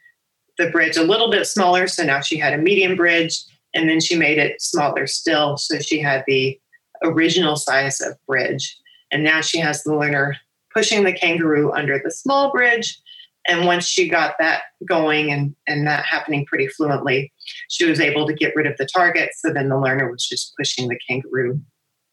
the 0.57 0.69
bridge 0.69 0.97
a 0.97 1.03
little 1.03 1.31
bit 1.31 1.47
smaller. 1.47 1.87
So 1.87 2.03
now 2.03 2.21
she 2.21 2.37
had 2.37 2.53
a 2.53 2.57
medium 2.57 2.95
bridge. 2.95 3.37
And 3.73 3.89
then 3.89 3.99
she 3.99 4.17
made 4.17 4.37
it 4.37 4.61
smaller 4.61 5.07
still. 5.07 5.57
So 5.57 5.79
she 5.79 5.99
had 5.99 6.23
the 6.27 6.59
original 7.03 7.55
size 7.55 8.01
of 8.01 8.17
bridge. 8.27 8.77
And 9.11 9.23
now 9.23 9.41
she 9.41 9.59
has 9.59 9.83
the 9.83 9.95
learner 9.95 10.37
pushing 10.73 11.03
the 11.03 11.13
kangaroo 11.13 11.71
under 11.71 11.99
the 12.03 12.11
small 12.11 12.51
bridge 12.51 13.01
and 13.47 13.65
once 13.65 13.85
she 13.85 14.07
got 14.07 14.35
that 14.39 14.63
going 14.87 15.31
and, 15.31 15.55
and 15.67 15.87
that 15.87 16.05
happening 16.05 16.45
pretty 16.45 16.67
fluently, 16.67 17.31
she 17.69 17.85
was 17.85 17.99
able 17.99 18.27
to 18.27 18.33
get 18.33 18.55
rid 18.55 18.67
of 18.67 18.77
the 18.77 18.85
target. 18.85 19.31
So 19.37 19.51
then 19.51 19.69
the 19.69 19.79
learner 19.79 20.11
was 20.11 20.27
just 20.27 20.55
pushing 20.57 20.87
the 20.87 20.99
kangaroo 21.07 21.61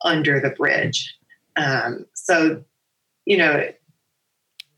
under 0.05 0.41
the 0.41 0.51
bridge. 0.51 1.15
Um, 1.57 2.07
so, 2.15 2.63
you 3.25 3.37
know, 3.37 3.69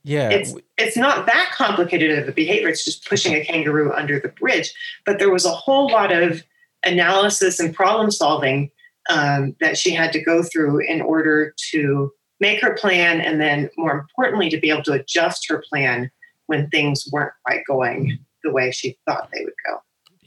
yeah, 0.03 0.31
it's 0.31 0.55
it's 0.79 0.97
not 0.97 1.27
that 1.27 1.51
complicated 1.53 2.18
of 2.18 2.27
a 2.27 2.33
behavior. 2.33 2.68
It's 2.68 2.85
just 2.85 3.07
pushing 3.07 3.35
a 3.35 3.45
kangaroo 3.45 3.93
under 3.93 4.18
the 4.18 4.29
bridge. 4.29 4.73
But 5.05 5.18
there 5.18 5.31
was 5.31 5.45
a 5.45 5.51
whole 5.51 5.91
lot 5.91 6.11
of 6.11 6.43
analysis 6.85 7.61
and 7.61 7.75
problem 7.75 8.11
solving 8.11 8.71
um, 9.11 9.55
that 9.61 9.77
she 9.77 9.93
had 9.93 10.12
to 10.12 10.23
go 10.23 10.43
through 10.43 10.79
in 10.79 11.03
order 11.03 11.55
to 11.73 12.11
make 12.41 12.62
her 12.62 12.75
plan, 12.75 13.21
and 13.21 13.41
then 13.41 13.68
more 13.77 13.93
importantly, 13.93 14.49
to 14.49 14.59
be 14.59 14.71
able 14.71 14.83
to 14.85 14.93
adjust 14.93 15.47
her 15.49 15.62
plan 15.68 16.11
when 16.47 16.68
things 16.71 17.07
weren't 17.12 17.33
quite 17.45 17.64
going 17.66 18.18
the 18.43 18.51
way 18.51 18.71
she 18.71 18.97
thought 19.07 19.29
they 19.33 19.45
would 19.45 19.53
go. 19.68 19.79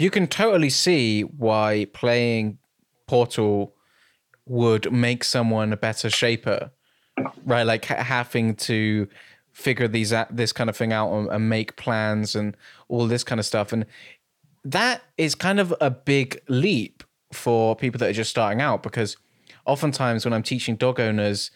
You 0.04 0.12
can 0.12 0.28
totally 0.28 0.70
see 0.70 1.22
why 1.22 1.88
playing 1.94 2.58
PORTL 3.08 3.72
would 4.46 4.92
make 4.92 5.24
someone 5.24 5.72
a 5.72 5.78
better 5.78 6.10
shaper, 6.10 6.72
right? 7.46 7.64
Like 7.64 7.86
having 7.86 8.58
to 8.68 9.08
figure 9.54 9.88
these 9.88 10.14
this 10.30 10.52
kind 10.52 10.70
of 10.70 10.76
thing 10.76 10.92
out 10.92 11.14
and, 11.14 11.30
and 11.30 11.48
make 11.48 11.78
plans 11.78 12.36
and 12.36 12.58
all 12.90 13.08
this 13.08 13.24
kind 13.24 13.40
of 13.40 13.46
stuff, 13.46 13.72
and 13.72 13.86
that 14.66 15.04
is 15.18 15.36
kind 15.36 15.62
of 15.62 15.74
a 15.80 15.90
big 15.90 16.38
leap 16.50 17.06
for 17.32 17.74
people 17.74 17.98
that 18.00 18.10
are 18.10 18.20
just 18.22 18.30
starting 18.30 18.60
out 18.60 18.84
because 18.84 19.16
oftentimes 19.66 20.26
when 20.26 20.34
I'm 20.34 20.44
teaching 20.44 20.76
dog 20.76 21.00
owners, 21.00 21.50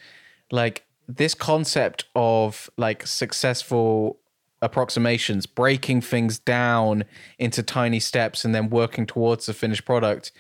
like 0.51 0.85
this 1.05 1.33
concept 1.33 2.05
of 2.15 2.69
like 2.77 3.05
successful 3.05 4.21
approximations, 4.61 5.45
breaking 5.45 6.01
things 6.01 6.39
down 6.39 7.05
into 7.37 7.61
tiny 7.61 7.99
steps 7.99 8.43
and 8.43 8.55
then 8.55 8.69
working 8.69 9.05
towards 9.05 9.45
the 9.45 9.53
finished 9.53 9.85
product 9.85 10.31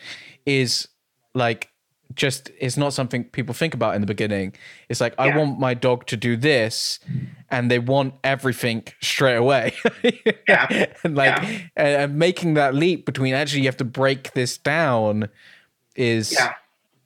is 0.45 0.87
like 1.33 1.69
just 2.15 2.49
it's 2.59 2.77
not 2.77 2.93
something 2.93 3.23
people 3.25 3.53
think 3.53 3.73
about 3.73 3.95
in 3.95 4.01
the 4.01 4.07
beginning. 4.07 4.53
It's 4.89 5.01
like 5.01 5.13
yeah. 5.17 5.25
I 5.25 5.37
want 5.37 5.59
my 5.59 5.73
dog 5.73 6.05
to 6.07 6.17
do 6.17 6.35
this 6.35 6.99
and 7.49 7.69
they 7.69 7.79
want 7.79 8.15
everything 8.23 8.83
straight 9.01 9.35
away. 9.35 9.73
yeah. 10.47 10.85
and 11.03 11.15
like 11.15 11.41
yeah. 11.43 11.59
and 11.75 12.17
making 12.17 12.55
that 12.55 12.73
leap 12.73 13.05
between 13.05 13.33
actually 13.33 13.61
you 13.61 13.67
have 13.67 13.77
to 13.77 13.85
break 13.85 14.33
this 14.33 14.57
down 14.57 15.29
is 15.95 16.31
yeah. 16.33 16.53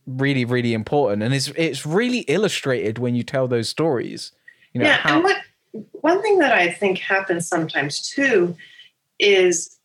really 0.05 0.45
really 0.45 0.73
important 0.73 1.23
and 1.23 1.33
it's 1.33 1.47
it's 1.49 1.85
really 1.85 2.19
illustrated 2.21 2.99
when 2.99 3.15
you 3.15 3.23
tell 3.23 3.47
those 3.47 3.67
stories. 3.67 4.31
You 4.73 4.81
know, 4.81 4.87
yeah, 4.87 4.97
how- 4.97 5.15
and 5.15 5.23
what 5.25 5.37
one 5.73 6.21
thing 6.21 6.39
that 6.39 6.53
I 6.53 6.71
think 6.71 6.97
happens 6.99 7.47
sometimes 7.47 8.01
too 8.01 8.55
is 9.19 9.77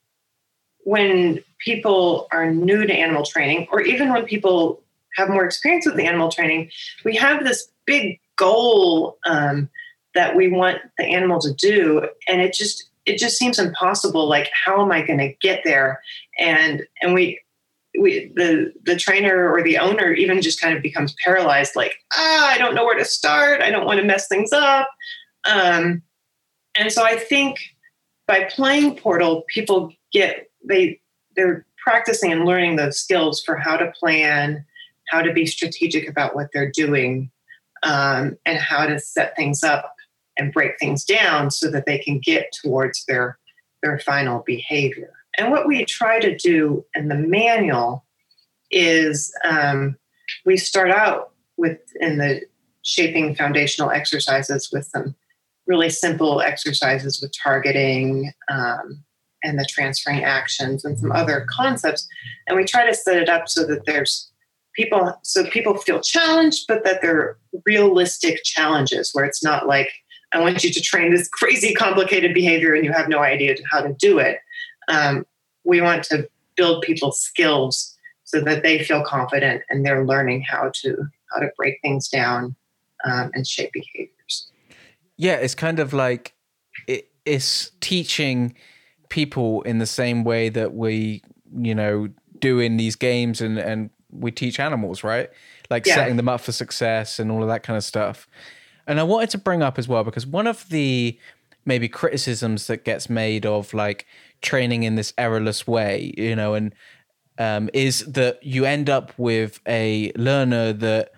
when 0.84 1.42
people 1.58 2.28
are 2.32 2.50
new 2.50 2.86
to 2.86 2.92
animal 2.92 3.24
training, 3.24 3.66
or 3.70 3.80
even 3.80 4.12
when 4.12 4.24
people 4.24 4.82
have 5.16 5.28
more 5.28 5.44
experience 5.44 5.86
with 5.86 5.96
the 5.96 6.06
animal 6.06 6.30
training, 6.30 6.70
we 7.04 7.16
have 7.16 7.44
this 7.44 7.68
big 7.86 8.20
goal 8.36 9.18
um, 9.26 9.68
that 10.14 10.36
we 10.36 10.48
want 10.48 10.78
the 10.98 11.04
animal 11.04 11.40
to 11.40 11.52
do, 11.54 12.08
and 12.28 12.40
it 12.40 12.52
just 12.52 12.88
it 13.04 13.18
just 13.18 13.38
seems 13.38 13.58
impossible. 13.58 14.28
Like, 14.28 14.50
how 14.52 14.82
am 14.82 14.90
I 14.90 15.02
going 15.02 15.20
to 15.20 15.32
get 15.40 15.62
there? 15.64 16.00
And 16.38 16.82
and 17.02 17.14
we 17.14 17.40
we 17.98 18.32
the 18.34 18.72
the 18.84 18.96
trainer 18.96 19.52
or 19.52 19.62
the 19.62 19.78
owner 19.78 20.12
even 20.12 20.42
just 20.42 20.60
kind 20.60 20.76
of 20.76 20.82
becomes 20.82 21.14
paralyzed. 21.24 21.76
Like, 21.76 21.94
ah, 22.12 22.48
I 22.48 22.58
don't 22.58 22.74
know 22.74 22.84
where 22.84 22.98
to 22.98 23.04
start. 23.04 23.62
I 23.62 23.70
don't 23.70 23.86
want 23.86 24.00
to 24.00 24.06
mess 24.06 24.28
things 24.28 24.52
up. 24.52 24.88
Um, 25.50 26.02
and 26.78 26.92
so 26.92 27.04
I 27.04 27.16
think 27.16 27.58
by 28.26 28.44
playing 28.44 28.96
PORTL, 28.96 29.46
people 29.46 29.92
get 30.12 30.50
they 30.64 31.00
they're 31.34 31.64
practicing 31.76 32.32
and 32.32 32.44
learning 32.44 32.76
those 32.76 32.98
skills 32.98 33.42
for 33.42 33.56
how 33.56 33.76
to 33.76 33.92
plan, 33.92 34.64
how 35.08 35.22
to 35.22 35.32
be 35.32 35.46
strategic 35.46 36.08
about 36.08 36.34
what 36.34 36.48
they're 36.52 36.70
doing, 36.70 37.30
um, 37.82 38.36
and 38.44 38.58
how 38.58 38.86
to 38.86 38.98
set 38.98 39.36
things 39.36 39.62
up 39.62 39.94
and 40.36 40.52
break 40.52 40.78
things 40.78 41.04
down 41.04 41.50
so 41.50 41.70
that 41.70 41.86
they 41.86 41.98
can 41.98 42.18
get 42.18 42.52
towards 42.52 43.04
their 43.06 43.38
their 43.82 43.98
final 44.00 44.42
behavior. 44.46 45.12
And 45.38 45.50
what 45.50 45.66
we 45.66 45.84
try 45.84 46.18
to 46.18 46.36
do 46.36 46.84
in 46.94 47.08
the 47.08 47.14
manual 47.14 48.04
is 48.70 49.32
um, 49.48 49.96
we 50.44 50.56
start 50.56 50.90
out 50.90 51.30
with 51.56 51.78
in 52.00 52.18
the 52.18 52.42
shaping 52.82 53.34
foundational 53.34 53.90
exercises 53.90 54.70
with 54.72 54.86
some 54.86 55.14
really 55.66 55.90
simple 55.90 56.40
exercises 56.40 57.20
with 57.20 57.32
targeting 57.36 58.32
um, 58.48 59.02
and 59.42 59.58
the 59.58 59.66
transferring 59.68 60.24
actions 60.24 60.84
and 60.84 60.98
some 60.98 61.12
other 61.12 61.46
concepts. 61.50 62.06
And 62.46 62.56
we 62.56 62.64
try 62.64 62.86
to 62.86 62.94
set 62.94 63.16
it 63.16 63.28
up 63.28 63.48
so 63.48 63.64
that 63.66 63.84
there's 63.86 64.30
people, 64.74 65.18
so 65.22 65.44
people 65.44 65.76
feel 65.78 66.00
challenged, 66.00 66.66
but 66.68 66.84
that 66.84 67.00
they're 67.02 67.38
realistic 67.64 68.42
challenges 68.44 69.10
where 69.12 69.24
it's 69.24 69.42
not 69.42 69.66
like, 69.66 69.90
I 70.32 70.40
want 70.40 70.64
you 70.64 70.72
to 70.72 70.80
train 70.80 71.12
this 71.12 71.28
crazy 71.28 71.72
complicated 71.74 72.34
behavior 72.34 72.74
and 72.74 72.84
you 72.84 72.92
have 72.92 73.08
no 73.08 73.20
idea 73.20 73.56
how 73.70 73.80
to 73.80 73.92
do 73.94 74.18
it. 74.18 74.38
Um, 74.88 75.24
we 75.64 75.80
want 75.80 76.04
to 76.04 76.28
build 76.56 76.82
people's 76.82 77.20
skills 77.20 77.94
so 78.24 78.40
that 78.40 78.62
they 78.62 78.82
feel 78.82 79.02
confident 79.02 79.62
and 79.70 79.84
they're 79.84 80.04
learning 80.04 80.42
how 80.42 80.70
to 80.82 80.96
how 81.32 81.40
to 81.40 81.48
break 81.56 81.78
things 81.82 82.08
down 82.08 82.54
um, 83.04 83.30
and 83.34 83.46
shape 83.46 83.72
behavior 83.72 84.15
yeah, 85.16 85.34
it's 85.34 85.54
kind 85.54 85.78
of 85.78 85.92
like 85.92 86.34
it, 86.86 87.10
it's 87.24 87.70
teaching 87.80 88.54
people 89.08 89.62
in 89.62 89.78
the 89.78 89.86
same 89.86 90.24
way 90.24 90.48
that 90.48 90.74
we, 90.74 91.22
you 91.56 91.74
know, 91.74 92.08
do 92.38 92.60
in 92.60 92.76
these 92.76 92.96
games 92.96 93.40
and 93.40 93.58
and 93.58 93.90
we 94.10 94.30
teach 94.30 94.58
animals, 94.58 95.04
right? 95.04 95.30
like 95.70 95.86
yeah. 95.86 95.94
setting 95.94 96.16
them 96.16 96.28
up 96.28 96.40
for 96.40 96.52
success 96.52 97.18
and 97.18 97.30
all 97.30 97.42
of 97.42 97.48
that 97.48 97.62
kind 97.62 97.76
of 97.76 97.84
stuff. 97.84 98.28
And 98.86 99.00
I 99.00 99.02
wanted 99.02 99.30
to 99.30 99.38
bring 99.38 99.62
up 99.62 99.78
as 99.78 99.88
well 99.88 100.04
because 100.04 100.26
one 100.26 100.46
of 100.46 100.68
the 100.68 101.18
maybe 101.64 101.88
criticisms 101.88 102.68
that 102.68 102.84
gets 102.84 103.10
made 103.10 103.44
of 103.44 103.74
like 103.74 104.06
training 104.42 104.84
in 104.84 104.94
this 104.94 105.12
errorless 105.18 105.66
way, 105.66 106.14
you 106.16 106.36
know, 106.36 106.54
and 106.54 106.74
um, 107.38 107.68
is 107.74 108.00
that 108.06 108.42
you 108.42 108.64
end 108.64 108.88
up 108.88 109.12
with 109.18 109.60
a 109.66 110.12
learner 110.16 110.72
that 110.72 111.10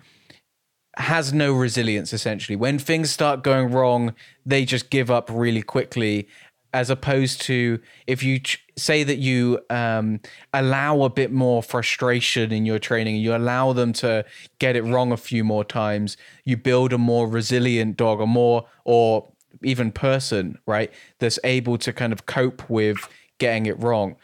has 0.98 1.32
no 1.32 1.52
resilience 1.52 2.12
essentially. 2.12 2.56
When 2.56 2.78
things 2.78 3.10
start 3.10 3.42
going 3.42 3.70
wrong, 3.70 4.14
they 4.44 4.64
just 4.64 4.90
give 4.90 5.10
up 5.10 5.30
really 5.32 5.62
quickly 5.62 6.28
as 6.74 6.90
opposed 6.90 7.40
to 7.40 7.80
if 8.06 8.22
you 8.22 8.40
ch- 8.40 8.62
say 8.76 9.02
that 9.02 9.16
you 9.16 9.58
um, 9.70 10.20
allow 10.52 11.02
a 11.02 11.08
bit 11.08 11.32
more 11.32 11.62
frustration 11.62 12.52
in 12.52 12.66
your 12.66 12.78
training, 12.78 13.16
you 13.16 13.34
allow 13.34 13.72
them 13.72 13.92
to 13.94 14.24
get 14.58 14.76
it 14.76 14.82
wrong 14.82 15.10
a 15.12 15.16
few 15.16 15.44
more 15.44 15.64
times, 15.64 16.16
you 16.44 16.56
build 16.56 16.92
a 16.92 16.98
more 16.98 17.26
resilient 17.26 17.96
dog, 17.96 18.20
a 18.20 18.26
more 18.26 18.66
or 18.84 19.32
even 19.62 19.90
person, 19.90 20.58
right, 20.66 20.92
that's 21.20 21.38
able 21.42 21.78
to 21.78 21.92
kind 21.92 22.12
of 22.12 22.26
cope 22.26 22.68
with 22.68 23.08
getting 23.38 23.66
it 23.66 23.78
wrong. 23.80 24.16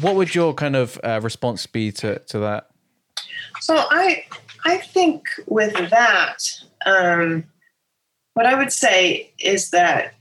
What 0.00 0.14
would 0.14 0.34
your 0.34 0.54
kind 0.54 0.76
of 0.76 1.00
uh, 1.02 1.20
response 1.22 1.66
be 1.66 1.90
to 1.92 2.20
to 2.20 2.38
that? 2.38 2.68
So 3.60 3.74
I 3.76 4.24
I 4.64 4.78
think 4.78 5.28
with 5.46 5.74
that, 5.90 6.38
um, 6.86 7.44
what 8.34 8.46
I 8.46 8.54
would 8.54 8.72
say 8.72 9.32
is 9.38 9.70
that 9.70 10.14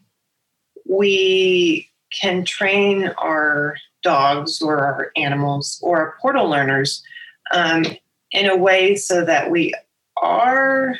we 0.89 1.89
can 2.11 2.45
train 2.45 3.09
our 3.17 3.77
dogs 4.03 4.61
or 4.61 4.79
our 4.79 5.11
animals 5.15 5.79
or 5.83 5.97
our 5.99 6.15
PORTL 6.21 6.49
learners 6.49 7.03
um, 7.51 7.85
in 8.31 8.49
a 8.49 8.55
way 8.55 8.95
so 8.95 9.23
that 9.25 9.51
we 9.51 9.73
are 10.21 10.95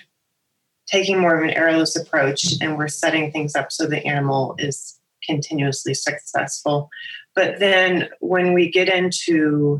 taking 0.87 1.19
more 1.19 1.35
of 1.35 1.43
an 1.43 1.55
errorless 1.55 1.95
approach 1.95 2.53
and 2.61 2.77
we're 2.77 2.87
setting 2.87 3.31
things 3.31 3.55
up 3.55 3.71
so 3.71 3.85
the 3.85 4.05
animal 4.05 4.55
is 4.57 4.99
continuously 5.23 5.93
successful. 5.93 6.89
But 7.35 7.59
then 7.59 8.09
when 8.19 8.53
we 8.53 8.69
get 8.69 8.89
into 8.89 9.79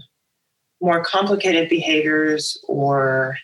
more 0.82 1.04
complicated 1.04 1.70
behaviors 1.70 2.58
or 2.68 3.38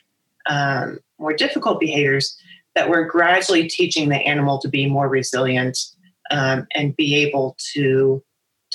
um, 0.47 0.99
more 1.19 1.33
difficult 1.33 1.79
behaviors, 1.79 2.37
that 2.75 2.89
we're 2.89 3.05
gradually 3.05 3.67
teaching 3.67 4.09
the 4.09 4.17
animal 4.17 4.59
to 4.59 4.67
be 4.67 4.87
more 4.87 5.07
resilient 5.07 5.77
um, 6.31 6.67
and 6.73 6.95
be 6.95 7.15
able 7.15 7.55
to 7.73 8.23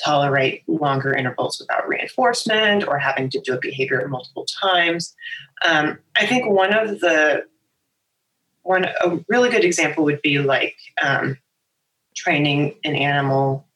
tolerate 0.03 0.63
longer 0.67 1.13
intervals 1.13 1.59
without 1.59 1.87
reinforcement 1.87 2.87
or 2.87 2.97
having 2.97 3.29
to 3.29 3.39
do 3.41 3.53
a 3.53 3.59
behavior 3.59 4.07
multiple 4.07 4.45
times. 4.61 5.13
Um, 5.67 5.99
I 6.15 6.25
think 6.25 6.49
one 6.49 6.73
of 6.73 6.99
the 7.01 7.43
one 8.63 8.85
a 8.85 9.19
really 9.27 9.49
good 9.49 9.63
example 9.63 10.03
would 10.05 10.21
be 10.21 10.39
like 10.39 10.75
um, 11.01 11.37
training 12.15 12.75
an 12.83 12.95
animal, 12.95 13.67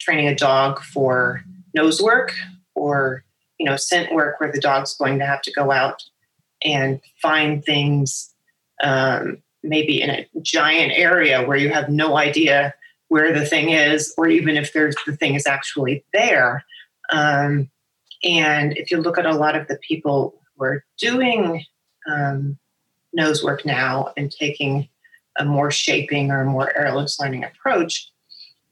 training 0.00 0.28
a 0.28 0.34
dog 0.34 0.80
for 0.80 1.42
nose 1.74 2.00
work 2.00 2.34
or 2.74 3.24
you 3.58 3.66
know 3.66 3.76
scent 3.76 4.12
work, 4.12 4.40
where 4.40 4.50
the 4.50 4.60
dog's 4.60 4.94
going 4.94 5.18
to 5.18 5.26
have 5.26 5.42
to 5.42 5.52
go 5.52 5.70
out 5.70 6.02
and 6.62 7.00
find 7.20 7.64
things. 7.64 8.32
Um, 8.82 9.42
maybe 9.62 10.00
in 10.00 10.10
a 10.10 10.26
giant 10.42 10.92
area 10.94 11.44
where 11.44 11.56
you 11.56 11.68
have 11.70 11.88
no 11.88 12.16
idea 12.16 12.74
where 13.08 13.32
the 13.32 13.46
thing 13.46 13.70
is, 13.70 14.14
or 14.16 14.28
even 14.28 14.56
if 14.56 14.72
there's 14.72 14.96
the 15.06 15.16
thing 15.16 15.34
is 15.34 15.46
actually 15.46 16.04
there. 16.12 16.64
Um, 17.10 17.70
and 18.22 18.76
if 18.76 18.90
you 18.90 18.98
look 18.98 19.18
at 19.18 19.26
a 19.26 19.34
lot 19.34 19.56
of 19.56 19.66
the 19.68 19.78
people 19.78 20.34
who 20.56 20.64
are 20.64 20.84
doing 20.98 21.64
um, 22.06 22.58
nose 23.12 23.42
work 23.42 23.64
now 23.64 24.12
and 24.16 24.30
taking 24.30 24.88
a 25.38 25.44
more 25.44 25.70
shaping 25.70 26.30
or 26.30 26.44
more 26.44 26.72
errorless 26.76 27.18
learning 27.18 27.44
approach, 27.44 28.10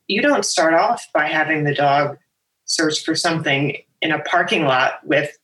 you 0.09 0.21
don't 0.21 0.45
start 0.45 0.75
off 0.75 1.09
by 1.15 1.27
having 1.27 1.65
the 1.65 1.75
dog 1.75 2.19
search 2.67 3.05
for 3.05 3.15
something 3.15 3.77
in 4.03 4.13
a 4.13 4.21
parking 4.21 4.65
lot 4.65 4.95
with 5.05 5.37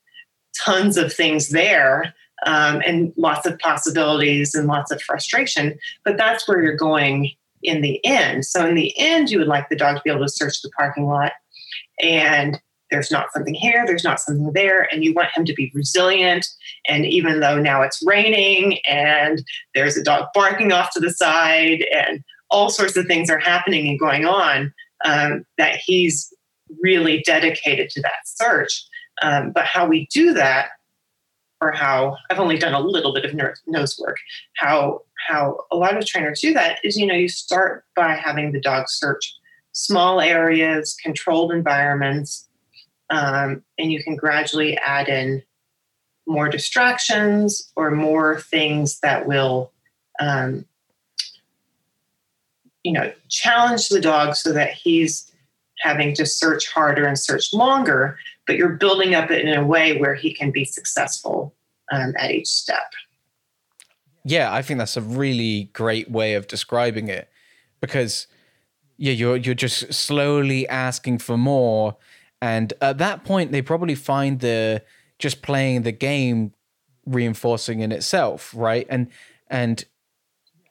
tons 0.57 0.97
of 0.97 1.13
things 1.13 1.49
there 1.49 2.15
um, 2.47 2.83
and 2.87 3.13
lots 3.17 3.47
of 3.47 3.59
possibilities 3.59 4.55
and 4.55 4.67
lots 4.67 4.91
of 4.91 5.03
frustration. 5.03 5.79
But 6.05 6.17
that's 6.17 6.47
where 6.49 6.63
you're 6.63 6.77
going 6.77 7.31
in 7.63 7.81
the 7.81 8.05
end. 8.05 8.45
So 8.45 8.67
in 8.67 8.75
the 8.75 8.93
end, 8.99 9.31
you 9.31 9.39
would 9.39 9.49
like 9.49 9.69
the 9.69 9.77
dog 9.77 9.97
to 9.97 10.03
be 10.03 10.11
able 10.11 10.25
to 10.25 10.29
search 10.29 10.63
the 10.63 10.71
parking 10.77 11.07
lot 11.07 11.33
and 12.03 12.61
there's 12.91 13.11
not 13.11 13.33
something 13.33 13.55
here, 13.55 13.85
there's 13.87 14.05
not 14.05 14.21
something 14.21 14.53
there, 14.53 14.87
and 14.93 15.03
you 15.03 15.15
want 15.15 15.31
him 15.35 15.47
to 15.47 15.55
be 15.55 15.73
resilient. 15.75 16.47
And 16.89 17.07
even 17.07 17.41
though 17.41 17.59
now 17.59 17.81
it's 17.83 18.03
raining 18.05 18.79
and 18.87 19.43
there's 19.75 19.97
a 19.97 20.05
dog 20.05 20.29
barking 20.35 20.73
off 20.73 20.93
to 20.93 21.01
the 21.01 21.11
side 21.11 21.85
and 21.93 22.23
all 22.51 22.69
sorts 22.69 22.97
of 22.97 23.07
things 23.07 23.31
are 23.31 23.39
happening 23.39 23.89
and 23.89 23.99
going 23.99 24.27
on, 24.27 24.75
um, 25.07 25.45
that 25.57 25.81
he's 25.83 26.33
really 26.83 27.23
dedicated 27.23 27.89
to 27.91 28.03
that 28.03 28.27
search. 28.27 28.85
Um, 29.23 29.53
but 29.53 29.65
how 29.65 29.87
we 29.87 30.07
do 30.13 30.35
that, 30.35 30.69
or 31.63 31.71
how 31.71 32.17
I've 32.29 32.41
only 32.41 32.59
done 32.59 32.75
a 32.75 32.81
little 32.81 33.15
bit 33.15 33.25
of 33.25 33.35
nose 33.67 33.99
work, 33.99 34.19
how 34.57 35.03
how 35.29 35.61
a 35.71 35.77
lot 35.77 35.97
of 35.97 36.05
trainers 36.05 36.41
do 36.41 36.53
that 36.55 36.79
is 36.85 36.97
you 36.97 37.07
know 37.07 37.15
you 37.15 37.29
start 37.29 37.85
by 37.95 38.15
having 38.15 38.51
the 38.51 38.61
dog 38.61 38.89
search 38.89 39.37
small 39.71 40.21
areas 40.21 40.97
controlled 41.03 41.53
environments 41.53 42.49
um, 43.11 43.63
and 43.79 43.93
you 43.93 44.03
can 44.03 44.17
gradually 44.17 44.77
add 44.79 45.09
in 45.09 45.43
more 46.27 46.49
distractions 46.49 47.73
or 47.77 47.91
more 47.91 48.41
things 48.41 48.99
that 49.01 49.27
will 49.27 49.71
um, 50.19 50.65
you 52.83 52.93
know 52.93 53.13
challenge 53.29 53.89
the 53.89 54.01
dog 54.01 54.35
so 54.35 54.53
that 54.53 54.73
he's 54.73 55.31
having 55.79 56.15
to 56.15 56.27
search 56.27 56.69
harder 56.73 57.07
and 57.07 57.19
search 57.19 57.53
longer 57.55 58.19
but 58.47 58.57
you're 58.57 58.77
building 58.77 59.15
up 59.15 59.31
it 59.31 59.47
in 59.47 59.55
a 59.57 59.67
way 59.67 59.99
where 59.99 60.15
he 60.15 60.35
can 60.35 60.51
be 60.51 60.65
successful 60.65 61.55
um, 61.93 62.15
at 62.19 62.31
each 62.31 62.49
step 62.49 62.93
yeah, 64.25 64.53
I 64.53 64.63
think 64.63 64.79
that's 64.79 64.97
a 64.97 65.03
really 65.03 65.71
great 65.73 66.11
way 66.11 66.35
of 66.35 66.47
describing 66.47 67.09
it 67.09 67.29
because 67.81 68.27
yeah, 68.97 69.13
you're 69.13 69.37
you're 69.37 69.55
just 69.55 69.93
slowly 69.93 70.69
asking 70.69 71.19
for 71.19 71.37
more 71.37 71.97
and 72.41 72.73
at 72.81 72.99
that 72.99 73.25
point 73.25 73.53
they 73.53 73.63
probably 73.63 73.95
find 73.95 74.41
the 74.41 74.83
just 75.19 75.43
playing 75.43 75.83
the 75.83 75.93
game 75.93 76.53
reinforcing 77.05 77.81
in 77.81 77.91
itself, 77.91 78.53
right? 78.57 78.87
And 78.89 79.09
and 79.49 79.85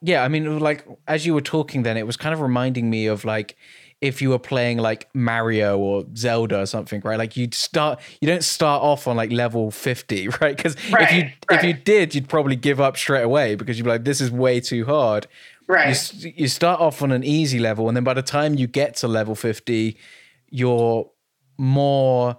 yeah, 0.00 0.24
I 0.24 0.28
mean 0.28 0.58
like 0.58 0.86
as 1.06 1.26
you 1.26 1.34
were 1.34 1.42
talking 1.42 1.82
then 1.82 1.98
it 1.98 2.06
was 2.06 2.16
kind 2.16 2.32
of 2.32 2.40
reminding 2.40 2.88
me 2.88 3.06
of 3.06 3.24
like 3.24 3.56
if 4.02 4.20
you 4.20 4.30
were 4.30 4.38
playing 4.38 4.78
like 4.78 5.08
Mario 5.14 5.78
or 5.78 6.04
Zelda 6.16 6.60
or 6.60 6.66
something, 6.66 7.00
right? 7.04 7.16
Like 7.16 7.36
you'd 7.36 7.54
start, 7.54 8.00
you 8.20 8.26
don't 8.26 8.42
start 8.42 8.82
off 8.82 9.06
on 9.06 9.16
like 9.16 9.30
level 9.30 9.70
50, 9.70 10.28
right? 10.40 10.56
Because 10.56 10.76
right, 10.90 11.02
if 11.02 11.12
you 11.12 11.22
right. 11.48 11.60
if 11.60 11.64
you 11.64 11.72
did, 11.72 12.14
you'd 12.14 12.28
probably 12.28 12.56
give 12.56 12.80
up 12.80 12.96
straight 12.96 13.22
away 13.22 13.54
because 13.54 13.78
you'd 13.78 13.84
be 13.84 13.90
like, 13.90 14.04
this 14.04 14.20
is 14.20 14.30
way 14.30 14.60
too 14.60 14.84
hard. 14.84 15.28
Right. 15.68 16.12
You, 16.14 16.32
you 16.36 16.48
start 16.48 16.80
off 16.80 17.00
on 17.00 17.12
an 17.12 17.22
easy 17.22 17.60
level, 17.60 17.86
and 17.88 17.96
then 17.96 18.04
by 18.04 18.14
the 18.14 18.22
time 18.22 18.56
you 18.56 18.66
get 18.66 18.96
to 18.96 19.08
level 19.08 19.36
50, 19.36 19.96
you're 20.50 21.08
more 21.56 22.36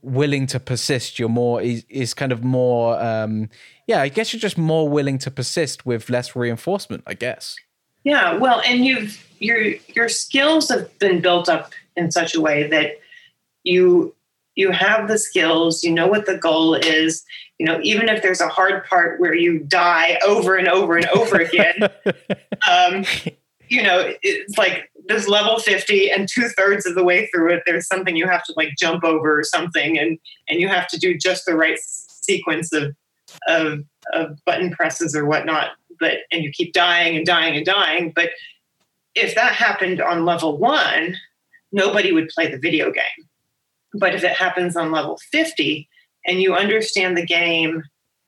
willing 0.00 0.46
to 0.46 0.58
persist. 0.58 1.18
You're 1.18 1.28
more 1.28 1.60
is, 1.60 1.84
is 1.90 2.14
kind 2.14 2.32
of 2.32 2.42
more 2.42 3.00
um 3.00 3.50
yeah, 3.86 4.00
I 4.00 4.08
guess 4.08 4.32
you're 4.32 4.40
just 4.40 4.56
more 4.56 4.88
willing 4.88 5.18
to 5.18 5.30
persist 5.30 5.84
with 5.84 6.08
less 6.08 6.34
reinforcement, 6.34 7.02
I 7.06 7.12
guess. 7.12 7.56
Yeah, 8.04 8.36
well, 8.36 8.60
and 8.66 8.84
you've 8.84 9.26
your 9.38 9.60
your 9.94 10.08
skills 10.08 10.68
have 10.68 10.96
been 10.98 11.20
built 11.20 11.48
up 11.48 11.72
in 11.96 12.10
such 12.10 12.34
a 12.34 12.40
way 12.40 12.68
that 12.68 13.00
you 13.64 14.14
you 14.56 14.70
have 14.70 15.08
the 15.08 15.18
skills, 15.18 15.82
you 15.82 15.92
know 15.92 16.06
what 16.06 16.26
the 16.26 16.36
goal 16.36 16.74
is. 16.74 17.24
You 17.58 17.66
know, 17.66 17.80
even 17.82 18.08
if 18.08 18.22
there's 18.22 18.40
a 18.40 18.48
hard 18.48 18.84
part 18.84 19.20
where 19.20 19.34
you 19.34 19.60
die 19.60 20.18
over 20.26 20.56
and 20.56 20.68
over 20.68 20.96
and 20.96 21.06
over 21.06 21.36
again, 21.36 21.76
um, 22.70 23.04
you 23.68 23.82
know, 23.82 24.12
it's 24.22 24.58
like 24.58 24.90
this 25.06 25.28
level 25.28 25.58
50 25.58 26.10
and 26.10 26.28
two 26.28 26.48
thirds 26.48 26.86
of 26.86 26.94
the 26.94 27.04
way 27.04 27.26
through 27.26 27.52
it, 27.52 27.62
there's 27.66 27.86
something 27.86 28.16
you 28.16 28.28
have 28.28 28.44
to 28.44 28.54
like 28.56 28.70
jump 28.78 29.04
over 29.04 29.38
or 29.38 29.44
something, 29.44 29.98
and 29.98 30.18
and 30.48 30.60
you 30.60 30.68
have 30.68 30.88
to 30.88 30.98
do 30.98 31.16
just 31.16 31.46
the 31.46 31.56
right 31.56 31.78
sequence 31.78 32.72
of 32.72 32.94
of, 33.48 33.80
of 34.12 34.38
button 34.44 34.70
presses 34.70 35.16
or 35.16 35.24
whatnot 35.24 35.70
but 35.98 36.18
and 36.30 36.42
you 36.42 36.50
keep 36.50 36.72
dying 36.72 37.16
and 37.16 37.26
dying 37.26 37.56
and 37.56 37.66
dying. 37.66 38.12
But 38.14 38.30
if 39.14 39.34
that 39.34 39.52
happened 39.52 40.00
on 40.00 40.24
level 40.24 40.56
one 40.58 41.16
nobody 41.72 42.12
would 42.12 42.28
play 42.28 42.48
the 42.48 42.58
video 42.58 42.92
game. 42.92 43.28
But 43.94 44.14
if 44.14 44.22
it 44.22 44.30
happens 44.30 44.76
on 44.76 44.92
level 44.92 45.18
50 45.32 45.88
and 46.24 46.40
you 46.40 46.54
understand 46.54 47.16
the 47.16 47.26
game 47.26 47.82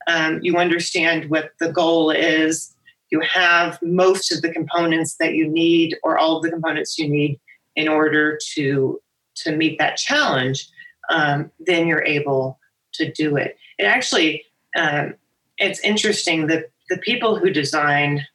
um, 0.08 0.40
you 0.42 0.56
understand 0.56 1.30
what 1.30 1.52
the 1.58 1.72
goal 1.72 2.10
is 2.10 2.74
you 3.10 3.20
have 3.20 3.78
most 3.82 4.32
of 4.32 4.42
the 4.42 4.52
components 4.52 5.16
that 5.20 5.34
you 5.34 5.48
need 5.48 5.96
or 6.02 6.18
all 6.18 6.36
of 6.36 6.42
the 6.42 6.50
components 6.50 6.98
you 6.98 7.08
need 7.08 7.38
in 7.76 7.88
order 7.88 8.38
to 8.54 9.00
to 9.36 9.56
meet 9.56 9.78
that 9.78 9.96
challenge 9.96 10.68
um, 11.08 11.50
then 11.60 11.86
you're 11.86 12.04
able 12.04 12.58
to 12.94 13.10
do 13.12 13.36
it. 13.36 13.56
It 13.78 13.84
actually 13.84 14.44
um, 14.76 15.14
it's 15.58 15.80
interesting 15.80 16.48
that 16.48 16.66
the 16.88 16.98
people 16.98 17.38
who 17.38 17.50
design 17.50 18.26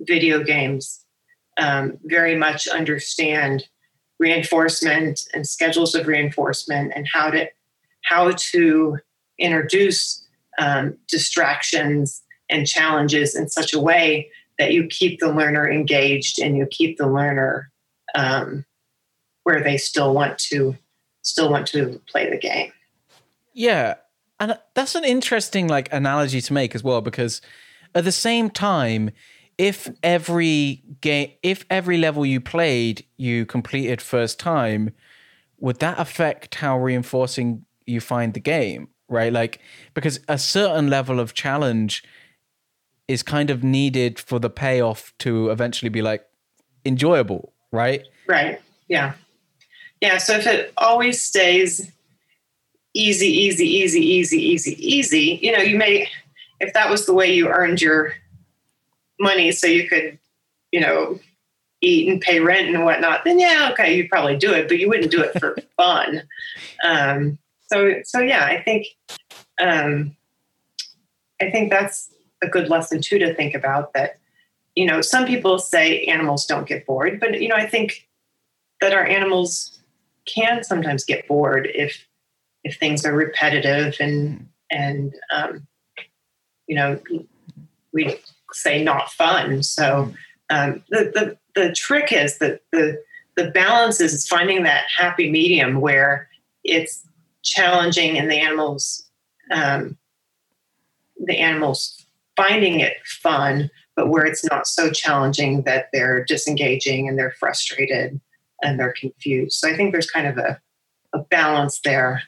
video 0.00 0.42
games 0.42 1.04
um, 1.58 1.98
very 2.04 2.36
much 2.36 2.68
understand 2.68 3.66
reinforcement 4.18 5.20
and 5.34 5.46
schedules 5.46 5.94
of 5.94 6.06
reinforcement 6.06 6.92
and 6.94 7.06
how 7.12 7.30
to 7.30 7.46
how 8.04 8.30
to 8.32 8.98
introduce 9.38 10.24
um, 10.58 10.96
distractions 11.08 12.22
and 12.48 12.66
challenges 12.66 13.34
in 13.34 13.48
such 13.48 13.72
a 13.72 13.80
way 13.80 14.30
that 14.58 14.72
you 14.72 14.86
keep 14.86 15.20
the 15.20 15.32
learner 15.32 15.70
engaged 15.70 16.38
and 16.38 16.56
you 16.56 16.66
keep 16.70 16.96
the 16.96 17.06
learner 17.06 17.70
um, 18.14 18.64
where 19.42 19.62
they 19.62 19.76
still 19.76 20.14
want 20.14 20.38
to 20.38 20.76
still 21.22 21.50
want 21.50 21.66
to 21.66 22.00
play 22.08 22.30
the 22.30 22.38
game. 22.38 22.72
Yeah, 23.52 23.94
and 24.38 24.58
that's 24.74 24.94
an 24.94 25.04
interesting 25.04 25.66
like 25.68 25.92
analogy 25.92 26.40
to 26.40 26.52
make 26.52 26.74
as 26.74 26.84
well 26.84 27.00
because 27.00 27.40
at 27.96 28.04
the 28.04 28.12
same 28.12 28.50
time 28.50 29.10
if 29.58 29.88
every 30.02 30.82
game 31.00 31.30
if 31.42 31.64
every 31.70 31.96
level 31.96 32.24
you 32.26 32.40
played 32.40 33.04
you 33.16 33.46
completed 33.46 34.02
first 34.02 34.38
time 34.38 34.92
would 35.58 35.78
that 35.78 35.98
affect 35.98 36.56
how 36.56 36.78
reinforcing 36.78 37.64
you 37.86 38.00
find 38.00 38.34
the 38.34 38.40
game 38.40 38.88
right? 39.08 39.32
Like 39.32 39.60
because 39.94 40.20
a 40.28 40.38
certain 40.38 40.90
level 40.90 41.20
of 41.20 41.34
challenge 41.34 42.02
is 43.08 43.22
kind 43.22 43.50
of 43.50 43.62
needed 43.62 44.18
for 44.18 44.38
the 44.38 44.50
payoff 44.50 45.12
to 45.18 45.50
eventually 45.50 45.88
be 45.88 46.02
like 46.02 46.26
enjoyable 46.84 47.52
right? 47.72 48.02
Right. 48.26 48.60
Yeah. 48.88 49.14
Yeah 50.00 50.18
so 50.18 50.34
if 50.36 50.46
it 50.46 50.72
always 50.76 51.22
stays 51.22 51.90
easy 52.94 53.26
easy 53.26 53.66
easy 53.66 54.00
easy 54.00 54.36
easy 54.38 54.96
easy 54.96 55.38
you 55.42 55.52
know 55.52 55.62
you 55.62 55.76
may 55.76 56.08
if 56.60 56.72
that 56.72 56.90
was 56.90 57.06
the 57.06 57.14
way 57.14 57.32
you 57.32 57.48
earned 57.48 57.80
your 57.80 58.14
money 59.18 59.52
so 59.52 59.66
you 59.66 59.88
could, 59.88 60.18
you 60.72 60.80
know, 60.80 61.18
eat 61.80 62.08
and 62.08 62.20
pay 62.20 62.40
rent 62.40 62.74
and 62.74 62.84
whatnot, 62.84 63.24
then 63.24 63.38
yeah, 63.38 63.68
okay, 63.72 63.96
you'd 63.96 64.08
probably 64.08 64.36
do 64.36 64.52
it, 64.52 64.68
but 64.68 64.78
you 64.78 64.88
wouldn't 64.88 65.10
do 65.10 65.22
it 65.22 65.38
for 65.38 65.56
fun. 65.76 66.22
Um, 66.84 67.38
so, 67.70 67.96
so 68.04 68.20
yeah, 68.20 68.44
I 68.44 68.62
think, 68.62 68.86
um, 69.60 70.16
I 71.40 71.50
think 71.50 71.70
that's 71.70 72.10
a 72.42 72.48
good 72.48 72.68
lesson 72.68 73.00
too 73.00 73.18
to 73.18 73.34
think 73.34 73.54
about 73.54 73.92
that. 73.94 74.18
You 74.74 74.86
know, 74.86 75.00
some 75.00 75.26
people 75.26 75.58
say 75.58 76.04
animals 76.04 76.46
don't 76.46 76.68
get 76.68 76.86
bored, 76.86 77.18
but 77.18 77.40
you 77.40 77.48
know, 77.48 77.56
I 77.56 77.66
think 77.66 78.08
that 78.80 78.92
our 78.92 79.04
animals 79.04 79.78
can 80.26 80.64
sometimes 80.64 81.04
get 81.04 81.26
bored 81.26 81.68
if 81.74 82.06
if 82.64 82.78
things 82.78 83.06
are 83.06 83.14
repetitive 83.14 83.96
and 84.00 84.48
and 84.70 85.14
um, 85.32 85.66
you 86.66 86.76
know 86.76 86.98
we 87.92 88.16
say 88.52 88.82
not 88.82 89.10
fun. 89.10 89.62
So 89.62 90.12
um, 90.50 90.82
the, 90.90 91.10
the 91.14 91.60
the 91.60 91.72
trick 91.72 92.12
is 92.12 92.38
that 92.38 92.60
the 92.72 93.02
the 93.36 93.50
balance 93.50 94.00
is 94.00 94.26
finding 94.26 94.62
that 94.62 94.84
happy 94.94 95.30
medium 95.30 95.80
where 95.80 96.28
it's 96.64 97.06
challenging 97.42 98.18
and 98.18 98.30
the 98.30 98.36
animals 98.36 99.08
um, 99.50 99.96
the 101.18 101.38
animals 101.38 102.06
finding 102.36 102.80
it 102.80 102.96
fun, 103.04 103.70
but 103.94 104.08
where 104.08 104.24
it's 104.24 104.44
not 104.44 104.66
so 104.66 104.90
challenging 104.90 105.62
that 105.62 105.88
they're 105.92 106.24
disengaging 106.24 107.08
and 107.08 107.18
they're 107.18 107.34
frustrated 107.38 108.20
and 108.62 108.78
they're 108.78 108.94
confused. 108.98 109.54
So 109.54 109.68
I 109.68 109.76
think 109.76 109.92
there's 109.92 110.10
kind 110.10 110.26
of 110.26 110.38
a, 110.38 110.60
a 111.14 111.20
balance 111.20 111.80
there 111.84 112.22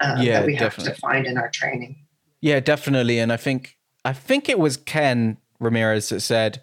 uh, 0.00 0.16
yeah, 0.18 0.40
that 0.40 0.46
we 0.46 0.54
have 0.54 0.70
definitely. 0.70 0.94
to 0.94 1.00
find 1.00 1.26
in 1.26 1.36
our 1.36 1.50
training. 1.50 1.96
Yeah, 2.40 2.60
definitely. 2.60 3.18
And 3.18 3.32
I 3.32 3.36
think 3.36 3.76
I 4.04 4.12
think 4.12 4.48
it 4.48 4.58
was 4.58 4.76
Ken 4.76 5.36
Ramirez 5.58 6.08
that 6.08 6.20
said, 6.20 6.60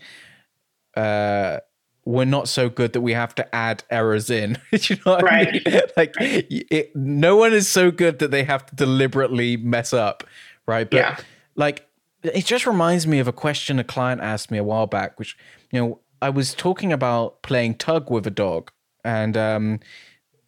uh, 0.95 1.59
we're 2.05 2.25
not 2.25 2.47
so 2.47 2.69
good 2.69 2.93
that 2.93 3.01
we 3.01 3.13
have 3.13 3.35
to 3.35 3.55
add 3.55 3.83
errors 3.89 4.29
in. 4.29 4.57
you 4.71 4.97
know 5.05 5.19
right. 5.19 5.47
I 5.47 5.69
mean? 5.69 5.81
Like, 5.97 6.15
it, 6.19 6.95
no 6.95 7.35
one 7.35 7.53
is 7.53 7.67
so 7.67 7.91
good 7.91 8.19
that 8.19 8.31
they 8.31 8.43
have 8.43 8.65
to 8.67 8.75
deliberately 8.75 9.57
mess 9.57 9.93
up, 9.93 10.23
right? 10.65 10.89
But 10.89 10.97
yeah. 10.97 11.17
like, 11.55 11.87
it 12.23 12.45
just 12.45 12.65
reminds 12.65 13.05
me 13.05 13.19
of 13.19 13.27
a 13.27 13.33
question 13.33 13.77
a 13.77 13.83
client 13.83 14.21
asked 14.21 14.51
me 14.51 14.57
a 14.57 14.63
while 14.63 14.87
back, 14.87 15.19
which 15.19 15.37
you 15.71 15.79
know, 15.79 15.99
I 16.21 16.29
was 16.29 16.53
talking 16.53 16.93
about 16.93 17.41
playing 17.41 17.75
tug 17.75 18.09
with 18.09 18.25
a 18.25 18.31
dog, 18.31 18.71
and 19.03 19.37
um, 19.37 19.79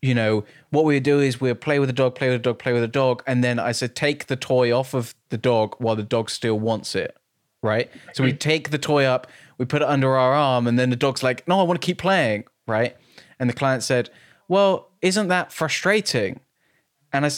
you 0.02 0.16
know, 0.16 0.46
what 0.70 0.86
we 0.86 0.96
would 0.96 1.04
do 1.04 1.20
is 1.20 1.42
we'd 1.42 1.62
play 1.62 1.80
with 1.80 1.90
the 1.90 1.94
dog, 1.94 2.16
play 2.16 2.30
with 2.30 2.42
the 2.42 2.50
dog, 2.50 2.60
play 2.60 2.74
with 2.74 2.82
the 2.82 2.88
dog, 2.88 3.24
and 3.28 3.44
then 3.44 3.60
I 3.60 3.72
said 3.72 3.96
take 3.96 4.28
the 4.28 4.36
toy 4.36 4.72
off 4.72 4.94
of 4.94 5.16
the 5.30 5.38
dog 5.38 5.76
while 5.80 5.96
the 5.96 6.04
dog 6.04 6.30
still 6.30 6.60
wants 6.60 6.96
it 6.96 7.16
right? 7.62 7.90
So 8.14 8.24
we 8.24 8.34
take 8.34 8.70
the 8.70 8.78
toy 8.78 9.06
up, 9.06 9.28
we 9.58 9.66
put 9.66 9.82
it 9.82 9.88
under 9.88 10.16
our 10.16 10.34
arm, 10.34 10.68
and 10.68 10.80
then 10.80 10.90
the 10.90 10.96
dog's 10.96 11.24
like, 11.24 11.48
"No, 11.48 11.60
I 11.60 11.64
want 11.64 11.82
to 11.82 11.86
keep 11.86 11.98
playing," 11.98 12.46
right? 12.68 12.96
And 13.40 13.50
the 13.50 13.54
client 13.54 13.84
said, 13.84 14.10
"Well, 14.48 14.90
isn't 15.02 15.28
that 15.28 15.52
frustrating?" 15.52 16.40
And 17.12 17.26
I, 17.26 17.32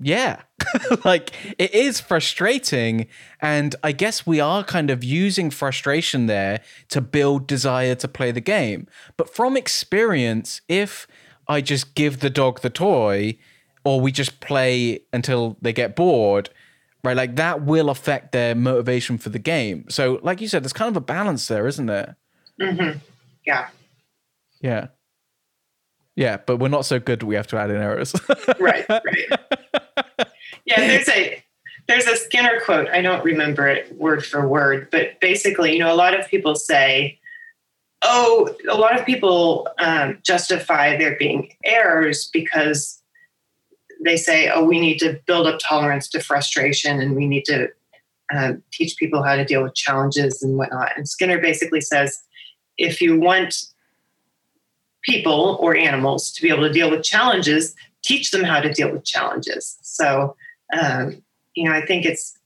yeah, 0.00 0.42
like 1.04 1.30
it 1.58 1.72
is 1.74 2.00
frustrating, 2.00 3.06
and 3.40 3.76
I 3.82 3.92
guess 3.92 4.26
we 4.26 4.40
are 4.40 4.64
kind 4.64 4.90
of 4.90 5.04
using 5.04 5.50
frustration 5.50 6.26
there 6.26 6.60
to 6.88 7.00
build 7.00 7.46
desire 7.46 7.94
to 7.96 8.08
play 8.08 8.32
the 8.32 8.40
game. 8.40 8.88
But 9.16 9.32
from 9.32 9.56
experience, 9.56 10.60
if 10.68 11.06
I 11.48 11.60
just 11.60 11.94
give 11.94 12.20
the 12.20 12.30
dog 12.30 12.60
the 12.60 12.70
toy, 12.70 13.38
or 13.84 14.00
we 14.00 14.12
just 14.12 14.40
play 14.40 15.00
until 15.12 15.56
they 15.60 15.72
get 15.72 15.94
bored 15.96 16.50
right? 17.04 17.16
Like 17.16 17.36
that 17.36 17.62
will 17.62 17.90
affect 17.90 18.32
their 18.32 18.54
motivation 18.54 19.18
for 19.18 19.28
the 19.28 19.38
game. 19.38 19.84
So, 19.88 20.18
like 20.22 20.40
you 20.40 20.48
said, 20.48 20.64
there's 20.64 20.72
kind 20.72 20.88
of 20.88 20.96
a 20.96 21.00
balance 21.00 21.46
there, 21.46 21.68
isn't 21.68 21.86
there? 21.86 22.16
Mm-hmm. 22.60 22.98
Yeah. 23.46 23.68
Yeah. 24.60 24.88
Yeah, 26.16 26.38
but 26.38 26.56
we're 26.58 26.68
not 26.68 26.86
so 26.86 26.98
good. 26.98 27.22
We 27.22 27.34
have 27.34 27.46
to 27.48 27.58
add 27.58 27.70
in 27.70 27.76
errors. 27.76 28.14
right. 28.58 28.88
Right. 28.88 29.02
Yeah. 30.64 30.80
There's 30.80 31.08
a 31.08 31.44
there's 31.86 32.06
a 32.06 32.16
Skinner 32.16 32.60
quote. 32.60 32.88
I 32.88 33.02
don't 33.02 33.22
remember 33.24 33.68
it 33.68 33.94
word 33.96 34.24
for 34.24 34.48
word, 34.48 34.88
but 34.90 35.20
basically, 35.20 35.74
you 35.74 35.80
know, 35.80 35.92
a 35.92 35.96
lot 35.96 36.18
of 36.18 36.26
people 36.28 36.54
say, 36.54 37.18
"Oh, 38.04 38.54
a 38.70 38.76
lot 38.76 38.98
of 38.98 39.04
people 39.04 39.68
um, 39.78 40.18
justify 40.22 40.96
there 40.96 41.16
being 41.18 41.52
errors 41.64 42.28
because 42.32 43.02
they 44.04 44.16
say, 44.16 44.50
oh, 44.50 44.62
we 44.62 44.78
need 44.78 44.98
to 44.98 45.18
build 45.26 45.46
up 45.46 45.58
tolerance 45.58 46.08
to 46.08 46.20
frustration 46.20 47.00
and 47.00 47.16
we 47.16 47.26
need 47.26 47.44
to 47.46 47.68
um, 48.32 48.62
teach 48.72 48.96
people 48.96 49.22
how 49.22 49.36
to 49.36 49.44
deal 49.44 49.62
with 49.62 49.74
challenges 49.74 50.42
and 50.42 50.56
whatnot. 50.56 50.92
And 50.96 51.08
Skinner 51.08 51.40
basically 51.40 51.80
says 51.80 52.22
if 52.78 53.00
you 53.00 53.18
want 53.18 53.64
people 55.02 55.58
or 55.60 55.76
animals 55.76 56.32
to 56.32 56.42
be 56.42 56.48
able 56.48 56.66
to 56.66 56.72
deal 56.72 56.90
with 56.90 57.02
challenges, 57.02 57.74
teach 58.02 58.30
them 58.30 58.42
how 58.42 58.60
to 58.60 58.72
deal 58.72 58.90
with 58.90 59.04
challenges. 59.04 59.78
So, 59.82 60.36
um, 60.78 61.22
you 61.54 61.68
know, 61.68 61.74
I 61.74 61.84
think 61.84 62.04
it's 62.04 62.36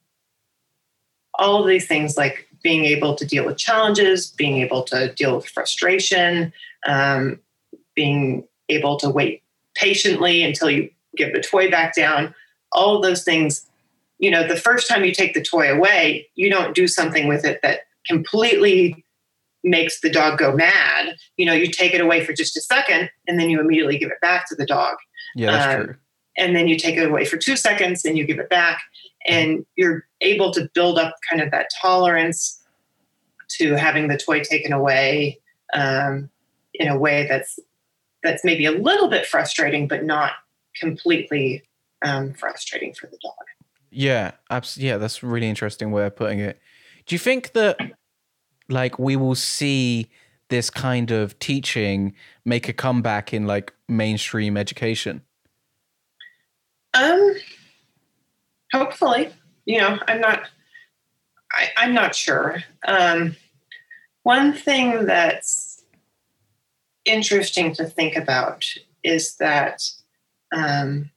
all 1.35 1.61
of 1.61 1.69
these 1.69 1.87
things 1.87 2.17
like 2.17 2.48
being 2.63 2.85
able 2.85 3.15
to 3.15 3.27
deal 3.27 3.45
with 3.45 3.57
challenges, 3.57 4.31
being 4.31 4.59
able 4.59 4.83
to 4.85 5.13
deal 5.15 5.37
with 5.37 5.47
frustration, 5.47 6.53
um, 6.87 7.39
being 7.95 8.47
able 8.69 8.97
to 8.99 9.09
wait 9.09 9.43
patiently 9.77 10.43
until 10.43 10.71
you 10.71 10.91
give 11.17 11.33
the 11.33 11.41
toy 11.41 11.71
back 11.71 11.95
down, 11.95 12.35
all 12.73 12.97
of 12.97 13.03
those 13.03 13.25
things. 13.25 13.67
You 14.19 14.31
know, 14.31 14.47
the 14.47 14.57
first 14.57 14.89
time 14.89 15.05
you 15.05 15.15
take 15.15 15.35
the 15.35 15.43
toy 15.43 15.73
away, 15.73 16.29
you 16.35 16.51
don't 16.51 16.75
do 16.75 16.89
something 16.89 17.29
with 17.29 17.45
it 17.45 17.61
that 17.63 17.81
completely 18.07 19.05
makes 19.65 20.01
the 20.01 20.11
dog 20.11 20.39
go 20.39 20.53
mad. 20.53 21.17
You 21.37 21.47
know, 21.47 21.53
you 21.53 21.69
take 21.69 21.95
it 21.95 22.01
away 22.01 22.25
for 22.25 22.33
just 22.33 22.57
a 22.57 22.61
second 22.61 23.11
and 23.27 23.39
then 23.39 23.51
you 23.51 23.61
immediately 23.61 23.99
give 23.99 24.11
it 24.11 24.21
back 24.21 24.49
to 24.49 24.55
the 24.55 24.67
dog. 24.67 24.97
Yeah, 25.35 25.53
that's 25.53 25.75
um, 25.75 25.85
true. 25.85 25.97
And 26.37 26.57
then 26.57 26.69
you 26.69 26.79
take 26.79 26.97
it 26.97 27.09
away 27.09 27.25
for 27.25 27.37
two 27.37 27.57
seconds 27.57 28.05
and 28.05 28.17
you 28.17 28.25
give 28.25 28.39
it 28.39 28.49
back. 28.49 28.81
And 29.27 29.67
you're 29.77 30.08
able 30.21 30.53
to 30.53 30.69
build 30.75 30.99
up 30.99 31.15
kind 31.29 31.43
of 31.43 31.51
that 31.51 31.69
tolerance 31.81 32.63
to 33.49 33.75
having 33.75 34.09
the 34.09 34.17
toy 34.17 34.41
taken 34.41 34.73
away 34.73 35.41
um, 35.75 36.29
in 36.75 36.89
a 36.89 36.99
way 36.99 37.27
that's 37.27 37.59
that's 38.23 38.45
maybe 38.45 38.67
a 38.67 38.73
little 38.73 39.09
bit 39.09 39.27
frustrating, 39.27 39.87
but 39.87 40.05
not 40.05 40.33
completely 40.81 41.63
um, 42.03 42.35
frustrating 42.35 42.93
for 42.93 43.07
the 43.07 43.19
dog. 43.23 43.35
Yeah, 43.91 44.33
absolutely. 44.51 44.89
Yeah, 44.89 44.99
that's 44.99 45.23
a 45.23 45.27
really 45.27 45.49
interesting 45.49 45.93
way 45.93 46.07
of 46.07 46.17
putting 46.17 46.41
it. 46.41 46.59
Do 47.07 47.15
you 47.15 47.19
think 47.19 47.53
that, 47.53 47.79
like, 48.69 48.99
we 48.99 49.17
will 49.17 49.35
see 49.35 50.11
this 50.49 50.69
kind 50.69 51.11
of 51.11 51.39
teaching 51.39 52.15
make 52.45 52.69
a 52.69 52.73
comeback 52.73 53.33
in 53.33 53.47
like 53.47 53.73
mainstream 53.89 54.57
education? 54.57 55.23
Um, 56.95 57.37
hopefully. 58.73 59.31
You 59.69 59.79
know, 59.83 59.99
I'm 60.09 60.21
not. 60.23 60.49
I, 61.53 61.69
I'm 61.77 61.93
not 61.93 62.15
sure. 62.15 62.65
Um, 62.87 63.37
one 64.23 64.55
thing 64.55 65.05
that's 65.05 65.85
interesting 67.05 67.75
to 67.75 67.85
think 67.85 68.17
about 68.17 68.65
is 69.03 69.37
that 69.37 69.83
um, 70.57 71.11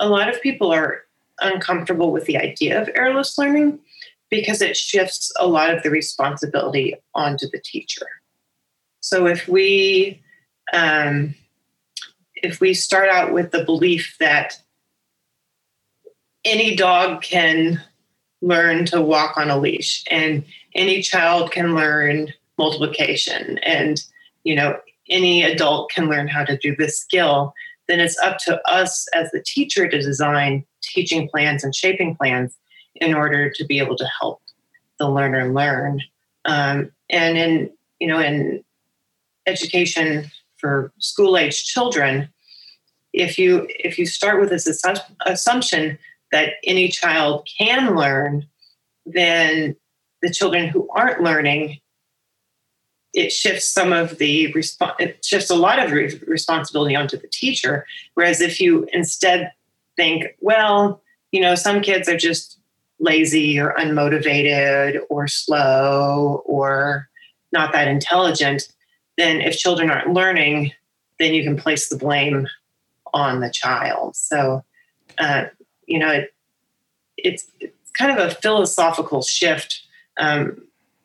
a 0.00 0.08
lot 0.08 0.28
of 0.28 0.42
people 0.42 0.70
are 0.70 1.04
uncomfortable 1.40 2.12
with 2.12 2.26
the 2.26 2.36
idea 2.36 2.80
of 2.80 2.88
errorless 2.88 3.38
learning 3.38 3.78
because 4.28 4.60
it 4.60 4.76
shifts 4.76 5.32
a 5.38 5.46
lot 5.46 5.74
of 5.74 5.82
the 5.82 5.90
responsibility 5.90 6.94
onto 7.14 7.48
the 7.50 7.60
teacher. 7.64 8.06
So 9.00 9.26
if 9.26 9.48
we 9.48 10.22
um, 10.74 11.34
if 12.34 12.60
we 12.60 12.74
start 12.74 13.08
out 13.08 13.32
with 13.32 13.50
the 13.50 13.64
belief 13.64 14.16
that 14.20 14.60
any 16.44 16.76
dog 16.76 17.22
can 17.22 17.80
learn 18.44 18.84
to 18.86 19.00
walk 19.00 19.36
on 19.36 19.50
a 19.50 19.58
leash. 19.58 20.04
And 20.10 20.44
any 20.74 21.02
child 21.02 21.50
can 21.50 21.74
learn 21.74 22.32
multiplication. 22.58 23.58
And 23.58 24.02
you 24.44 24.54
know 24.54 24.78
any 25.10 25.42
adult 25.42 25.90
can 25.90 26.08
learn 26.08 26.28
how 26.28 26.44
to 26.44 26.56
do 26.58 26.74
this 26.76 26.98
skill. 26.98 27.54
Then 27.88 28.00
it's 28.00 28.18
up 28.18 28.38
to 28.46 28.60
us 28.68 29.06
as 29.14 29.30
the 29.30 29.42
teacher 29.42 29.88
to 29.88 30.00
design 30.00 30.64
teaching 30.82 31.28
plans 31.28 31.64
and 31.64 31.74
shaping 31.74 32.16
plans 32.16 32.56
in 32.96 33.14
order 33.14 33.50
to 33.50 33.64
be 33.64 33.78
able 33.78 33.96
to 33.96 34.08
help 34.20 34.40
the 34.98 35.08
learner 35.08 35.52
learn. 35.52 36.00
Um, 36.44 36.90
and 37.10 37.38
in 37.38 37.70
you 38.00 38.08
know 38.08 38.20
in 38.20 38.62
education 39.46 40.30
for 40.56 40.92
school 40.98 41.36
age 41.36 41.64
children 41.64 42.28
if 43.12 43.38
you 43.38 43.66
if 43.68 43.98
you 43.98 44.06
start 44.06 44.40
with 44.40 44.50
this 44.50 44.66
assumption 45.26 45.98
that 46.34 46.54
any 46.64 46.88
child 46.88 47.48
can 47.56 47.94
learn, 47.94 48.44
then 49.06 49.76
the 50.20 50.32
children 50.32 50.66
who 50.66 50.88
aren't 50.90 51.22
learning, 51.22 51.78
it 53.12 53.30
shifts 53.30 53.68
some 53.68 53.92
of 53.92 54.18
the 54.18 54.52
response, 54.52 54.96
it 54.98 55.24
shifts 55.24 55.48
a 55.48 55.54
lot 55.54 55.78
of 55.78 55.92
re- 55.92 56.20
responsibility 56.26 56.96
onto 56.96 57.16
the 57.16 57.28
teacher. 57.28 57.86
Whereas 58.14 58.40
if 58.40 58.60
you 58.60 58.88
instead 58.92 59.52
think, 59.94 60.24
well, 60.40 61.00
you 61.30 61.40
know, 61.40 61.54
some 61.54 61.80
kids 61.80 62.08
are 62.08 62.16
just 62.16 62.58
lazy 62.98 63.60
or 63.60 63.72
unmotivated 63.78 64.98
or 65.08 65.28
slow 65.28 66.42
or 66.46 67.08
not 67.52 67.72
that 67.72 67.86
intelligent, 67.86 68.66
then 69.18 69.40
if 69.40 69.56
children 69.56 69.88
aren't 69.88 70.12
learning, 70.12 70.72
then 71.20 71.32
you 71.32 71.44
can 71.44 71.56
place 71.56 71.88
the 71.88 71.96
blame 71.96 72.48
on 73.12 73.38
the 73.38 73.50
child. 73.50 74.16
So, 74.16 74.64
uh, 75.18 75.44
you 75.86 75.98
know, 75.98 76.10
it, 76.10 76.34
it's, 77.16 77.50
it's 77.60 77.90
kind 77.92 78.18
of 78.18 78.18
a 78.18 78.34
philosophical 78.34 79.22
shift. 79.22 79.82
Um, 80.18 80.62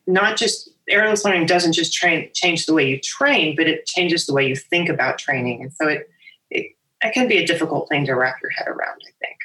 not 0.08 0.38
just 0.38 0.70
errorless 0.90 1.24
learning 1.24 1.46
doesn't 1.46 1.74
just 1.74 1.94
train 1.94 2.30
change 2.34 2.66
the 2.66 2.74
way 2.74 2.88
you 2.88 3.00
train, 3.00 3.56
but 3.56 3.68
it 3.68 3.86
changes 3.86 4.26
the 4.26 4.34
way 4.34 4.48
you 4.48 4.56
think 4.56 4.90
about 4.90 5.18
training, 5.18 5.62
and 5.62 5.72
so 5.74 5.88
it, 5.88 6.10
it 6.50 6.76
it 7.04 7.14
can 7.14 7.28
be 7.28 7.38
a 7.38 7.46
difficult 7.46 7.88
thing 7.90 8.06
to 8.06 8.14
wrap 8.14 8.38
your 8.42 8.52
head 8.52 8.68
around. 8.68 9.02
I 9.08 9.12
think. 9.22 9.38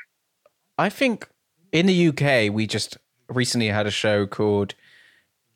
I 0.78 0.88
think 0.88 1.28
in 1.70 1.86
the 1.86 2.08
UK 2.08 2.52
we 2.52 2.66
just 2.66 2.96
recently 3.28 3.68
had 3.68 3.86
a 3.86 3.90
show 3.90 4.26
called. 4.26 4.74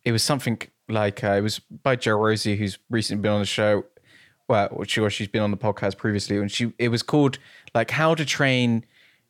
It 0.04 0.12
was 0.12 0.22
something 0.22 0.60
like 0.88 1.22
uh, 1.24 1.32
it 1.32 1.42
was 1.42 1.58
by 1.58 1.96
Jo-Rosie, 1.96 2.56
who's 2.56 2.78
recently 2.88 3.20
been 3.22 3.32
on 3.32 3.40
the 3.40 3.46
show. 3.46 3.84
Well, 4.48 4.82
sure, 4.84 5.10
she's 5.10 5.28
been 5.28 5.42
on 5.42 5.50
the 5.50 5.58
podcast 5.58 5.98
previously, 5.98 6.38
and 6.38 6.50
she 6.50 6.72
it 6.78 6.88
was 6.88 7.02
called 7.02 7.38
like 7.74 7.90
how 7.90 8.14
to 8.14 8.24
train 8.24 8.84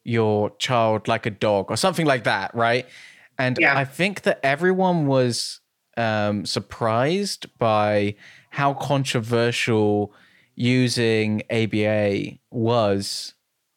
your 0.09 0.51
child 0.59 1.07
like 1.07 1.27
a 1.27 1.31
dog 1.31 1.71
or 1.71 1.77
something 1.77 2.07
like 2.07 2.25
that, 2.25 2.55
right? 2.55 2.87
And 3.39 3.59
yeah. 3.61 3.79
I 3.79 3.85
think 3.85 4.23
that 4.23 4.41
everyone 4.43 5.07
was 5.07 5.61
um, 5.97 6.47
surprised 6.47 7.47
by 7.59 8.15
how 8.51 8.75
controversial 8.75 10.13
using 10.55 11.43
ABA 11.51 12.39
was 12.51 13.35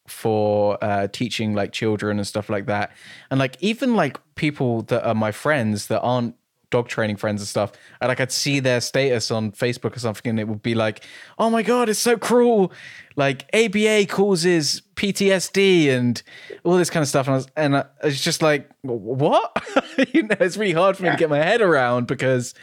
for 0.08 0.82
uh, 0.82 1.06
teaching 1.08 1.54
like 1.54 1.72
children 1.72 2.18
and 2.18 2.26
stuff 2.26 2.48
like 2.48 2.66
that. 2.66 2.92
And 3.30 3.38
like 3.38 3.56
even 3.60 3.94
like 3.94 4.18
people 4.34 4.82
that 4.82 5.06
are 5.06 5.14
my 5.14 5.32
friends 5.32 5.86
that 5.88 6.00
aren't 6.00 6.34
dog 6.72 6.88
training 6.88 7.16
friends 7.16 7.40
and 7.40 7.46
stuff, 7.46 7.70
and 8.00 8.08
like 8.08 8.18
I'd 8.18 8.32
see 8.32 8.58
their 8.58 8.80
status 8.80 9.30
on 9.30 9.52
Facebook 9.52 9.94
or 9.94 10.00
something, 10.00 10.28
and 10.30 10.40
it 10.40 10.48
would 10.48 10.62
be 10.62 10.74
like, 10.74 11.04
"Oh 11.38 11.50
my 11.50 11.62
god, 11.62 11.88
it's 11.88 12.00
so 12.00 12.16
cruel!" 12.16 12.72
Like 13.14 13.48
ABA 13.54 14.06
causes 14.06 14.82
PTSD 14.96 15.88
and 15.90 16.20
all 16.64 16.76
this 16.76 16.90
kind 16.90 17.02
of 17.02 17.08
stuff, 17.08 17.28
and 17.28 17.34
I 17.34 17.36
was, 17.36 17.46
and 17.56 17.76
I, 17.76 17.84
it's 18.02 18.24
just 18.24 18.42
like, 18.42 18.68
what? 18.82 19.56
you 20.12 20.24
know, 20.24 20.36
it's 20.40 20.56
really 20.56 20.72
hard 20.72 20.96
for 20.96 21.04
me 21.04 21.10
yeah. 21.10 21.12
to 21.12 21.18
get 21.18 21.30
my 21.30 21.38
head 21.38 21.60
around 21.60 22.08
because, 22.08 22.54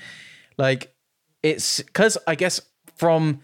like, 0.57 0.93
it's 1.41 1.81
because 1.81 2.17
I 2.27 2.35
guess 2.35 2.59
from 2.95 3.39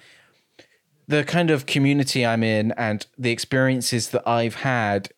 the 1.08 1.24
kind 1.24 1.52
of 1.52 1.66
community 1.66 2.26
I'm 2.26 2.44
in 2.44 2.72
and 2.74 3.06
the 3.18 3.32
experiences 3.32 4.10
that 4.10 4.28
I've 4.28 4.56
had, 4.56 5.10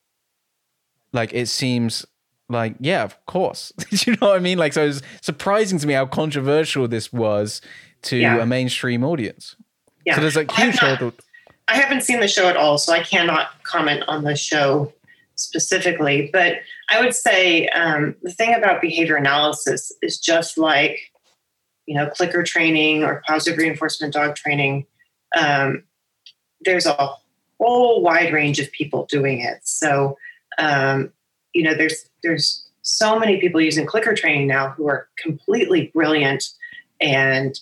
like 1.14 1.34
it 1.34 1.48
seems 1.48 2.06
like 2.50 2.76
yeah 2.80 3.04
of 3.04 3.26
course. 3.26 3.74
You 4.06 4.14
know 4.14 4.30
what 4.30 4.38
i 4.38 4.40
mean? 4.40 4.58
Like 4.58 4.74
so 4.74 4.86
it's 4.86 5.02
surprising 5.22 5.80
to 5.80 5.88
me 5.88 5.94
how 5.94 6.06
controversial 6.06 6.88
this 6.88 7.12
was 7.12 7.62
to 8.04 8.18
yeah. 8.18 8.38
a 8.38 8.46
mainstream 8.46 9.04
audience. 9.04 9.56
Yeah. 10.06 10.16
so 10.16 10.22
there's 10.22 10.36
like 10.36 10.52
huge 10.52 10.82
I, 10.82 10.98
not, 11.00 11.14
I 11.68 11.76
haven't 11.76 12.02
seen 12.02 12.22
the 12.22 12.30
show 12.30 12.48
at 12.48 12.56
all 12.56 12.78
so 12.78 12.94
i 12.94 13.04
cannot 13.04 13.62
comment 13.64 14.04
on 14.08 14.24
the 14.24 14.36
show 14.36 14.94
specifically. 15.36 16.30
But 16.32 16.58
i 16.90 17.00
would 17.00 17.14
say 17.14 17.68
um, 17.70 18.16
the 18.24 18.32
thing 18.32 18.54
about 18.54 18.82
behavior 18.82 19.16
analysis 19.16 19.92
is 20.02 20.18
just 20.20 20.58
like 20.58 21.00
you 21.86 21.96
know 21.96 22.08
clicker 22.08 22.44
training 22.44 23.04
or 23.04 23.22
positive 23.28 23.58
reinforcement 23.58 24.14
dog 24.14 24.36
training 24.36 24.86
um, 25.36 25.84
there's 26.62 26.86
a 26.86 27.10
whole 27.60 28.02
wide 28.02 28.34
range 28.34 28.60
of 28.60 28.72
people 28.72 29.06
doing 29.10 29.42
it. 29.42 29.60
So 29.64 30.18
um, 30.58 31.12
you 31.58 31.64
know 31.64 31.74
there's 31.74 32.08
there's 32.22 32.64
so 32.84 33.18
many 33.18 33.42
people 33.42 33.60
using 33.60 33.88
clicker 33.88 34.14
training 34.14 34.48
now 34.48 34.70
who 34.70 34.88
are 34.88 35.10
completely 35.18 35.92
brilliant 35.94 36.44
and 37.02 37.60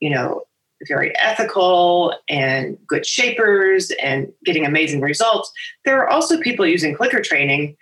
you 0.00 0.10
know 0.10 0.42
very 0.86 1.16
ethical 1.18 2.14
and 2.28 2.78
good 2.86 3.06
shapers 3.06 3.90
and 4.00 4.30
getting 4.44 4.64
amazing 4.64 5.00
results. 5.00 5.50
There 5.84 5.98
are 5.98 6.08
also 6.08 6.38
people 6.38 6.66
using 6.66 6.94
clicker 6.94 7.20
training 7.20 7.76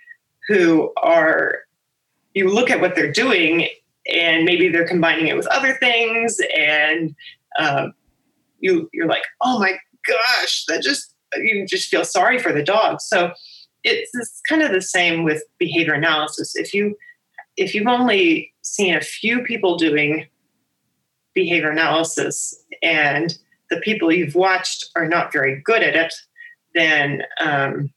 who 0.47 0.93
are 1.03 1.59
you 2.33 2.49
look 2.49 2.71
at 2.71 2.79
what 2.79 2.95
they're 2.95 3.11
doing 3.11 3.67
and 4.11 4.45
maybe 4.45 4.69
they're 4.69 4.87
combining 4.87 5.27
it 5.27 5.35
with 5.35 5.47
other 5.47 5.73
things 5.73 6.39
and 6.57 7.13
um, 7.59 7.93
you 8.61 8.89
you're 8.93 9.07
like 9.07 9.23
oh 9.41 9.59
my 9.59 9.77
gosh 10.07 10.63
that 10.69 10.81
just 10.81 11.13
you 11.35 11.67
just 11.67 11.89
feel 11.89 12.05
sorry 12.05 12.39
for 12.39 12.53
the 12.53 12.63
dog. 12.63 13.01
So 13.01 13.33
it's, 13.83 14.11
it's 14.13 14.41
kind 14.47 14.61
of 14.61 14.71
the 14.71 14.81
same 14.81 15.23
with 15.23 15.43
behavior 15.57 15.93
analysis. 15.93 16.55
If 16.55 16.73
you 16.73 16.95
if 17.55 17.73
you've 17.73 17.87
only 17.87 18.53
seen 18.61 18.95
a 18.95 19.01
few 19.01 19.43
people 19.43 19.77
doing 19.77 20.27
behavior 21.33 21.71
analysis 21.71 22.63
and 22.83 23.37
the 23.69 23.79
people 23.81 24.11
you've 24.11 24.35
watched 24.35 24.89
are 24.95 25.07
not 25.07 25.33
very 25.33 25.59
good 25.61 25.83
at 25.83 25.95
it, 25.95 26.13
then 26.75 27.23
um, 27.39 27.91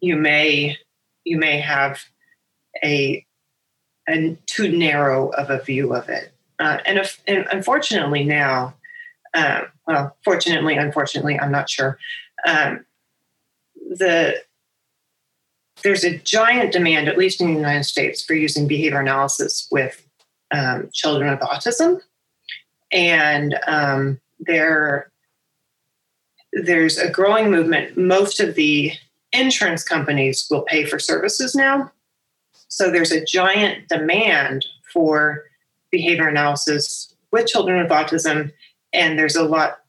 you 0.00 0.16
may 0.16 0.76
you 1.24 1.38
may 1.38 1.60
have 1.60 2.00
a, 2.82 3.24
a 4.08 4.36
too 4.46 4.76
narrow 4.76 5.28
of 5.30 5.50
a 5.50 5.62
view 5.62 5.94
of 5.94 6.08
it. 6.08 6.32
Uh, 6.58 6.78
and, 6.86 6.98
if, 6.98 7.22
and, 7.26 7.46
unfortunately 7.52 8.24
now, 8.24 8.74
uh, 9.34 9.62
well, 9.86 10.16
fortunately, 10.24 10.76
unfortunately, 10.76 11.38
I'm 11.38 11.52
not 11.52 11.68
sure. 11.68 11.98
Um, 12.46 12.84
the 13.76 14.42
there's 15.82 16.04
a 16.04 16.18
giant 16.18 16.72
demand, 16.72 17.08
at 17.08 17.18
least 17.18 17.40
in 17.40 17.48
the 17.48 17.54
United 17.54 17.84
States, 17.84 18.22
for 18.22 18.34
using 18.34 18.66
behavior 18.66 19.00
analysis 19.00 19.68
with 19.70 20.04
um, 20.50 20.88
children 20.92 21.30
with 21.30 21.40
autism. 21.40 22.00
And 22.90 23.58
um, 23.66 24.20
there, 24.40 25.10
there's 26.52 26.98
a 26.98 27.10
growing 27.10 27.50
movement. 27.50 27.96
Most 27.96 28.40
of 28.40 28.54
the 28.54 28.92
insurance 29.32 29.84
companies 29.84 30.46
will 30.50 30.62
pay 30.62 30.84
for 30.84 30.98
services 30.98 31.54
now. 31.54 31.92
So 32.68 32.90
there's 32.90 33.12
a 33.12 33.24
giant 33.24 33.88
demand 33.88 34.66
for 34.92 35.44
behavior 35.90 36.28
analysis 36.28 37.14
with 37.30 37.46
children 37.46 37.82
with 37.82 37.90
autism. 37.90 38.52
And 38.92 39.18
there's 39.18 39.36
a 39.36 39.44
lot, 39.44 39.80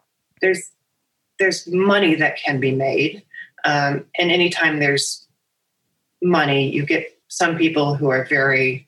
there's 0.42 0.72
there's 1.40 1.66
money 1.68 2.16
that 2.16 2.38
can 2.38 2.60
be 2.60 2.72
made. 2.74 3.24
Um, 3.64 4.06
and 4.18 4.30
anytime 4.30 4.80
there's 4.80 5.26
money. 6.22 6.70
You 6.70 6.86
get 6.86 7.18
some 7.28 7.58
people 7.58 7.96
who 7.96 8.10
are 8.10 8.26
very 8.26 8.88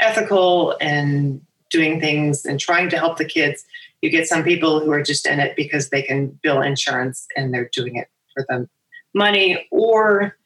ethical 0.00 0.76
and 0.80 1.40
doing 1.70 2.00
things 2.00 2.44
and 2.44 2.58
trying 2.58 2.88
to 2.90 2.98
help 2.98 3.18
the 3.18 3.24
kids. 3.24 3.64
You 4.02 4.10
get 4.10 4.28
some 4.28 4.44
people 4.44 4.80
who 4.80 4.90
are 4.92 5.02
just 5.02 5.26
in 5.26 5.40
it 5.40 5.56
because 5.56 5.90
they 5.90 6.02
can 6.02 6.38
bill 6.42 6.60
insurance 6.60 7.26
and 7.36 7.52
they're 7.52 7.70
doing 7.72 7.96
it 7.96 8.08
for 8.34 8.44
the 8.48 8.68
money 9.14 9.66
or 9.70 10.36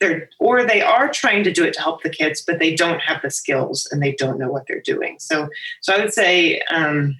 they're 0.00 0.28
or 0.38 0.64
they 0.64 0.82
are 0.82 1.08
trying 1.08 1.44
to 1.44 1.52
do 1.52 1.64
it 1.64 1.72
to 1.74 1.80
help 1.80 2.02
the 2.02 2.10
kids 2.10 2.42
but 2.42 2.58
they 2.58 2.74
don't 2.74 3.00
have 3.00 3.22
the 3.22 3.30
skills 3.30 3.88
and 3.90 4.02
they 4.02 4.12
don't 4.12 4.38
know 4.38 4.50
what 4.50 4.66
they're 4.66 4.80
doing 4.80 5.16
so 5.18 5.48
so 5.80 5.94
i 5.94 5.98
would 5.98 6.12
say 6.12 6.60
um, 6.70 7.18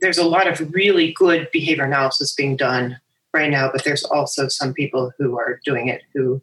there's 0.00 0.18
a 0.18 0.24
lot 0.24 0.46
of 0.46 0.74
really 0.74 1.12
good 1.12 1.48
behavior 1.52 1.84
analysis 1.84 2.34
being 2.34 2.56
done 2.56 2.98
right 3.32 3.50
now 3.50 3.70
but 3.72 3.84
there's 3.84 4.04
also 4.04 4.46
some 4.48 4.72
people 4.72 5.12
who 5.18 5.38
are 5.38 5.60
doing 5.64 5.88
it 5.88 6.02
who 6.12 6.40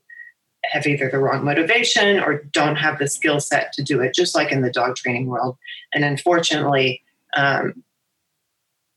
have 0.69 0.85
either 0.87 1.09
the 1.09 1.19
wrong 1.19 1.43
motivation 1.43 2.19
or 2.19 2.43
don't 2.51 2.75
have 2.75 2.99
the 2.99 3.07
skill 3.07 3.39
set 3.39 3.73
to 3.73 3.83
do 3.83 4.01
it, 4.01 4.13
just 4.13 4.35
like 4.35 4.51
in 4.51 4.61
the 4.61 4.71
dog 4.71 4.95
training 4.95 5.27
world. 5.27 5.57
And 5.93 6.03
unfortunately, 6.03 7.01
um, 7.35 7.83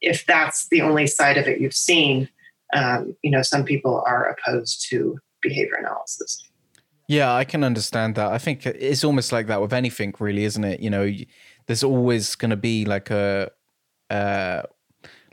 if 0.00 0.26
that's 0.26 0.68
the 0.68 0.82
only 0.82 1.06
side 1.06 1.38
of 1.38 1.46
it 1.46 1.60
you've 1.60 1.74
seen, 1.74 2.28
um, 2.74 3.16
you 3.22 3.30
know, 3.30 3.42
some 3.42 3.64
people 3.64 4.02
are 4.06 4.36
opposed 4.36 4.86
to 4.90 5.18
behavior 5.42 5.74
analysis. 5.78 6.48
Yeah, 7.08 7.34
I 7.34 7.44
can 7.44 7.64
understand 7.64 8.14
that. 8.14 8.32
I 8.32 8.38
think 8.38 8.64
it's 8.64 9.04
almost 9.04 9.32
like 9.32 9.46
that 9.48 9.60
with 9.60 9.72
anything, 9.72 10.14
really, 10.18 10.44
isn't 10.44 10.64
it? 10.64 10.80
You 10.80 10.90
know, 10.90 11.10
there's 11.66 11.84
always 11.84 12.34
going 12.34 12.50
to 12.50 12.56
be 12.56 12.84
like 12.84 13.10
a, 13.10 13.50
uh, 14.08 14.62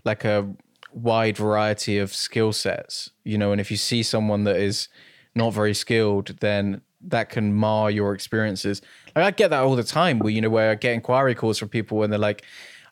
like 0.04 0.26
a 0.26 0.54
wide 0.92 1.38
variety 1.38 1.98
of 1.98 2.14
skill 2.14 2.52
sets, 2.52 3.12
you 3.24 3.38
know, 3.38 3.52
and 3.52 3.62
if 3.62 3.72
you 3.72 3.78
see 3.78 4.04
someone 4.04 4.44
that 4.44 4.58
is 4.58 4.90
not 5.36 5.54
very 5.54 5.74
skilled, 5.74 6.38
then 6.40 6.82
that 7.02 7.30
can 7.30 7.54
mar 7.54 7.90
your 7.90 8.14
experiences. 8.14 8.82
Like, 9.16 9.26
I 9.26 9.32
get 9.32 9.50
that 9.50 9.64
all 9.64 9.76
the 9.76 9.84
time 9.84 10.20
where, 10.20 10.32
you 10.32 10.42
know, 10.42 10.50
where 10.50 10.72
I 10.72 10.76
get 10.76 10.94
inquiry 10.94 11.36
calls 11.36 11.58
from 11.58 11.70
people 11.70 12.04
and 12.04 12.12
they're 12.12 12.20
like, 12.20 12.44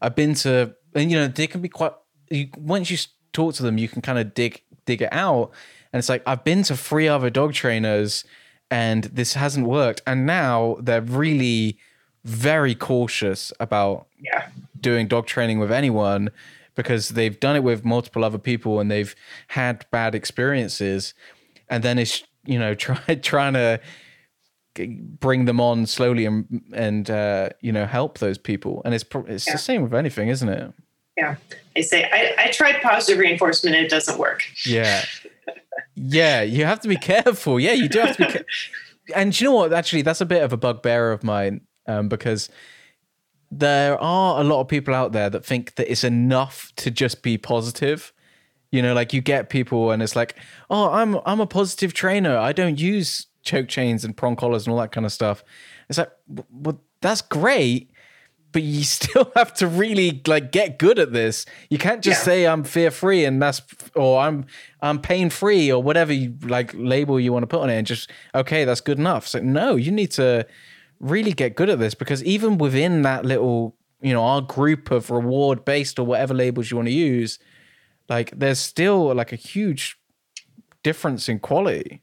I've 0.02 0.16
been 0.16 0.34
to, 0.36 0.76
and, 0.94 1.12
you 1.12 1.18
know, 1.18 1.28
they 1.28 1.48
can 1.48 1.62
be 1.62 1.70
quite, 1.70 1.94
you, 2.30 2.50
once 2.58 2.90
you 2.90 2.98
talk 3.34 3.56
to 3.56 3.64
them, 3.64 3.78
you 3.78 3.88
can 3.88 4.02
kind 4.02 4.20
of 4.20 4.34
dig, 4.34 4.62
dig 4.86 5.02
it 5.02 5.12
out. 5.12 5.52
And 5.92 6.00
it's 6.00 6.10
like, 6.10 6.24
I've 6.26 6.44
been 6.44 6.64
to 6.64 6.78
three 6.78 7.08
other 7.08 7.30
dog 7.30 7.54
trainers 7.54 8.24
and 8.70 9.06
this 9.06 9.34
hasn't 9.34 9.68
worked. 9.68 10.02
And 10.06 10.26
now 10.26 10.78
they're 10.80 11.02
really 11.02 11.80
very 12.24 12.76
cautious 12.76 13.54
about 13.60 14.08
yeah. 14.20 14.50
doing 14.80 15.08
dog 15.08 15.26
training 15.28 15.60
with 15.60 15.72
anyone 15.72 16.30
because 16.76 17.10
they've 17.10 17.40
done 17.40 17.56
it 17.56 17.64
with 17.64 17.84
multiple 17.84 18.24
other 18.24 18.38
people 18.38 18.80
and 18.80 18.92
they've 18.92 19.16
had 19.48 19.86
bad 19.92 20.14
experiences 20.14 21.14
and 21.70 21.84
then 21.84 21.98
it's 22.00 22.24
you 22.46 22.60
know 22.60 22.74
try, 22.76 22.98
trying 23.16 23.54
to 23.54 23.80
bring 25.20 25.46
them 25.46 25.60
on 25.60 25.86
slowly 25.86 26.26
and 26.26 26.64
and 26.74 27.10
uh, 27.10 27.50
you 27.62 27.72
know 27.72 27.86
help 27.86 28.20
those 28.20 28.38
people. 28.38 28.82
And 28.86 28.94
it's 28.94 29.06
it's 29.28 29.48
yeah. 29.48 29.54
the 29.54 29.60
same 29.60 29.84
with 29.84 29.94
anything 29.94 30.30
isn't 30.30 30.50
it? 30.50 30.74
Yeah. 31.18 31.36
They 31.76 31.82
say 31.82 32.10
I, 32.12 32.46
I 32.46 32.52
tried 32.52 32.82
positive 32.82 33.20
reinforcement 33.20 33.76
and 33.76 33.86
it 33.86 33.90
doesn't 33.90 34.20
work. 34.20 34.44
Yeah. 34.66 35.04
Yeah 35.96 36.42
you 36.42 36.66
have 36.66 36.80
to 36.82 36.88
be 36.88 36.98
careful. 36.98 37.60
Yeah 37.60 37.74
you 37.74 37.90
do 37.90 38.00
have 38.00 38.18
to 38.18 38.28
be 38.28 38.40
and 39.16 39.40
you 39.40 39.46
know 39.46 39.56
what? 39.56 39.74
Actually 39.74 40.04
that's 40.04 40.22
a 40.22 40.26
bit 40.26 40.44
of 40.44 40.54
a 40.54 40.58
bugbear 40.58 41.12
of 41.12 41.24
mine 41.24 41.62
um, 41.88 42.08
because 42.08 42.50
there 43.50 44.00
are 44.00 44.42
a 44.42 44.44
lot 44.44 44.60
of 44.60 44.68
people 44.68 44.94
out 44.94 45.14
there 45.14 45.30
that 45.30 45.46
think 45.46 45.76
that 45.76 45.90
it's 45.90 46.04
enough 46.04 46.72
to 46.76 46.92
just 46.92 47.24
be 47.24 47.38
positive 47.38 48.12
you 48.72 48.82
know, 48.82 48.94
like 48.94 49.14
you 49.14 49.22
get 49.22 49.50
people 49.50 49.92
and 49.92 50.04
it's 50.04 50.16
like, 50.16 50.36
oh, 50.70 50.92
I'm 50.92 51.20
I'm 51.26 51.40
a 51.40 51.48
positive 51.48 51.94
trainer. 51.94 52.38
I 52.38 52.52
don't 52.52 52.80
use 52.80 53.28
choke 53.44 53.68
chains 53.68 54.04
and 54.04 54.16
prong 54.16 54.36
collars 54.36 54.66
and 54.66 54.74
all 54.74 54.80
that 54.80 54.92
kind 54.92 55.06
of 55.06 55.12
stuff. 55.12 55.44
It's 55.90 55.98
like, 55.98 56.12
well, 56.28 56.82
that's 57.02 57.22
great, 57.22 57.92
but 58.52 58.64
you 58.64 58.84
still 58.98 59.32
have 59.36 59.54
to 59.56 59.68
really 59.68 60.22
like 60.28 60.52
get 60.52 60.78
good 60.78 61.00
at 61.00 61.14
this. 61.14 61.46
You 61.70 61.78
can't 61.78 62.04
just 62.04 62.22
yeah. 62.22 62.26
say 62.26 62.48
I'm 62.48 62.64
fear 62.64 62.92
free 62.92 63.26
and 63.26 63.42
that's 63.42 63.62
or 63.96 64.20
I'm 64.20 64.46
I'm 64.82 65.00
pain 65.00 65.30
free 65.30 65.72
or 65.72 65.82
whatever 65.82 66.14
you 66.14 66.36
like 66.44 66.72
label 66.76 67.20
you 67.20 67.32
want 67.34 67.44
to 67.44 67.48
put 67.48 67.62
on 67.62 67.70
it 67.70 67.78
and 67.78 67.88
just 67.88 68.12
okay, 68.36 68.66
that's 68.66 68.82
good 68.82 69.00
enough. 69.00 69.28
So 69.28 69.40
no, 69.40 69.76
you 69.76 69.92
need 69.92 70.12
to 70.12 70.46
really 71.00 71.34
get 71.34 71.56
good 71.56 71.70
at 71.70 71.80
this 71.80 71.94
because 71.94 72.24
even 72.24 72.58
within 72.58 73.04
that 73.04 73.24
little, 73.24 73.76
you 74.02 74.14
know, 74.14 74.24
our 74.24 74.42
group 74.42 74.92
of 74.92 75.10
reward 75.10 75.64
based 75.64 76.00
or 76.00 76.06
whatever 76.06 76.34
labels 76.34 76.72
you 76.72 76.78
want 76.78 76.88
to 76.88 76.94
use, 76.94 77.40
like 78.10 78.32
there's 78.38 78.60
still 78.60 79.14
like 79.14 79.32
a 79.32 79.38
huge 79.38 79.98
difference 80.84 81.28
in 81.28 81.40
quality. 81.40 82.02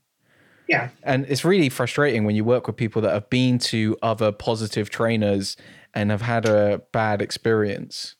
Yeah. 0.68 0.90
And 1.02 1.26
it's 1.28 1.44
really 1.44 1.68
frustrating 1.68 2.24
when 2.24 2.36
you 2.36 2.44
work 2.44 2.66
with 2.66 2.76
people 2.76 3.02
that 3.02 3.12
have 3.12 3.28
been 3.30 3.58
to 3.58 3.96
other 4.02 4.32
positive 4.32 4.90
trainers 4.90 5.56
and 5.92 6.10
have 6.10 6.22
had 6.22 6.46
a 6.46 6.82
bad 6.92 7.20
experience. 7.20 8.16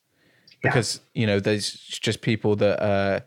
Because, 0.62 1.01
yeah. 1.12 1.20
you 1.20 1.26
know, 1.26 1.41
there's 1.41 1.72
just 1.72 2.20
people 2.20 2.57
that 2.57 2.82
uh 2.82 3.20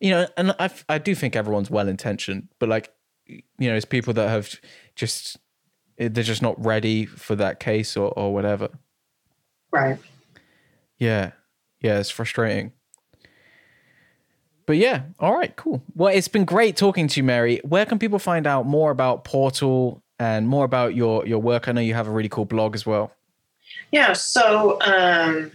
you 0.00 0.10
know, 0.10 0.26
and 0.36 0.54
I 0.58 0.70
I 0.88 0.98
do 0.98 1.14
think 1.14 1.36
everyone's 1.36 1.70
well 1.70 1.88
intentioned, 1.88 2.48
but 2.58 2.68
like 2.68 2.92
you 3.26 3.68
know, 3.68 3.74
it's 3.76 3.84
people 3.84 4.14
that 4.14 4.28
have 4.28 4.58
just 4.96 5.36
they're 5.98 6.24
just 6.24 6.42
not 6.42 6.64
ready 6.64 7.04
for 7.06 7.36
that 7.36 7.60
case 7.60 7.96
or 7.96 8.08
or 8.16 8.32
whatever. 8.32 8.70
Right. 9.70 9.98
Yeah. 10.98 11.32
Yeah, 11.80 11.98
it's 11.98 12.10
frustrating. 12.10 12.72
But 14.70 14.76
yeah, 14.76 15.02
all 15.18 15.36
right, 15.36 15.56
cool. 15.56 15.82
Well, 15.96 16.14
it's 16.14 16.28
been 16.28 16.44
great 16.44 16.76
talking 16.76 17.08
to 17.08 17.18
you, 17.18 17.24
Mary. 17.24 17.60
Where 17.64 17.84
can 17.84 17.98
people 17.98 18.20
find 18.20 18.46
out 18.46 18.66
more 18.66 18.92
about 18.92 19.24
PORTL 19.24 20.00
and 20.20 20.46
more 20.46 20.64
about 20.64 20.94
your 20.94 21.26
your 21.26 21.40
work? 21.40 21.66
I 21.66 21.72
know 21.72 21.80
you 21.80 21.94
have 21.94 22.06
a 22.06 22.12
really 22.12 22.28
cool 22.28 22.44
blog 22.44 22.76
as 22.76 22.86
well. 22.86 23.12
Yeah, 23.90 24.12
so 24.12 24.80
um, 24.82 25.50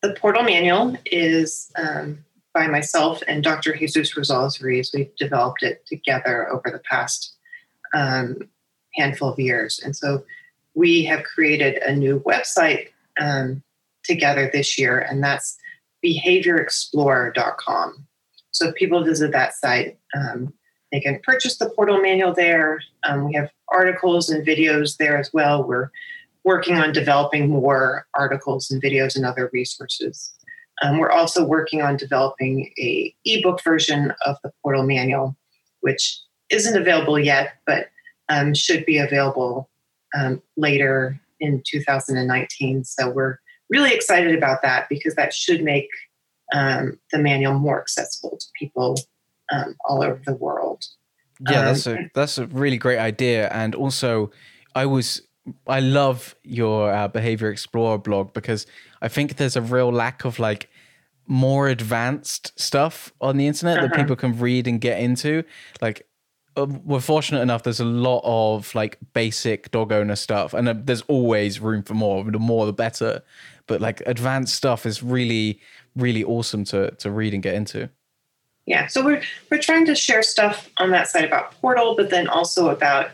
the 0.00 0.14
PORTL 0.14 0.46
Manual 0.46 0.96
is 1.04 1.70
um, 1.76 2.24
by 2.54 2.68
myself 2.68 3.22
and 3.28 3.44
Dr. 3.44 3.74
Jesús 3.74 4.16
Rosales-Ruiz. 4.16 4.92
We've 4.94 5.14
developed 5.16 5.62
it 5.62 5.84
together 5.84 6.48
over 6.48 6.70
the 6.70 6.80
past 6.90 7.34
um, 7.92 8.48
handful 8.94 9.28
of 9.28 9.38
years, 9.38 9.78
and 9.84 9.94
so 9.94 10.24
we 10.72 11.04
have 11.04 11.22
created 11.22 11.82
a 11.82 11.94
new 11.94 12.20
website 12.20 12.92
um, 13.20 13.62
together 14.04 14.48
this 14.50 14.78
year, 14.78 15.00
and 15.00 15.22
that's 15.22 15.58
behaviorexplorer.com. 16.02 18.07
So 18.50 18.68
if 18.68 18.74
people 18.74 19.04
visit 19.04 19.32
that 19.32 19.54
site, 19.54 19.98
um, 20.16 20.52
they 20.92 21.00
can 21.00 21.20
purchase 21.22 21.58
the 21.58 21.70
PORTL 21.70 22.02
manual 22.02 22.32
there. 22.32 22.80
Um, 23.04 23.26
we 23.26 23.34
have 23.34 23.50
articles 23.68 24.30
and 24.30 24.46
videos 24.46 24.96
there 24.96 25.18
as 25.18 25.30
well. 25.32 25.62
We're 25.66 25.90
working 26.44 26.76
on 26.76 26.92
developing 26.92 27.48
more 27.48 28.06
articles 28.14 28.70
and 28.70 28.82
videos 28.82 29.16
and 29.16 29.26
other 29.26 29.50
resources. 29.52 30.32
Um, 30.82 30.98
we're 30.98 31.10
also 31.10 31.44
working 31.44 31.82
on 31.82 31.96
developing 31.96 32.72
a 32.78 33.14
ebook 33.24 33.62
version 33.62 34.12
of 34.24 34.36
the 34.42 34.52
PORTL 34.64 34.86
manual, 34.86 35.36
which 35.80 36.20
isn't 36.50 36.80
available 36.80 37.18
yet, 37.18 37.54
but 37.66 37.88
um, 38.28 38.54
should 38.54 38.86
be 38.86 38.98
available 38.98 39.68
um, 40.16 40.40
later 40.56 41.20
in 41.40 41.62
2019. 41.66 42.84
So 42.84 43.10
we're 43.10 43.38
really 43.70 43.92
excited 43.92 44.34
about 44.36 44.62
that 44.62 44.88
because 44.88 45.14
that 45.16 45.34
should 45.34 45.62
make 45.62 45.88
um, 46.54 46.98
the 47.12 47.18
manual 47.18 47.54
more 47.54 47.80
accessible 47.80 48.36
to 48.38 48.46
people 48.58 48.96
um, 49.52 49.74
all 49.84 50.02
over 50.02 50.20
the 50.24 50.34
world. 50.34 50.84
Yeah, 51.48 51.62
that's 51.62 51.86
um, 51.86 51.96
a 51.96 52.10
that's 52.14 52.38
a 52.38 52.46
really 52.46 52.78
great 52.78 52.98
idea, 52.98 53.48
and 53.48 53.74
also 53.74 54.30
I 54.74 54.86
was 54.86 55.22
I 55.66 55.80
love 55.80 56.34
your 56.42 56.92
uh, 56.92 57.08
Behavior 57.08 57.50
Explorer 57.50 57.98
blog 57.98 58.32
because 58.32 58.66
I 59.00 59.08
think 59.08 59.36
there's 59.36 59.56
a 59.56 59.62
real 59.62 59.92
lack 59.92 60.24
of 60.24 60.38
like 60.38 60.68
more 61.26 61.68
advanced 61.68 62.58
stuff 62.58 63.12
on 63.20 63.36
the 63.36 63.46
internet 63.46 63.78
uh-huh. 63.78 63.88
that 63.88 63.96
people 63.96 64.16
can 64.16 64.38
read 64.38 64.66
and 64.66 64.80
get 64.80 64.98
into. 65.00 65.44
Like 65.80 66.08
uh, 66.58 66.66
we're 66.84 67.00
fortunate 67.00 67.40
enough 67.40 67.62
there's 67.62 67.80
a 67.80 67.84
lot 67.84 68.20
of 68.24 68.74
like 68.74 68.98
basic 69.12 69.70
dog 69.70 69.92
owner 69.92 70.16
stuff 70.16 70.54
and 70.54 70.68
uh, 70.68 70.74
there's 70.76 71.02
always 71.02 71.60
room 71.60 71.82
for 71.82 71.94
more 71.94 72.24
the 72.24 72.38
more 72.38 72.66
the 72.66 72.72
better 72.72 73.22
but 73.68 73.80
like 73.80 74.02
advanced 74.06 74.54
stuff 74.54 74.86
is 74.86 75.02
really 75.02 75.60
really 75.94 76.24
awesome 76.24 76.64
to 76.64 76.90
to 76.92 77.10
read 77.10 77.34
and 77.34 77.42
get 77.42 77.54
into. 77.54 77.88
Yeah, 78.66 78.86
so 78.86 79.04
we're 79.04 79.22
we're 79.50 79.60
trying 79.60 79.86
to 79.86 79.94
share 79.94 80.22
stuff 80.22 80.68
on 80.78 80.90
that 80.90 81.08
side 81.08 81.24
about 81.24 81.54
PORTL, 81.60 81.96
but 81.96 82.10
then 82.10 82.28
also 82.28 82.68
about 82.68 83.10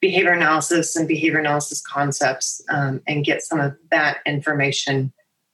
behavior 0.00 0.32
analysis 0.32 0.96
and 0.96 1.06
behavior 1.06 1.38
analysis 1.38 1.82
concepts, 1.82 2.62
um, 2.70 3.00
and 3.06 3.24
get 3.24 3.42
some 3.42 3.60
of 3.60 3.76
that 3.90 4.18
information 4.26 5.12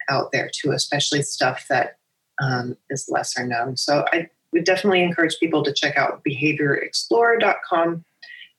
out 0.09 0.33
there 0.33 0.51
too, 0.53 0.73
especially 0.73 1.23
stuff 1.23 1.67
that 1.69 1.99
um, 2.41 2.77
is 2.91 3.09
lesser 3.09 3.47
known. 3.47 3.77
So 3.77 4.05
I 4.13 4.29
would 4.53 4.65
definitely 4.65 5.03
encourage 5.03 5.39
people 5.39 5.63
to 5.65 5.73
check 5.73 5.97
out 5.97 6.23
behaviorexplorer.com. 6.25 8.05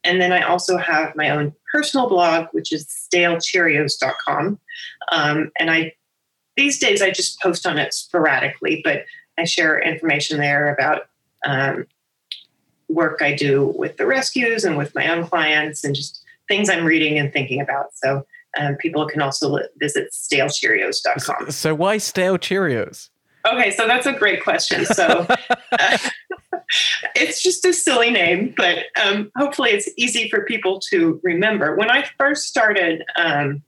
And 0.04 0.22
then 0.22 0.32
I 0.32 0.42
also 0.42 0.78
have 0.78 1.16
my 1.16 1.30
own 1.30 1.54
personal 1.74 2.08
blog, 2.08 2.48
which 2.52 2.72
is 2.72 2.86
stalecheerios.com. 2.86 4.60
Um, 5.12 5.52
and 5.60 5.72
I 5.72 5.94
these 6.56 6.80
days 6.80 7.02
I 7.02 7.12
just 7.12 7.40
post 7.40 7.66
on 7.66 7.78
it 7.78 7.94
sporadically, 7.94 8.82
but 8.84 9.06
I 9.38 9.46
share 9.46 9.80
information 9.80 10.40
there 10.40 10.74
about 10.74 11.04
um, 11.46 11.86
work 12.90 13.22
I 13.22 13.34
do 13.34 13.74
with 13.78 13.98
the 13.98 14.06
rescues 14.06 14.64
and 14.64 14.78
with 14.78 14.94
my 14.96 15.08
own 15.10 15.26
clients 15.26 15.84
and 15.84 15.96
just 15.96 16.24
things 16.48 16.70
I'm 16.70 16.86
reading 16.86 17.20
and 17.20 17.32
thinking 17.32 17.62
about. 17.62 17.96
So 17.96 18.26
um, 18.58 18.76
people 18.76 19.08
can 19.08 19.22
also 19.22 19.60
visit 19.78 20.12
stalecheerios.com. 20.12 21.52
So 21.52 21.76
why 21.76 21.98
stale 21.98 22.38
Cheerios? 22.38 23.10
Okay, 23.46 23.72
so 23.72 23.88
that's 23.88 24.06
a 24.06 24.14
great 24.14 24.44
question. 24.44 24.86
So 24.86 25.28
uh, 25.72 25.98
it's 27.16 27.42
just 27.42 27.66
a 27.66 27.74
silly 27.74 28.10
name, 28.10 28.54
but 28.58 28.86
um, 29.02 29.32
hopefully 29.36 29.72
it's 29.72 29.90
easy 29.98 30.30
for 30.30 30.44
people 30.46 30.80
to 30.90 31.20
remember. 31.24 31.76
When 31.76 31.90
I 31.92 32.06
first 32.18 32.48
started 32.48 33.04
um, 33.16 33.62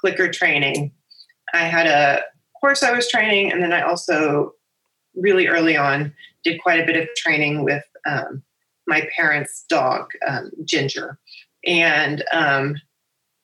clicker 0.00 0.30
training, 0.30 0.92
I 1.52 1.64
had 1.64 1.86
a 1.86 2.22
course 2.60 2.82
I 2.82 2.92
was 2.92 3.08
training, 3.08 3.52
and 3.52 3.62
then 3.62 3.72
I 3.72 3.82
also 3.82 4.54
really 5.14 5.46
early 5.46 5.76
on 5.76 6.12
did 6.44 6.60
quite 6.60 6.80
a 6.80 6.86
bit 6.86 6.96
of 6.96 7.08
training 7.16 7.64
with 7.64 7.84
um, 8.06 8.42
my 8.86 9.08
parents' 9.14 9.64
dog, 9.68 10.10
um, 10.26 10.50
Ginger. 10.64 11.18
And 11.66 12.24
um, 12.32 12.76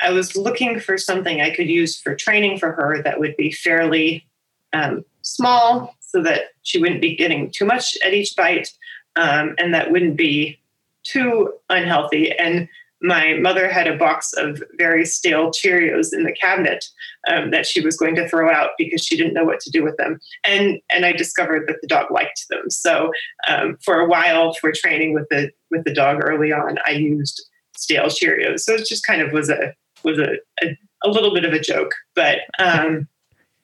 I 0.00 0.10
was 0.10 0.36
looking 0.36 0.80
for 0.80 0.96
something 0.96 1.40
I 1.40 1.54
could 1.54 1.68
use 1.68 2.00
for 2.00 2.14
training 2.14 2.58
for 2.58 2.72
her 2.72 3.02
that 3.02 3.18
would 3.18 3.36
be 3.36 3.50
fairly 3.52 4.26
um, 4.72 5.04
small 5.22 5.96
so 6.00 6.22
that 6.22 6.42
she 6.62 6.78
wouldn't 6.78 7.00
be 7.00 7.16
getting 7.16 7.50
too 7.50 7.64
much 7.64 7.96
at 8.04 8.14
each 8.14 8.36
bite 8.36 8.68
um, 9.16 9.54
and 9.58 9.74
that 9.74 9.90
wouldn't 9.90 10.16
be 10.16 10.58
too 11.02 11.52
unhealthy. 11.68 12.32
And 12.32 12.68
my 13.04 13.34
mother 13.34 13.68
had 13.68 13.86
a 13.86 13.98
box 13.98 14.32
of 14.32 14.62
very 14.78 15.04
stale 15.04 15.50
Cheerios 15.50 16.14
in 16.14 16.24
the 16.24 16.32
cabinet 16.32 16.86
um, 17.28 17.50
that 17.50 17.66
she 17.66 17.82
was 17.82 17.98
going 17.98 18.14
to 18.14 18.26
throw 18.26 18.50
out 18.50 18.70
because 18.78 19.04
she 19.04 19.14
didn't 19.14 19.34
know 19.34 19.44
what 19.44 19.60
to 19.60 19.70
do 19.70 19.84
with 19.84 19.96
them. 19.98 20.18
And 20.42 20.80
and 20.90 21.04
I 21.04 21.12
discovered 21.12 21.68
that 21.68 21.82
the 21.82 21.86
dog 21.86 22.10
liked 22.10 22.46
them. 22.48 22.70
So 22.70 23.12
um, 23.46 23.76
for 23.84 24.00
a 24.00 24.08
while, 24.08 24.54
for 24.54 24.72
training 24.72 25.12
with 25.12 25.28
the 25.30 25.50
with 25.70 25.84
the 25.84 25.92
dog 25.92 26.20
early 26.24 26.50
on, 26.50 26.78
I 26.86 26.92
used 26.92 27.44
stale 27.76 28.06
Cheerios. 28.06 28.60
So 28.60 28.72
it 28.72 28.86
just 28.86 29.06
kind 29.06 29.20
of 29.20 29.32
was 29.32 29.50
a 29.50 29.74
was 30.02 30.18
a 30.18 30.38
a, 30.62 30.76
a 31.04 31.10
little 31.10 31.34
bit 31.34 31.44
of 31.44 31.52
a 31.52 31.60
joke. 31.60 31.92
But 32.14 32.38
um, 32.58 33.06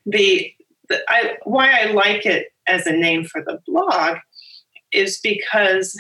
the, 0.05 0.53
the 0.91 1.01
I 1.09 1.39
why 1.45 1.73
I 1.81 1.93
like 1.93 2.27
it 2.27 2.49
as 2.67 2.87
a 2.87 2.93
name 2.93 3.25
for 3.25 3.43
the 3.43 3.59
blog 3.67 4.19
is 4.93 5.19
because 5.23 5.99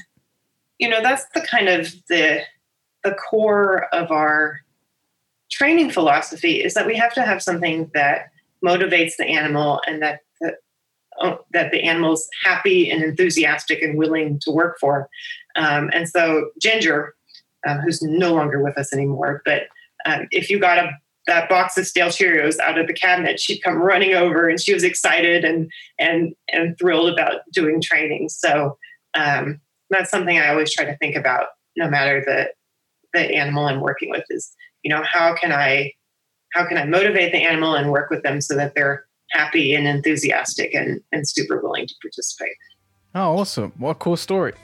you 0.78 0.90
know 0.90 1.00
that's 1.02 1.24
the 1.34 1.40
kind 1.40 1.70
of 1.70 1.90
the 2.10 2.42
the 3.02 3.14
core 3.14 3.86
of 3.94 4.10
our 4.10 4.60
training 5.50 5.90
philosophy 5.90 6.62
is 6.62 6.74
that 6.74 6.86
we 6.86 6.96
have 6.96 7.12
to 7.14 7.22
have 7.22 7.42
something 7.42 7.90
that 7.94 8.30
motivates 8.64 9.12
the 9.18 9.26
animal 9.26 9.80
and 9.86 10.02
that 10.02 10.20
that, 10.40 10.54
oh, 11.20 11.44
that 11.52 11.70
the 11.70 11.82
animal's 11.82 12.28
happy 12.44 12.90
and 12.90 13.02
enthusiastic 13.02 13.82
and 13.82 13.98
willing 13.98 14.38
to 14.40 14.50
work 14.50 14.78
for. 14.78 15.08
Um, 15.56 15.90
and 15.92 16.08
so 16.08 16.50
Ginger, 16.60 17.14
um, 17.66 17.78
who's 17.78 18.02
no 18.02 18.34
longer 18.34 18.62
with 18.62 18.78
us 18.78 18.92
anymore, 18.92 19.42
but 19.44 19.62
um, 20.06 20.28
if 20.30 20.50
you 20.50 20.58
got 20.58 20.78
a 20.78 20.90
that 21.26 21.48
box 21.48 21.76
of 21.76 21.86
stale 21.86 22.08
Cheerios 22.08 22.58
out 22.58 22.78
of 22.78 22.86
the 22.86 22.92
cabinet, 22.92 23.38
she'd 23.38 23.60
come 23.60 23.76
running 23.76 24.14
over 24.14 24.48
and 24.48 24.60
she 24.60 24.72
was 24.72 24.82
excited 24.82 25.44
and 25.44 25.70
and 25.98 26.34
and 26.52 26.78
thrilled 26.78 27.10
about 27.10 27.42
doing 27.52 27.80
training. 27.80 28.28
So 28.30 28.78
um, 29.14 29.60
that's 29.90 30.10
something 30.10 30.38
I 30.38 30.48
always 30.48 30.72
try 30.72 30.84
to 30.84 30.96
think 30.96 31.16
about, 31.16 31.48
no 31.76 31.88
matter 31.88 32.22
the 32.24 32.50
the 33.12 33.34
animal 33.34 33.66
I'm 33.66 33.80
working 33.80 34.10
with 34.10 34.24
is, 34.30 34.54
you 34.82 34.90
know, 34.90 35.02
how 35.04 35.34
can 35.34 35.52
I 35.52 35.92
how 36.52 36.66
can 36.66 36.76
I 36.76 36.84
motivate 36.84 37.32
the 37.32 37.38
animal 37.38 37.74
and 37.74 37.90
work 37.90 38.10
with 38.10 38.22
them 38.22 38.40
so 38.40 38.56
that 38.56 38.74
they're 38.74 39.06
happy 39.30 39.74
and 39.74 39.86
enthusiastic 39.86 40.74
and, 40.74 41.00
and 41.12 41.28
super 41.28 41.60
willing 41.60 41.86
to 41.86 41.94
participate. 42.02 42.54
Oh, 43.14 43.38
awesome. 43.38 43.72
What 43.78 43.90
a 43.90 43.94
cool 43.96 44.16
story. 44.16 44.54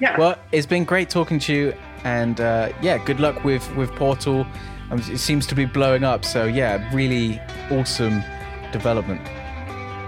Yeah. 0.00 0.18
Well, 0.18 0.38
it's 0.52 0.66
been 0.66 0.84
great 0.84 1.10
talking 1.10 1.38
to 1.40 1.52
you. 1.52 1.74
And 2.04 2.40
uh, 2.40 2.72
yeah, 2.80 3.02
good 3.04 3.20
luck 3.20 3.42
with, 3.44 3.74
with 3.76 3.90
PORTL. 3.92 4.46
Um, 4.90 5.00
it 5.00 5.18
seems 5.18 5.46
to 5.48 5.54
be 5.54 5.64
blowing 5.64 6.04
up. 6.04 6.24
So 6.24 6.44
yeah, 6.44 6.88
really 6.94 7.40
awesome 7.70 8.22
development. 8.72 9.20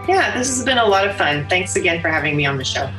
Yeah, 0.08 0.36
this 0.36 0.48
has 0.48 0.64
been 0.64 0.78
a 0.78 0.86
lot 0.86 1.06
of 1.06 1.16
fun. 1.16 1.48
Thanks 1.48 1.76
again 1.76 2.00
for 2.00 2.08
having 2.08 2.36
me 2.36 2.46
on 2.46 2.56
the 2.56 2.64
show. 2.64 2.90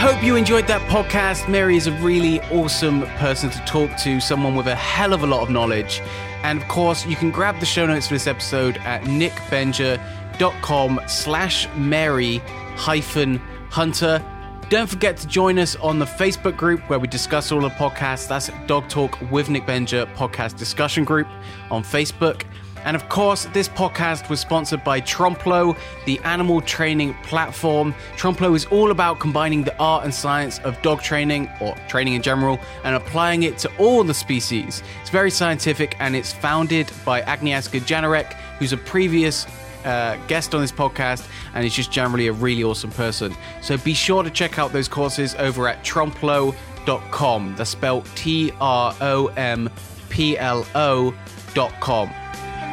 Hope 0.00 0.24
you 0.24 0.34
enjoyed 0.36 0.66
that 0.66 0.80
podcast. 0.88 1.46
Mary 1.46 1.76
is 1.76 1.86
a 1.86 1.92
really 2.00 2.40
awesome 2.44 3.02
person 3.18 3.50
to 3.50 3.58
talk 3.66 3.94
to, 3.98 4.18
someone 4.18 4.56
with 4.56 4.66
a 4.66 4.74
hell 4.74 5.12
of 5.12 5.22
a 5.24 5.26
lot 5.26 5.42
of 5.42 5.50
knowledge. 5.50 6.00
And 6.42 6.58
of 6.58 6.66
course, 6.68 7.04
you 7.04 7.16
can 7.16 7.30
grab 7.30 7.60
the 7.60 7.66
show 7.66 7.84
notes 7.84 8.08
for 8.08 8.14
this 8.14 8.26
episode 8.26 8.78
at 8.78 9.02
nickbenger.com 9.02 11.00
slash 11.06 11.68
Mary 11.76 12.38
hyphen 12.76 13.36
Hunter. 13.68 14.24
Don't 14.70 14.88
forget 14.88 15.18
to 15.18 15.26
join 15.28 15.58
us 15.58 15.76
on 15.76 15.98
the 15.98 16.06
Facebook 16.06 16.56
group 16.56 16.80
where 16.88 16.98
we 16.98 17.06
discuss 17.06 17.52
all 17.52 17.60
the 17.60 17.68
podcasts. 17.68 18.26
That's 18.26 18.48
Dog 18.66 18.88
Talk 18.88 19.20
with 19.30 19.50
Nick 19.50 19.66
Benger 19.66 20.06
podcast 20.14 20.56
discussion 20.56 21.04
group 21.04 21.28
on 21.70 21.84
Facebook. 21.84 22.44
And 22.84 22.96
of 22.96 23.08
course, 23.08 23.46
this 23.52 23.68
podcast 23.68 24.28
was 24.28 24.40
sponsored 24.40 24.82
by 24.84 25.00
Tromplo, 25.00 25.76
the 26.06 26.18
animal 26.20 26.60
training 26.60 27.14
platform. 27.22 27.94
Tromplo 28.16 28.54
is 28.54 28.64
all 28.66 28.90
about 28.90 29.20
combining 29.20 29.62
the 29.62 29.76
art 29.78 30.04
and 30.04 30.14
science 30.14 30.58
of 30.60 30.80
dog 30.82 31.02
training, 31.02 31.50
or 31.60 31.74
training 31.88 32.14
in 32.14 32.22
general, 32.22 32.58
and 32.84 32.96
applying 32.96 33.42
it 33.42 33.58
to 33.58 33.70
all 33.78 34.04
the 34.04 34.14
species. 34.14 34.82
It's 35.00 35.10
very 35.10 35.30
scientific 35.30 35.96
and 36.00 36.16
it's 36.16 36.32
founded 36.32 36.90
by 37.04 37.22
Agnieszka 37.22 37.80
Janarek, 37.80 38.32
who's 38.58 38.72
a 38.72 38.76
previous 38.76 39.46
uh, 39.84 40.16
guest 40.26 40.54
on 40.54 40.60
this 40.60 40.72
podcast 40.72 41.26
and 41.54 41.64
is 41.64 41.74
just 41.74 41.90
generally 41.90 42.26
a 42.26 42.32
really 42.32 42.62
awesome 42.64 42.90
person. 42.90 43.34
So 43.62 43.76
be 43.78 43.94
sure 43.94 44.22
to 44.22 44.30
check 44.30 44.58
out 44.58 44.72
those 44.72 44.88
courses 44.88 45.34
over 45.36 45.68
at 45.68 45.82
tromplo.com. 45.84 47.54
That's 47.56 47.70
spelled 47.70 48.06
T 48.14 48.52
R 48.60 48.94
O 49.00 49.28
M 49.28 49.70
P 50.08 50.38
L 50.38 50.66
O.com. 50.74 52.10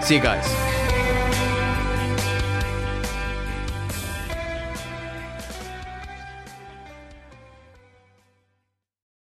See 0.01 0.15
you 0.15 0.21
guys. 0.21 0.96